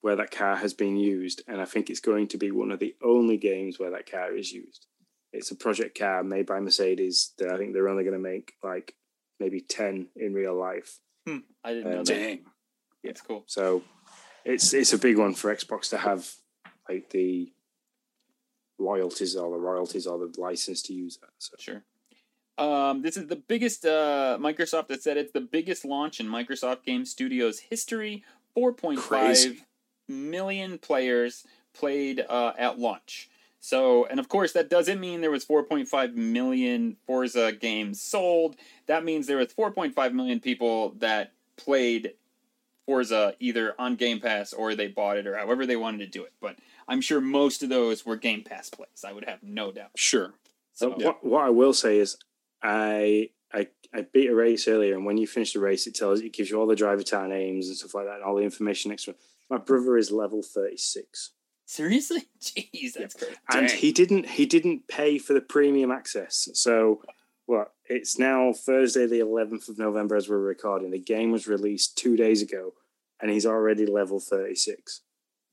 [0.00, 2.78] where that car has been used, and I think it's going to be one of
[2.78, 4.86] the only games where that car is used.
[5.32, 7.32] It's a project car made by Mercedes.
[7.38, 8.94] That I think they're only going to make like
[9.40, 10.98] maybe ten in real life.
[11.26, 12.14] I didn't know Um, that.
[12.14, 12.40] Dang.
[13.04, 13.44] That's cool.
[13.46, 13.82] So
[14.44, 16.30] it's it's a big one for Xbox to have
[16.88, 17.52] like the
[18.78, 21.30] loyalties or the royalties or the license to use that.
[21.38, 21.82] So Sure.
[22.56, 23.84] Um, this is the biggest.
[23.86, 28.24] Uh, Microsoft has said it's the biggest launch in Microsoft Game Studios history.
[28.54, 29.60] Four point five Crazy.
[30.08, 33.30] million players played uh, at launch.
[33.60, 38.56] So, and of course, that doesn't mean there was 4.5 million Forza games sold.
[38.86, 42.14] That means there was 4.5 million people that played
[42.86, 46.24] Forza either on Game Pass or they bought it or however they wanted to do
[46.24, 46.32] it.
[46.40, 46.56] But
[46.86, 49.04] I'm sure most of those were Game Pass plays.
[49.04, 49.90] I would have no doubt.
[49.96, 50.32] Sure.
[50.72, 52.16] So, But what, what I will say is,
[52.62, 56.20] I, I I beat a race earlier, and when you finish the race, it tells
[56.20, 58.42] it gives you all the driver tower names and stuff like that, and all the
[58.42, 59.14] information extra.
[59.48, 61.30] My brother is level thirty six,
[61.68, 63.36] seriously, jeez, that's great.
[63.52, 63.76] and Dang.
[63.78, 66.48] he didn't he didn't pay for the premium access.
[66.54, 67.02] So,
[67.46, 67.72] what?
[67.84, 70.90] It's now Thursday, the eleventh of November, as we're recording.
[70.90, 72.72] The game was released two days ago.
[73.20, 75.00] and he's already level 36.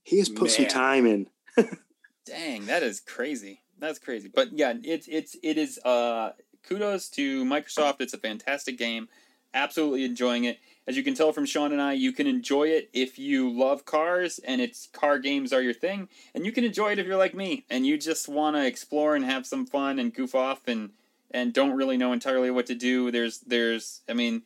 [0.03, 1.27] He has put some time in.
[2.25, 3.61] Dang, that is crazy.
[3.79, 4.29] That's crazy.
[4.33, 6.31] But yeah, it's it's it is uh
[6.67, 8.01] kudos to Microsoft.
[8.01, 9.07] It's a fantastic game.
[9.53, 10.59] Absolutely enjoying it.
[10.87, 13.85] As you can tell from Sean and I, you can enjoy it if you love
[13.85, 17.17] cars and it's car games are your thing, and you can enjoy it if you're
[17.17, 20.67] like me and you just want to explore and have some fun and goof off
[20.67, 20.91] and
[21.31, 23.09] and don't really know entirely what to do.
[23.11, 24.43] There's there's I mean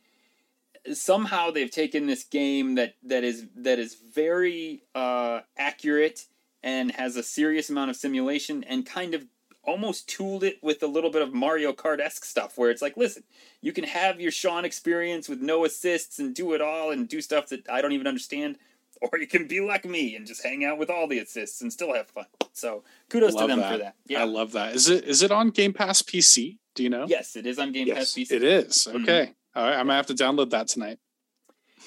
[0.92, 6.26] somehow they've taken this game that that is that is very uh, accurate
[6.62, 9.26] and has a serious amount of simulation and kind of
[9.64, 12.96] almost tooled it with a little bit of Mario Kart esque stuff where it's like,
[12.96, 13.22] listen,
[13.60, 17.20] you can have your Sean experience with no assists and do it all and do
[17.20, 18.58] stuff that I don't even understand.
[19.02, 21.72] Or you can be like me and just hang out with all the assists and
[21.72, 22.26] still have fun.
[22.52, 23.72] So kudos to them that.
[23.72, 23.94] for that.
[24.06, 24.20] Yeah.
[24.20, 24.74] I love that.
[24.74, 26.58] Is it is it on Game Pass PC?
[26.74, 27.06] Do you know?
[27.08, 28.32] Yes, it is on Game Yes, Pass PC.
[28.32, 28.86] It is.
[28.90, 29.02] Mhm.
[29.02, 29.32] Okay.
[29.56, 29.72] All right.
[29.72, 30.98] I'm gonna have to download that tonight.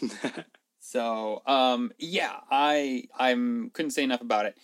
[0.79, 4.57] So, um, yeah, I I'm couldn't say enough about it.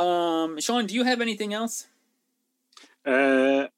[0.00, 1.86] Um, Sean, do you have anything else?
[3.06, 3.68] Uh,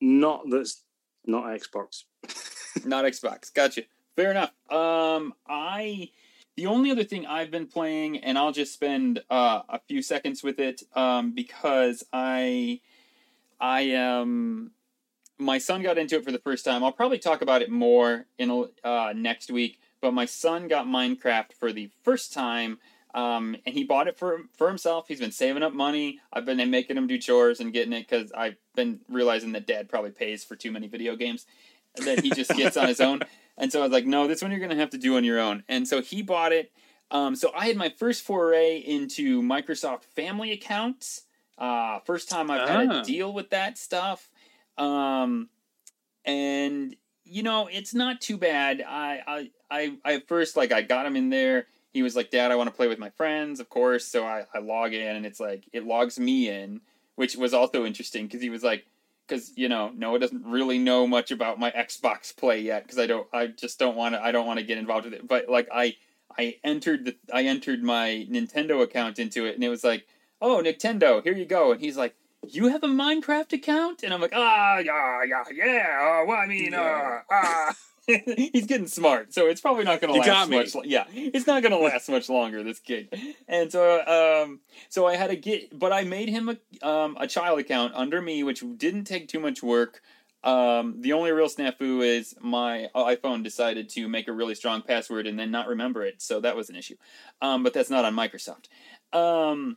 [0.00, 0.82] not that's
[1.26, 2.04] not Xbox.
[2.84, 3.52] Not Xbox.
[3.52, 3.82] Gotcha.
[4.16, 4.52] Fair enough.
[4.70, 6.10] Um, I
[6.56, 10.42] the only other thing I've been playing, and I'll just spend uh, a few seconds
[10.42, 12.80] with it, um, because I
[13.60, 14.70] I um
[15.38, 16.84] my son got into it for the first time.
[16.84, 19.80] I'll probably talk about it more in uh, next week.
[20.00, 22.78] But my son got Minecraft for the first time,
[23.14, 25.08] um, and he bought it for for himself.
[25.08, 26.20] He's been saving up money.
[26.32, 29.88] I've been making him do chores and getting it because I've been realizing that Dad
[29.88, 31.46] probably pays for too many video games
[31.96, 33.20] that he just gets on his own.
[33.58, 35.38] And so I was like, no, this one you're gonna have to do on your
[35.38, 35.64] own.
[35.68, 36.72] And so he bought it.
[37.10, 41.24] Um, so I had my first foray into Microsoft Family accounts.
[41.58, 43.02] Uh, first time I've had Ah.
[43.02, 44.30] to deal with that stuff.
[44.78, 45.50] Um,
[46.24, 48.82] and you know, it's not too bad.
[48.86, 51.66] I, I, I, I first like I got him in there.
[51.92, 54.44] He was like, "Dad, I want to play with my friends, of course." So I,
[54.54, 56.80] I log in, and it's like it logs me in,
[57.16, 58.86] which was also interesting because he was like,
[59.26, 63.06] because you know Noah doesn't really know much about my Xbox play yet because I
[63.06, 65.26] don't, I just don't want to, I don't want to get involved with it.
[65.26, 65.96] But like I,
[66.38, 70.06] I entered the, I entered my Nintendo account into it, and it was like,
[70.40, 72.14] "Oh, Nintendo, here you go," and he's like
[72.48, 74.02] you have a Minecraft account?
[74.02, 76.20] And I'm like, ah, yeah, yeah, yeah.
[76.22, 77.74] Uh, well, I mean, uh, ah.
[78.52, 80.74] He's getting smart, so it's probably not going to last much.
[80.74, 82.62] lo- Yeah, it's not going to last much longer.
[82.62, 83.14] This kid,
[83.48, 84.00] and so,
[84.44, 87.94] um, so I had to get, but I made him a um a child account
[87.94, 90.00] under me, which didn't take too much work.
[90.42, 95.26] Um, the only real snafu is my iPhone decided to make a really strong password
[95.26, 96.96] and then not remember it, so that was an issue.
[97.42, 98.68] Um, but that's not on Microsoft.
[99.12, 99.76] Um,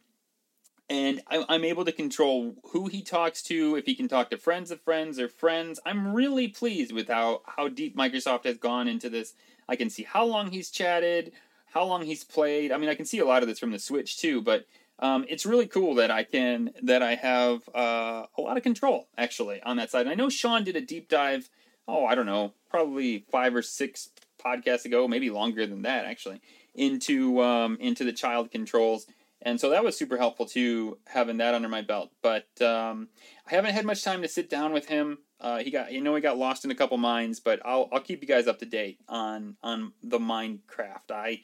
[0.93, 4.69] and I'm able to control who he talks to, if he can talk to friends
[4.69, 5.79] of friends or friends.
[5.87, 9.33] I'm really pleased with how how deep Microsoft has gone into this.
[9.67, 11.31] I can see how long he's chatted,
[11.73, 12.71] how long he's played.
[12.71, 14.67] I mean, I can see a lot of this from the Switch too, but
[14.99, 19.07] um, it's really cool that I can that I have uh, a lot of control
[19.17, 20.01] actually on that side.
[20.01, 21.49] And I know Sean did a deep dive.
[21.87, 24.09] Oh, I don't know, probably five or six
[24.39, 26.39] podcasts ago, maybe longer than that actually,
[26.75, 29.07] into um, into the child controls
[29.43, 32.11] and so that was super helpful too having that under my belt.
[32.21, 33.09] But um,
[33.45, 35.19] i haven't had much time to sit down with him.
[35.39, 37.99] Uh, he got you know he got lost in a couple mines but I'll, I'll
[37.99, 41.11] keep you guys up to date on on the minecraft.
[41.11, 41.41] I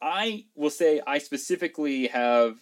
[0.00, 2.56] i will say i specifically have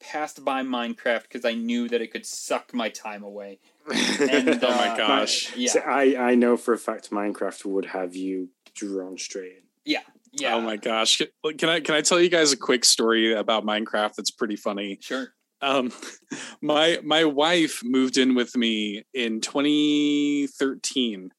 [0.00, 3.60] passed by minecraft because i knew that it could suck my time away.
[3.88, 5.54] And, oh my uh, gosh.
[5.56, 5.70] yeah.
[5.70, 9.62] So I, I know for a fact Minecraft would have you drawn straight in.
[9.84, 10.00] yeah
[10.38, 11.22] yeah Oh my gosh.
[11.58, 14.98] Can- I can I tell you guys a quick story about Minecraft that's pretty funny?
[15.00, 15.28] sure
[15.60, 15.92] Um
[16.62, 21.30] my my wife moved in with me in 2013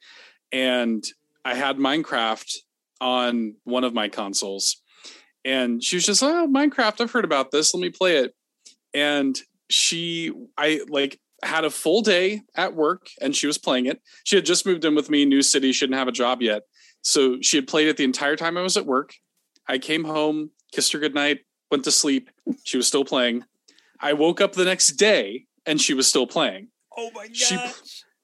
[0.52, 1.04] and
[1.46, 2.58] I had Minecraft
[3.00, 4.82] on one of my consoles.
[5.46, 7.74] And she was just, "Oh, Minecraft, I've heard about this.
[7.74, 8.34] Let me play it."
[8.94, 14.02] And she I like had a full day at work and she was playing it.
[14.24, 16.64] She had just moved in with me, new city, she didn't have a job yet.
[17.08, 19.14] So she had played it the entire time I was at work.
[19.66, 21.40] I came home, kissed her goodnight,
[21.72, 22.30] went to sleep.
[22.66, 23.46] She was still playing.
[24.02, 26.68] I woke up the next day and she was still playing.
[26.98, 27.58] oh my gosh She-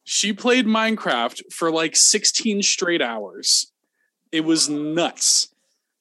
[0.03, 3.71] She played Minecraft for like 16 straight hours.
[4.33, 5.47] It was nuts.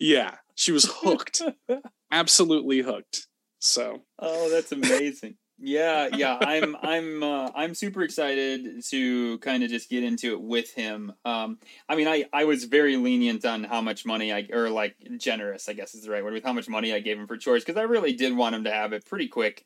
[0.01, 1.41] Yeah, she was hooked.
[2.11, 3.29] Absolutely hooked.
[3.61, 5.37] So, Oh, that's amazing.
[5.64, 10.40] Yeah, yeah, I'm I'm uh, I'm super excited to kind of just get into it
[10.43, 11.12] with him.
[11.24, 11.59] Um,
[11.89, 15.68] I mean, I I was very lenient on how much money I or like generous,
[15.68, 17.64] I guess is the right word, with how much money I gave him for chores
[17.64, 19.64] because I really did want him to have it pretty quick.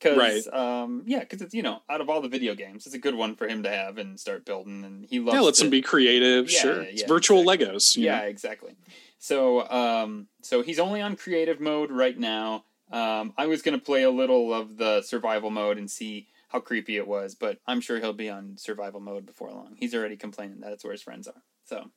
[0.00, 0.46] Cause, Right.
[0.54, 3.14] um, yeah, because it's you know out of all the video games, it's a good
[3.14, 5.34] one for him to have and start building, and he loves.
[5.34, 6.50] yeah, let's to- him be creative.
[6.50, 6.82] Yeah, sure.
[6.84, 7.66] yeah, it's virtual exactly.
[7.66, 7.96] Legos.
[7.96, 8.24] you Yeah, know?
[8.24, 8.76] exactly.
[9.18, 12.64] So um, so he's only on creative mode right now.
[12.90, 16.96] Um, I was gonna play a little of the survival mode and see how creepy
[16.96, 19.76] it was, but I'm sure he'll be on survival mode before long.
[19.78, 21.42] He's already complaining that that's where his friends are.
[21.64, 21.90] So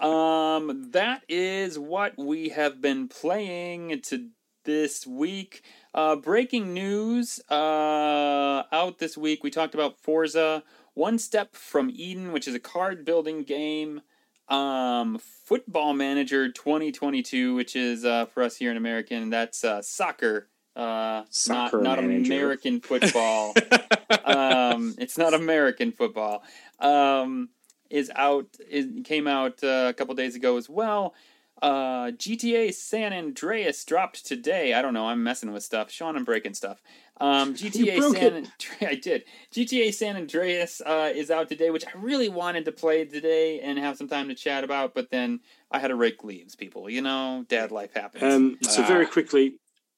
[0.06, 4.28] um, that is what we have been playing to
[4.64, 5.62] this week.
[5.94, 9.42] Uh, breaking news uh, out this week.
[9.42, 10.62] We talked about Forza,
[10.94, 14.02] One Step from Eden, which is a card building game.
[14.50, 20.48] Um, Football Manager 2022, which is uh, for us here in American, that's uh, soccer.
[20.76, 22.04] Uh, Soccer not not.
[22.04, 23.54] American football.
[24.24, 26.42] um, it's not American football.
[26.78, 27.48] Um,
[27.90, 28.46] is out.
[28.60, 31.14] It came out uh, a couple days ago as well.
[31.62, 34.72] Uh, GTA San Andreas dropped today.
[34.74, 35.06] I don't know.
[35.08, 35.90] I'm messing with stuff.
[35.90, 36.80] Sean, I'm breaking stuff.
[37.20, 38.50] Um, GTA San Andreas.
[38.80, 39.24] I did.
[39.54, 43.78] GTA San Andreas uh, is out today, which I really wanted to play today and
[43.78, 46.56] have some time to chat about, but then I had to rake leaves.
[46.56, 48.22] People, you know, dad life happens.
[48.22, 48.86] Um, so Ah.
[48.86, 49.56] very quickly,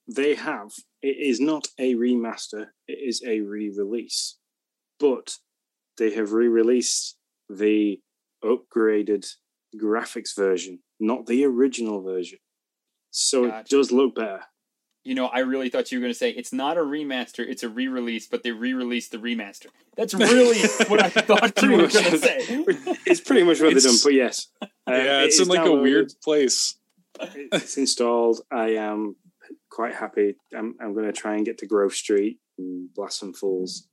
[0.09, 0.73] they have.
[1.01, 2.67] It is not a remaster.
[2.89, 4.37] It is a re-release,
[4.99, 5.37] but
[5.97, 7.17] they have re-released
[7.49, 8.01] the
[8.43, 9.27] upgraded
[9.77, 12.39] graphics version, not the original version.
[13.11, 13.61] So Gotcha.
[13.61, 14.41] it does look better.
[15.05, 17.65] You know, I really thought you were going to say it's not a remaster, it's
[17.65, 19.67] a re-release, but they re-released the remaster.
[19.97, 22.47] That's really what I thought you were going to say.
[23.05, 23.97] It's pretty much what they've done.
[24.05, 26.77] But yes, Uh, yeah, it it's is in like a weird place.
[27.21, 28.43] It's installed.
[28.51, 29.17] I am
[29.71, 30.37] quite happy.
[30.57, 33.89] I'm, I'm going to try and get to Grove Street and blast some fools.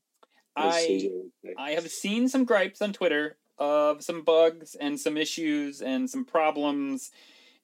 [0.56, 1.54] I CJ would say.
[1.58, 6.26] I have seen some gripes on Twitter of some bugs and some issues and some
[6.26, 7.12] problems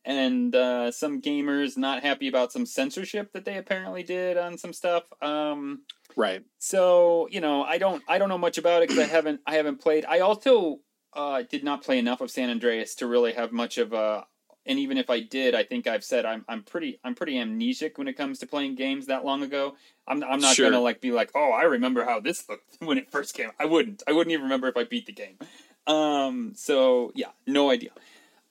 [0.03, 4.73] and uh, some gamers not happy about some censorship that they apparently did on some
[4.73, 5.03] stuff.
[5.21, 5.81] Um,
[6.17, 6.43] Right.
[6.59, 9.55] so you know, I don't I don't know much about it because I haven't I
[9.55, 10.05] haven't played.
[10.07, 10.79] I also
[11.13, 14.25] uh, did not play enough of San Andreas to really have much of a.
[14.67, 17.97] And even if I did, I think I've said I'm I'm pretty I'm pretty amnesic
[17.97, 19.75] when it comes to playing games that long ago.
[20.07, 20.69] I'm I'm not Sure.
[20.71, 23.51] gonna like be like, oh, I remember how this looked when it first came.
[23.59, 24.01] I wouldn't.
[24.07, 25.37] I wouldn't even remember if I beat the game.
[25.87, 26.53] Um.
[26.55, 27.91] So yeah, no idea.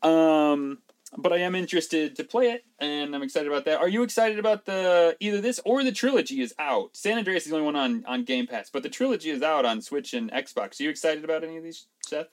[0.02, 0.78] Um.
[1.16, 3.78] But I am interested to play it, and I'm excited about that.
[3.78, 6.96] Are you excited about the either this or the trilogy is out?
[6.96, 9.64] San Andreas is the only one on on Game Pass, but the trilogy is out
[9.64, 10.80] on Switch and Xbox.
[10.80, 12.26] Are you excited about any of these, Seth?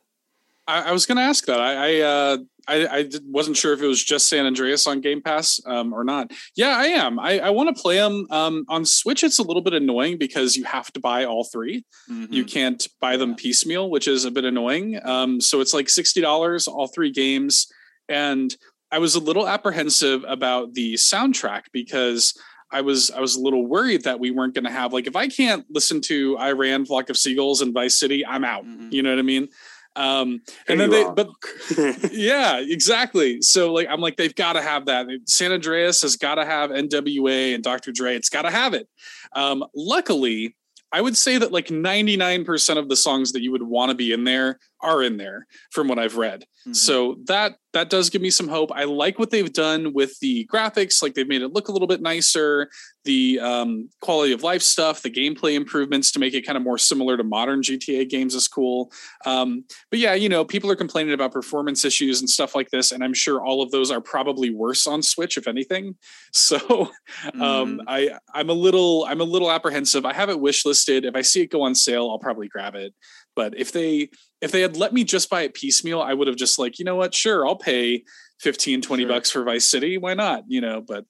[0.68, 1.60] I, I was going to ask that.
[1.60, 5.22] I I, uh, I I wasn't sure if it was just San Andreas on Game
[5.22, 6.32] Pass um, or not.
[6.56, 7.20] Yeah, I am.
[7.20, 9.24] I, I want to play them um, on Switch.
[9.24, 12.34] It's a little bit annoying because you have to buy all 3 Mm-hmm.
[12.34, 15.00] You can't buy them piecemeal, which is a bit annoying.
[15.04, 17.68] Um, so it's like sixty dollars all three games,
[18.10, 18.56] and
[18.92, 22.34] I was a little apprehensive about the soundtrack because
[22.72, 25.16] I was I was a little worried that we weren't going to have like if
[25.16, 28.66] I can't listen to I Ran, Flock of Seagulls and Vice City, I'm out.
[28.66, 28.92] Mhm.
[28.92, 29.48] You know what I mean?
[29.96, 31.14] Um, and then they are.
[31.14, 31.30] but
[32.12, 33.42] yeah, exactly.
[33.42, 35.08] So like I'm like they've got to have that.
[35.26, 37.92] San Andreas has got to have NWA and Dr.
[37.92, 38.16] Dre.
[38.16, 38.88] It's got to have it.
[39.36, 40.56] Um, luckily,
[40.92, 44.12] I would say that like 99% of the songs that you would want to be
[44.12, 46.46] in there are in there from what I've read.
[46.68, 46.76] Mhm.
[46.76, 48.70] So that that does give me some hope.
[48.76, 51.02] I like what they've done with the graphics.
[51.02, 52.70] Like they've made it look a little bit nicer.
[53.06, 56.78] The um, quality of life stuff, the gameplay improvements to make it kind of more
[56.78, 58.92] similar to modern GTA games is cool.
[59.26, 62.92] Um, but yeah, you know, people are complaining about performance issues and stuff like this,
[62.92, 65.96] and I'm sure all of those are probably worse on Switch, if anything.
[66.34, 67.42] So Mm-hmm.
[67.42, 70.06] um, I I'm a little I'm a little apprehensive.
[70.06, 71.06] I have it wish listed.
[71.06, 72.94] If I see it go on sale, I'll probably grab it.
[73.36, 74.10] But if they
[74.42, 76.86] if they had let me just buy it piecemeal, I would have just like, you
[76.86, 78.04] know what, sure, I'll pay
[78.40, 79.08] 15, 20 Sure.
[79.10, 79.98] bucks for Vice City.
[79.98, 80.44] Why not?
[80.48, 81.06] You know, but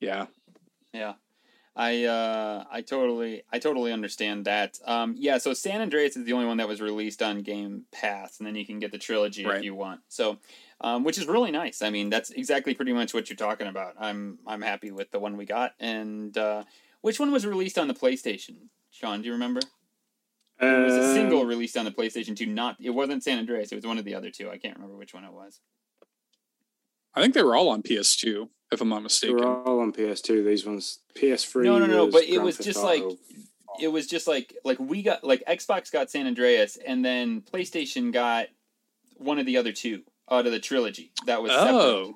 [0.00, 0.26] yeah.
[0.92, 1.14] Yeah.
[1.76, 4.78] I uh I totally I totally understand that.
[4.86, 8.38] Um yeah, so San Andreas is the only one that was released on Game Pass
[8.38, 9.56] and then you can get the trilogy Right.
[9.58, 10.00] if you want.
[10.08, 10.38] So
[10.80, 11.82] um which is really nice.
[11.82, 13.94] I mean, that's exactly pretty much what you're talking about.
[13.98, 16.62] I'm I'm happy with the one we got and uh
[17.00, 18.68] which one was released on the PlayStation?
[18.92, 19.60] Sean, do you remember?
[20.60, 23.72] It was a single Um, released on the PlayStation 2, not it wasn't San Andreas,
[23.72, 24.50] it was one of the other two.
[24.50, 25.60] I can't remember which one it was.
[27.14, 29.36] I think they were all on PS2, if I'm not mistaken.
[29.36, 29.62] They mistaken.
[29.64, 30.44] were all on PS2.
[30.44, 31.64] These ones, PS3.
[31.64, 33.04] No, no, no, but it was Theft just like-
[33.80, 38.12] it was just like like we got like Xbox got San Andreas and then PlayStation
[38.12, 38.46] got
[39.16, 42.14] one of the other two out of the trilogy that was Oh,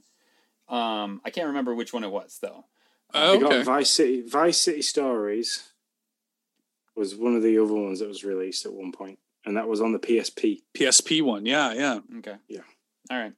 [0.69, 0.79] separate.
[0.79, 2.65] Um, I can't remember which one it was though.
[3.13, 3.63] Oh, They got okay.
[3.65, 4.23] Vice City.
[4.25, 5.65] Vice City Stories
[6.99, 9.81] was one of the other ones that was released at one point, and that was
[9.81, 10.63] on the PSP.
[10.75, 11.47] PSP one.
[11.47, 12.01] Yeah, yeah.
[12.19, 12.37] Okay.
[12.49, 12.61] Yeah.
[13.11, 13.33] All right.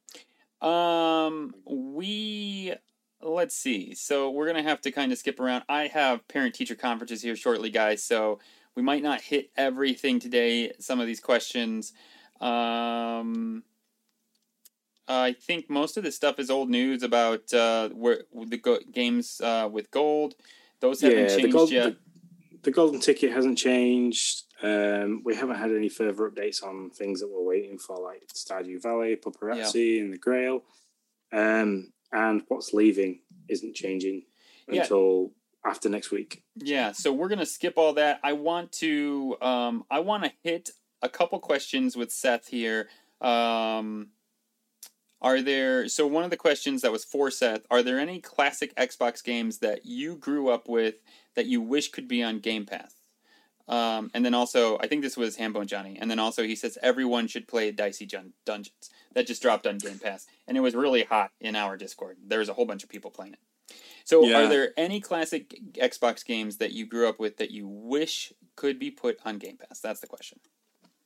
[0.61, 2.73] Um, we
[3.21, 3.93] let's see.
[3.93, 5.63] So we're gonna have to kind of skip around.
[5.69, 8.03] I have parent teacher conferences here shortly, guys.
[8.03, 8.39] So
[8.75, 10.71] we might not hit everything today.
[10.79, 11.93] Some of these questions.
[12.39, 13.63] Um,
[15.07, 19.41] I think most of this stuff is old news about uh, where the go- games
[19.41, 20.35] uh, with gold.
[20.79, 21.83] Those haven't yeah, changed the, gold, yet.
[21.83, 21.97] the,
[22.63, 24.43] the golden ticket hasn't changed.
[24.61, 28.81] Um, we haven't had any further updates on things that we're waiting for, like Stardew
[28.81, 30.63] Valley, Paparazzi, and the Grail.
[31.33, 34.23] Um, and what's leaving isn't changing
[34.67, 34.81] Yeah.
[34.83, 35.31] until
[35.65, 36.43] after next week.
[36.55, 38.19] Yeah, so we're gonna skip all that.
[38.23, 40.71] I want to um I want to hit
[41.01, 42.89] a couple questions with Seth here.
[43.21, 44.09] Um
[45.21, 48.75] are there so one of the questions that was for Seth, are there any classic
[48.75, 50.95] Xbox games that you grew up with
[51.35, 52.93] that you wish could be on Game Pass?
[53.67, 55.97] Um, and then also, I think this was Hambone Johnny.
[55.99, 58.89] And then also, he says everyone should play Dicey Jun- Dungeons.
[59.13, 62.17] That just dropped on Game Pass, and it was really hot in our Discord.
[62.25, 63.75] There was a whole bunch of people playing it.
[64.03, 64.41] So, Yeah.
[64.43, 68.79] are there any classic Xbox games that you grew up with that you wish could
[68.79, 69.79] be put on Game Pass?
[69.79, 70.39] That's the question.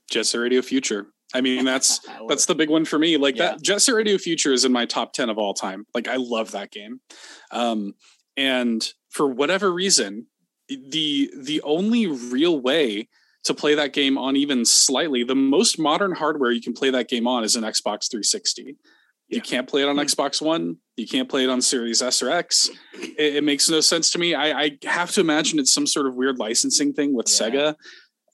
[0.10, 1.08] Jet Set Radio Future.
[1.34, 2.00] I mean, that's
[2.30, 3.18] that's the big one for me.
[3.18, 3.52] Like Yeah.
[3.52, 5.86] that Jet Set Radio Future is in my top 10 of all time.
[5.94, 7.02] Like I love that game.
[7.52, 7.96] Um,
[8.38, 10.28] and for whatever reason,
[10.68, 13.08] the the only real way
[13.46, 17.08] to play that game on even slightly the most modern hardware you can play that
[17.08, 18.64] game on is an Xbox 360.
[18.64, 19.36] Yeah.
[19.38, 20.02] You can't play it on Hmm.
[20.02, 20.78] Xbox One.
[20.98, 22.70] You can't play it on Series S or X.
[22.94, 24.34] It, it makes no sense to me.
[24.36, 27.50] I, I have to imagine it's some sort of weird licensing thing with Yeah.
[27.50, 27.76] Sega.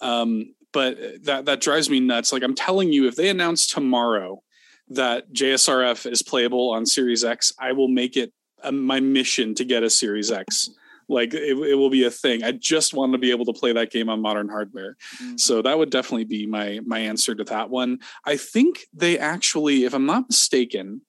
[0.01, 2.31] Um, but that that drives me nuts.
[2.33, 4.41] Like I'm telling you, if they announce tomorrow
[4.89, 8.31] that JSRF is playable on Series X, I will make it
[8.71, 10.69] my mission to get a Series X.
[11.09, 12.43] Like it, it will be a thing.
[12.43, 14.95] I just want to be able to play that game on modern hardware.
[15.21, 15.39] Mm.
[15.39, 17.99] So that would definitely be my my answer to that one.
[18.25, 21.01] I think they actually, if I'm not mistaken,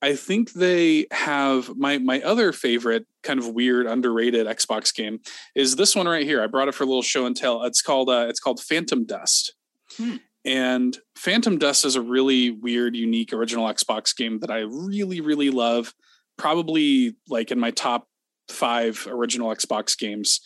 [0.00, 5.20] I think they have my my other favorite kind of weird underrated Xbox game
[5.54, 6.42] is this one right here.
[6.42, 7.62] I brought it for a little show and tell.
[7.64, 9.54] It's called uh, it's called Phantom Dust.
[9.96, 10.16] Hmm.
[10.44, 15.50] And Phantom Dust is a really weird, unique original Xbox game that I really, really
[15.50, 15.94] love.
[16.42, 18.08] Probably like in my top
[18.48, 20.40] five original Xbox games.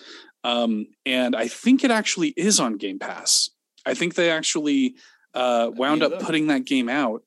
[0.44, 3.48] Um, and I think it actually is on Game Pass.
[3.86, 4.96] I think they actually
[5.32, 7.22] uh, wound up putting that game out.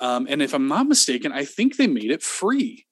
[0.00, 2.84] Um, and if I'm not mistaken, I think they made it free,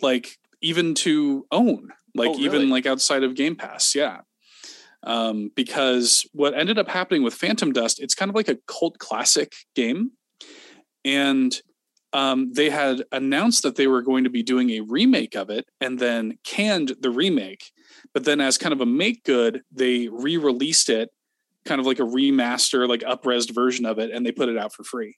[0.00, 3.96] like even to own, like Oh, even like outside of Game Pass.
[3.96, 4.20] Yeah.
[5.02, 8.98] Um, because what ended up happening with Phantom Dust, it's kind of like a cult
[8.98, 10.12] classic game.
[11.04, 11.60] And
[12.14, 15.66] um, they had announced that they were going to be doing a remake of it
[15.80, 17.72] and then canned the remake.
[18.14, 21.10] But then, as kind of a make good, they re released it
[21.66, 24.72] kind of like a remaster, like upresed version of it, and they put it out
[24.72, 25.16] for free.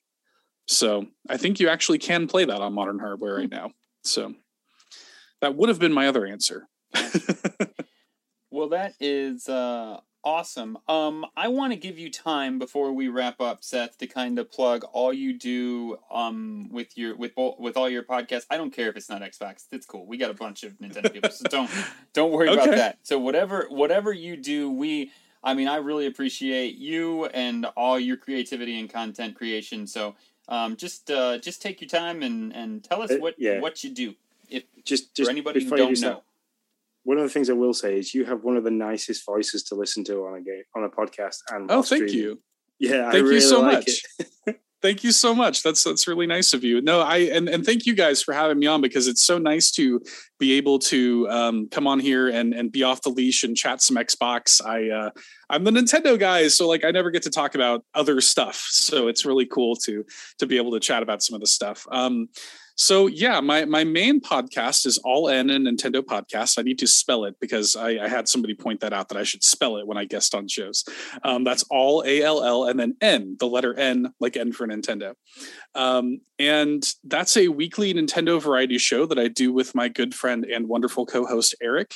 [0.67, 3.71] So I think you actually can play that on modern hardware right now.
[4.03, 4.33] So
[5.41, 6.67] that would have been my other answer.
[8.49, 10.77] Well, that is uh, awesome.
[10.89, 14.51] Um, I want to give you time before we wrap up, Seth, to kind of
[14.51, 18.45] plug all you do um, with your with all- with all your podcasts.
[18.49, 20.05] I don't care if it's not Xbox; it's cool.
[20.05, 21.71] We got a bunch of Nintendo people, so don't
[22.13, 22.99] don't worry about that.
[23.03, 25.11] So whatever whatever you do, we.
[25.43, 29.87] I mean, I really appreciate you and all your creativity and content creation.
[29.87, 30.15] So
[30.49, 33.61] um, just uh, just take your time and, and tell us Uh, what yeah.
[33.61, 34.15] what you do.
[34.49, 36.23] If Just, just for anybody who don't do that, know,
[37.07, 39.63] one of the things I will say is you have one of the nicest voices
[39.63, 41.37] to listen to on a game on a podcast.
[41.49, 42.15] And Oh, thank streaming.
[42.15, 42.41] you.
[42.79, 43.87] Yeah, I Thank you really so like
[44.47, 44.55] much.
[44.81, 45.63] Thank you so much.
[45.63, 46.81] That's that's really nice of you.
[46.81, 49.71] No, I and and thank you guys for having me on because it's so nice
[49.71, 50.01] to
[50.39, 53.81] be able to um, come on here and and be off the leash and chat
[53.81, 54.63] some Xbox.
[54.63, 55.09] I uh,
[55.49, 58.67] I'm the Nintendo guy, so like I never get to talk about other stuff.
[58.69, 60.05] So it's really cool to
[60.39, 61.85] to be able to chat about some of the stuff.
[61.91, 62.29] Um,
[62.79, 66.59] so yeah, my my main podcast is All N and Nintendo Podcast.
[66.59, 69.23] I need to spell it because I, I had somebody point that out that I
[69.23, 70.85] should spell it when I guest on shows.
[71.23, 74.67] Um, that's all A L L and then N, the letter N, like N for
[74.67, 75.15] Nintendo.
[75.73, 80.26] Um, and that's a weekly Nintendo variety show that I do with my good friend
[80.27, 81.95] and wonderful co-host Eric.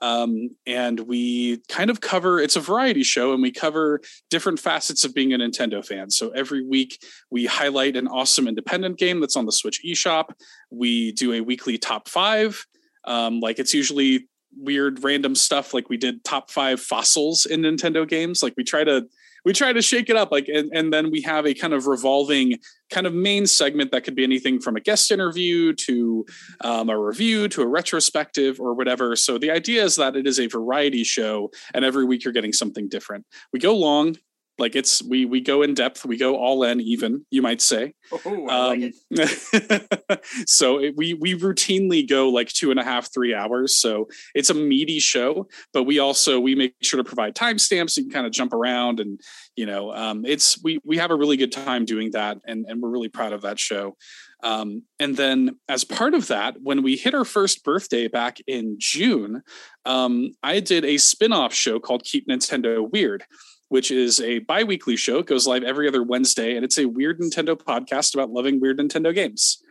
[0.00, 4.00] Um, and we kind of cover it's a variety show and we cover
[4.30, 6.10] different facets of being a Nintendo fan.
[6.10, 10.26] So every week we highlight an awesome independent game that's on the Switch eShop.
[10.70, 12.64] We do a weekly top five.
[13.04, 18.08] Um, like it's usually weird random stuff like we did top five fossils in Nintendo
[18.08, 18.42] games.
[18.42, 19.06] Like we try to
[19.44, 21.86] we try to shake it up like and, and then we have a kind of
[21.86, 22.58] revolving
[22.90, 26.24] kind of main segment that could be anything from a guest interview to
[26.62, 29.14] um, a review to a retrospective or whatever.
[29.16, 32.52] So the idea is that it is a variety show and every week you're getting
[32.52, 33.26] something different.
[33.52, 34.16] We go long
[34.58, 37.94] like it's we we go in depth we go all in even you might say.
[38.12, 40.24] Oh, like um, it.
[40.46, 43.76] so it, we we routinely go like two and a half three hours.
[43.76, 48.00] So it's a meaty show but we also we make sure to provide timestamps so
[48.00, 49.20] you can kind of jump around and
[49.56, 52.80] you know um, it's we we have a really good time doing that and and
[52.80, 53.96] we're really proud of that show.
[54.42, 58.76] Um, and then, as part of that, when we hit our first birthday back in
[58.78, 59.42] June,
[59.84, 63.24] um, I did a spin off show called Keep Nintendo Weird,
[63.68, 65.18] which is a bi weekly show.
[65.18, 68.78] It goes live every other Wednesday, and it's a weird Nintendo podcast about loving weird
[68.78, 69.62] Nintendo games.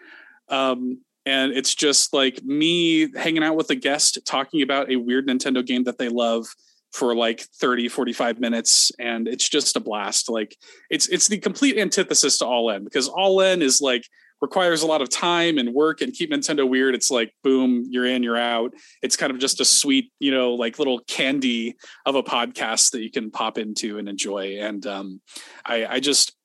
[0.50, 5.28] Um, and it's just like me hanging out with a guest talking about a weird
[5.28, 6.48] Nintendo game that they love
[6.94, 10.56] for like 30 45 minutes and it's just a blast like
[10.90, 14.04] it's it's the complete antithesis to all in because all in is like
[14.42, 16.96] requires a lot of time and work and keep Nintendo weird.
[16.96, 18.74] It's like boom, you're in, you're out.
[19.02, 23.02] It's kind of just a sweet, you know, like little candy of a podcast that
[23.02, 24.58] you can pop into and enjoy.
[24.60, 25.22] And um,
[25.66, 26.38] I, I just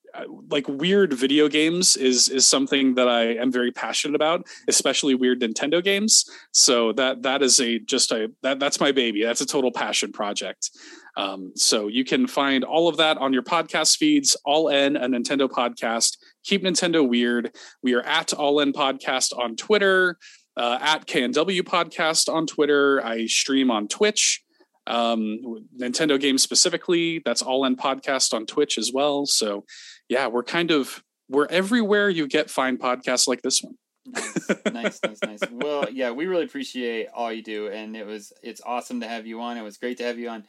[0.50, 5.40] like weird video games is is something that I am very passionate about, especially weird
[5.40, 6.24] Nintendo games.
[6.52, 9.22] So that that is a just a that that's my baby.
[9.22, 10.70] That's a total passion project.
[11.16, 14.36] Um, so you can find all of that on your podcast feeds.
[14.44, 16.16] All in a Nintendo podcast.
[16.44, 17.54] Keep Nintendo weird.
[17.82, 20.16] We are at All In Podcast on Twitter.
[20.56, 23.04] Uh, at KNW Podcast on Twitter.
[23.04, 24.42] I stream on Twitch
[24.88, 25.38] um
[25.80, 29.64] nintendo games specifically that's all in podcast on twitch as well so
[30.12, 33.74] yeah, we're kind of we're everywhere you get fine podcasts like this one.
[34.04, 35.40] nice, nice, nice, nice.
[35.50, 39.26] Well, yeah, we really appreciate all you do, and it was it's awesome to have
[39.26, 39.56] you on.
[39.56, 40.44] It was great to have you on.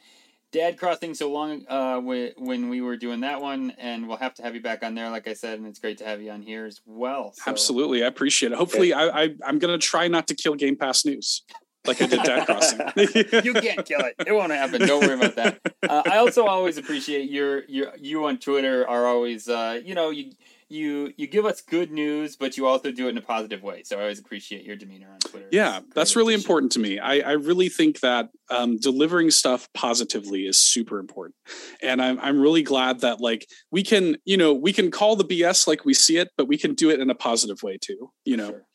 [0.54, 4.42] Dad Crossing so long uh, when we were doing that one, and we'll have to
[4.44, 6.42] have you back on there, like I said, and it's great to have you on
[6.42, 7.32] here as well.
[7.34, 7.50] So.
[7.50, 8.54] Absolutely, I appreciate it.
[8.56, 11.42] Hopefully, I, I I'm gonna try not to kill Game Pass News
[11.86, 12.80] like I did Dad Crossing.
[12.96, 14.14] you can't kill it.
[14.24, 14.86] It won't happen.
[14.86, 15.60] Don't worry about that.
[15.82, 20.10] Uh, I also always appreciate your your you on Twitter are always uh, you know
[20.10, 20.30] you
[20.74, 23.82] you you give us good news, but you also do it in a positive way.
[23.84, 25.46] So I always appreciate your demeanor on Twitter.
[25.50, 26.98] Yeah, that's really important to me.
[26.98, 31.36] I, I really think that um, delivering stuff positively is super important,
[31.82, 35.24] and I'm I'm really glad that like we can you know we can call the
[35.24, 38.10] BS like we see it, but we can do it in a positive way too.
[38.24, 38.50] You know.
[38.50, 38.66] Sure.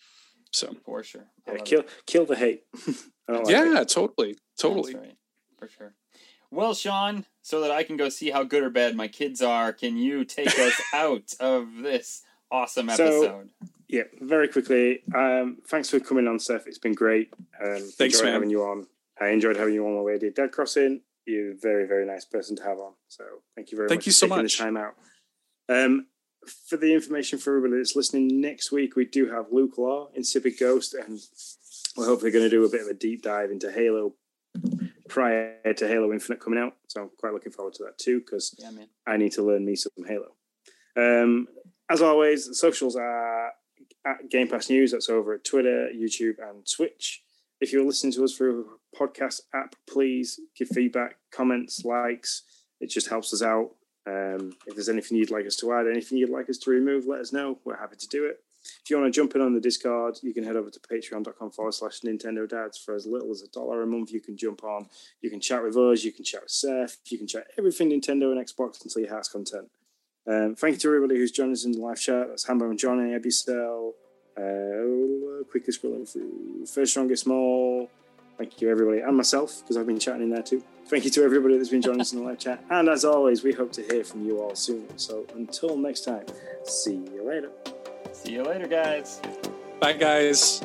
[0.51, 1.89] So for sure, yeah, kill it.
[2.07, 2.63] kill the hate.
[3.27, 3.89] like yeah, it.
[3.89, 5.15] totally, totally, right.
[5.59, 5.93] for sure.
[6.51, 9.71] Well, Sean, so that I can go see how good or bad my kids are,
[9.71, 13.49] can you take us out of this awesome episode?
[13.61, 15.03] So, yeah, very quickly.
[15.15, 16.67] Um, thanks for coming on, Seth.
[16.67, 17.33] It's been great.
[17.63, 18.33] Um, thanks, man.
[18.33, 18.87] Having you on.
[19.21, 21.01] I enjoyed having you on while we did Dad Crossing.
[21.25, 22.93] You're a very, very nice person to have on.
[23.07, 23.23] So
[23.55, 24.03] thank you very thank much.
[24.03, 24.57] Thank you so much.
[24.57, 24.95] The time out.
[25.67, 26.07] Um,
[26.67, 30.59] for the information for everybody that's listening, next week we do have Luke Law, Insipid
[30.59, 31.19] Ghost, and
[31.95, 34.13] we're hopefully going to do a bit of a deep dive into Halo
[35.09, 36.75] prior to Halo Infinite coming out.
[36.87, 38.71] So I'm quite looking forward to that too because yeah,
[39.05, 40.35] I need to learn me some Halo.
[40.95, 41.47] Um,
[41.89, 43.51] as always, socials are
[44.05, 44.91] at Game Pass News.
[44.91, 47.23] That's over at Twitter, YouTube, and Twitch.
[47.61, 52.43] If you're listening to us through a podcast app, please give feedback, comments, likes.
[52.79, 53.71] It just helps us out.
[54.07, 57.05] Um, if there's anything you'd like us to add, anything you'd like us to remove,
[57.05, 57.59] let us know.
[57.65, 58.39] We're happy to do it.
[58.61, 61.51] If you want to jump in on the Discord, you can head over to patreon.com
[61.51, 64.11] forward slash Nintendo Dads for as little as a dollar a month.
[64.11, 64.87] You can jump on,
[65.21, 68.31] you can chat with us, you can chat with Seth, you can chat everything Nintendo
[68.31, 69.69] and Xbox until your heart's content.
[70.27, 72.27] Um, thank you to everybody who's joined us in the live chat.
[72.27, 73.93] That's Hambone Johnny, Ebicel,
[74.37, 76.65] uh, quickly scrolling through.
[76.65, 77.89] First, strongest, small.
[78.37, 80.63] Thank you, everybody, and myself, because I've been chatting in there too.
[80.85, 82.63] Thank you to everybody that's been joining us in the live chat.
[82.69, 84.97] And as always, we hope to hear from you all soon.
[84.97, 86.25] So until next time,
[86.63, 87.51] see you later.
[88.23, 89.21] See you later, guys.
[89.79, 90.61] Bye, guys.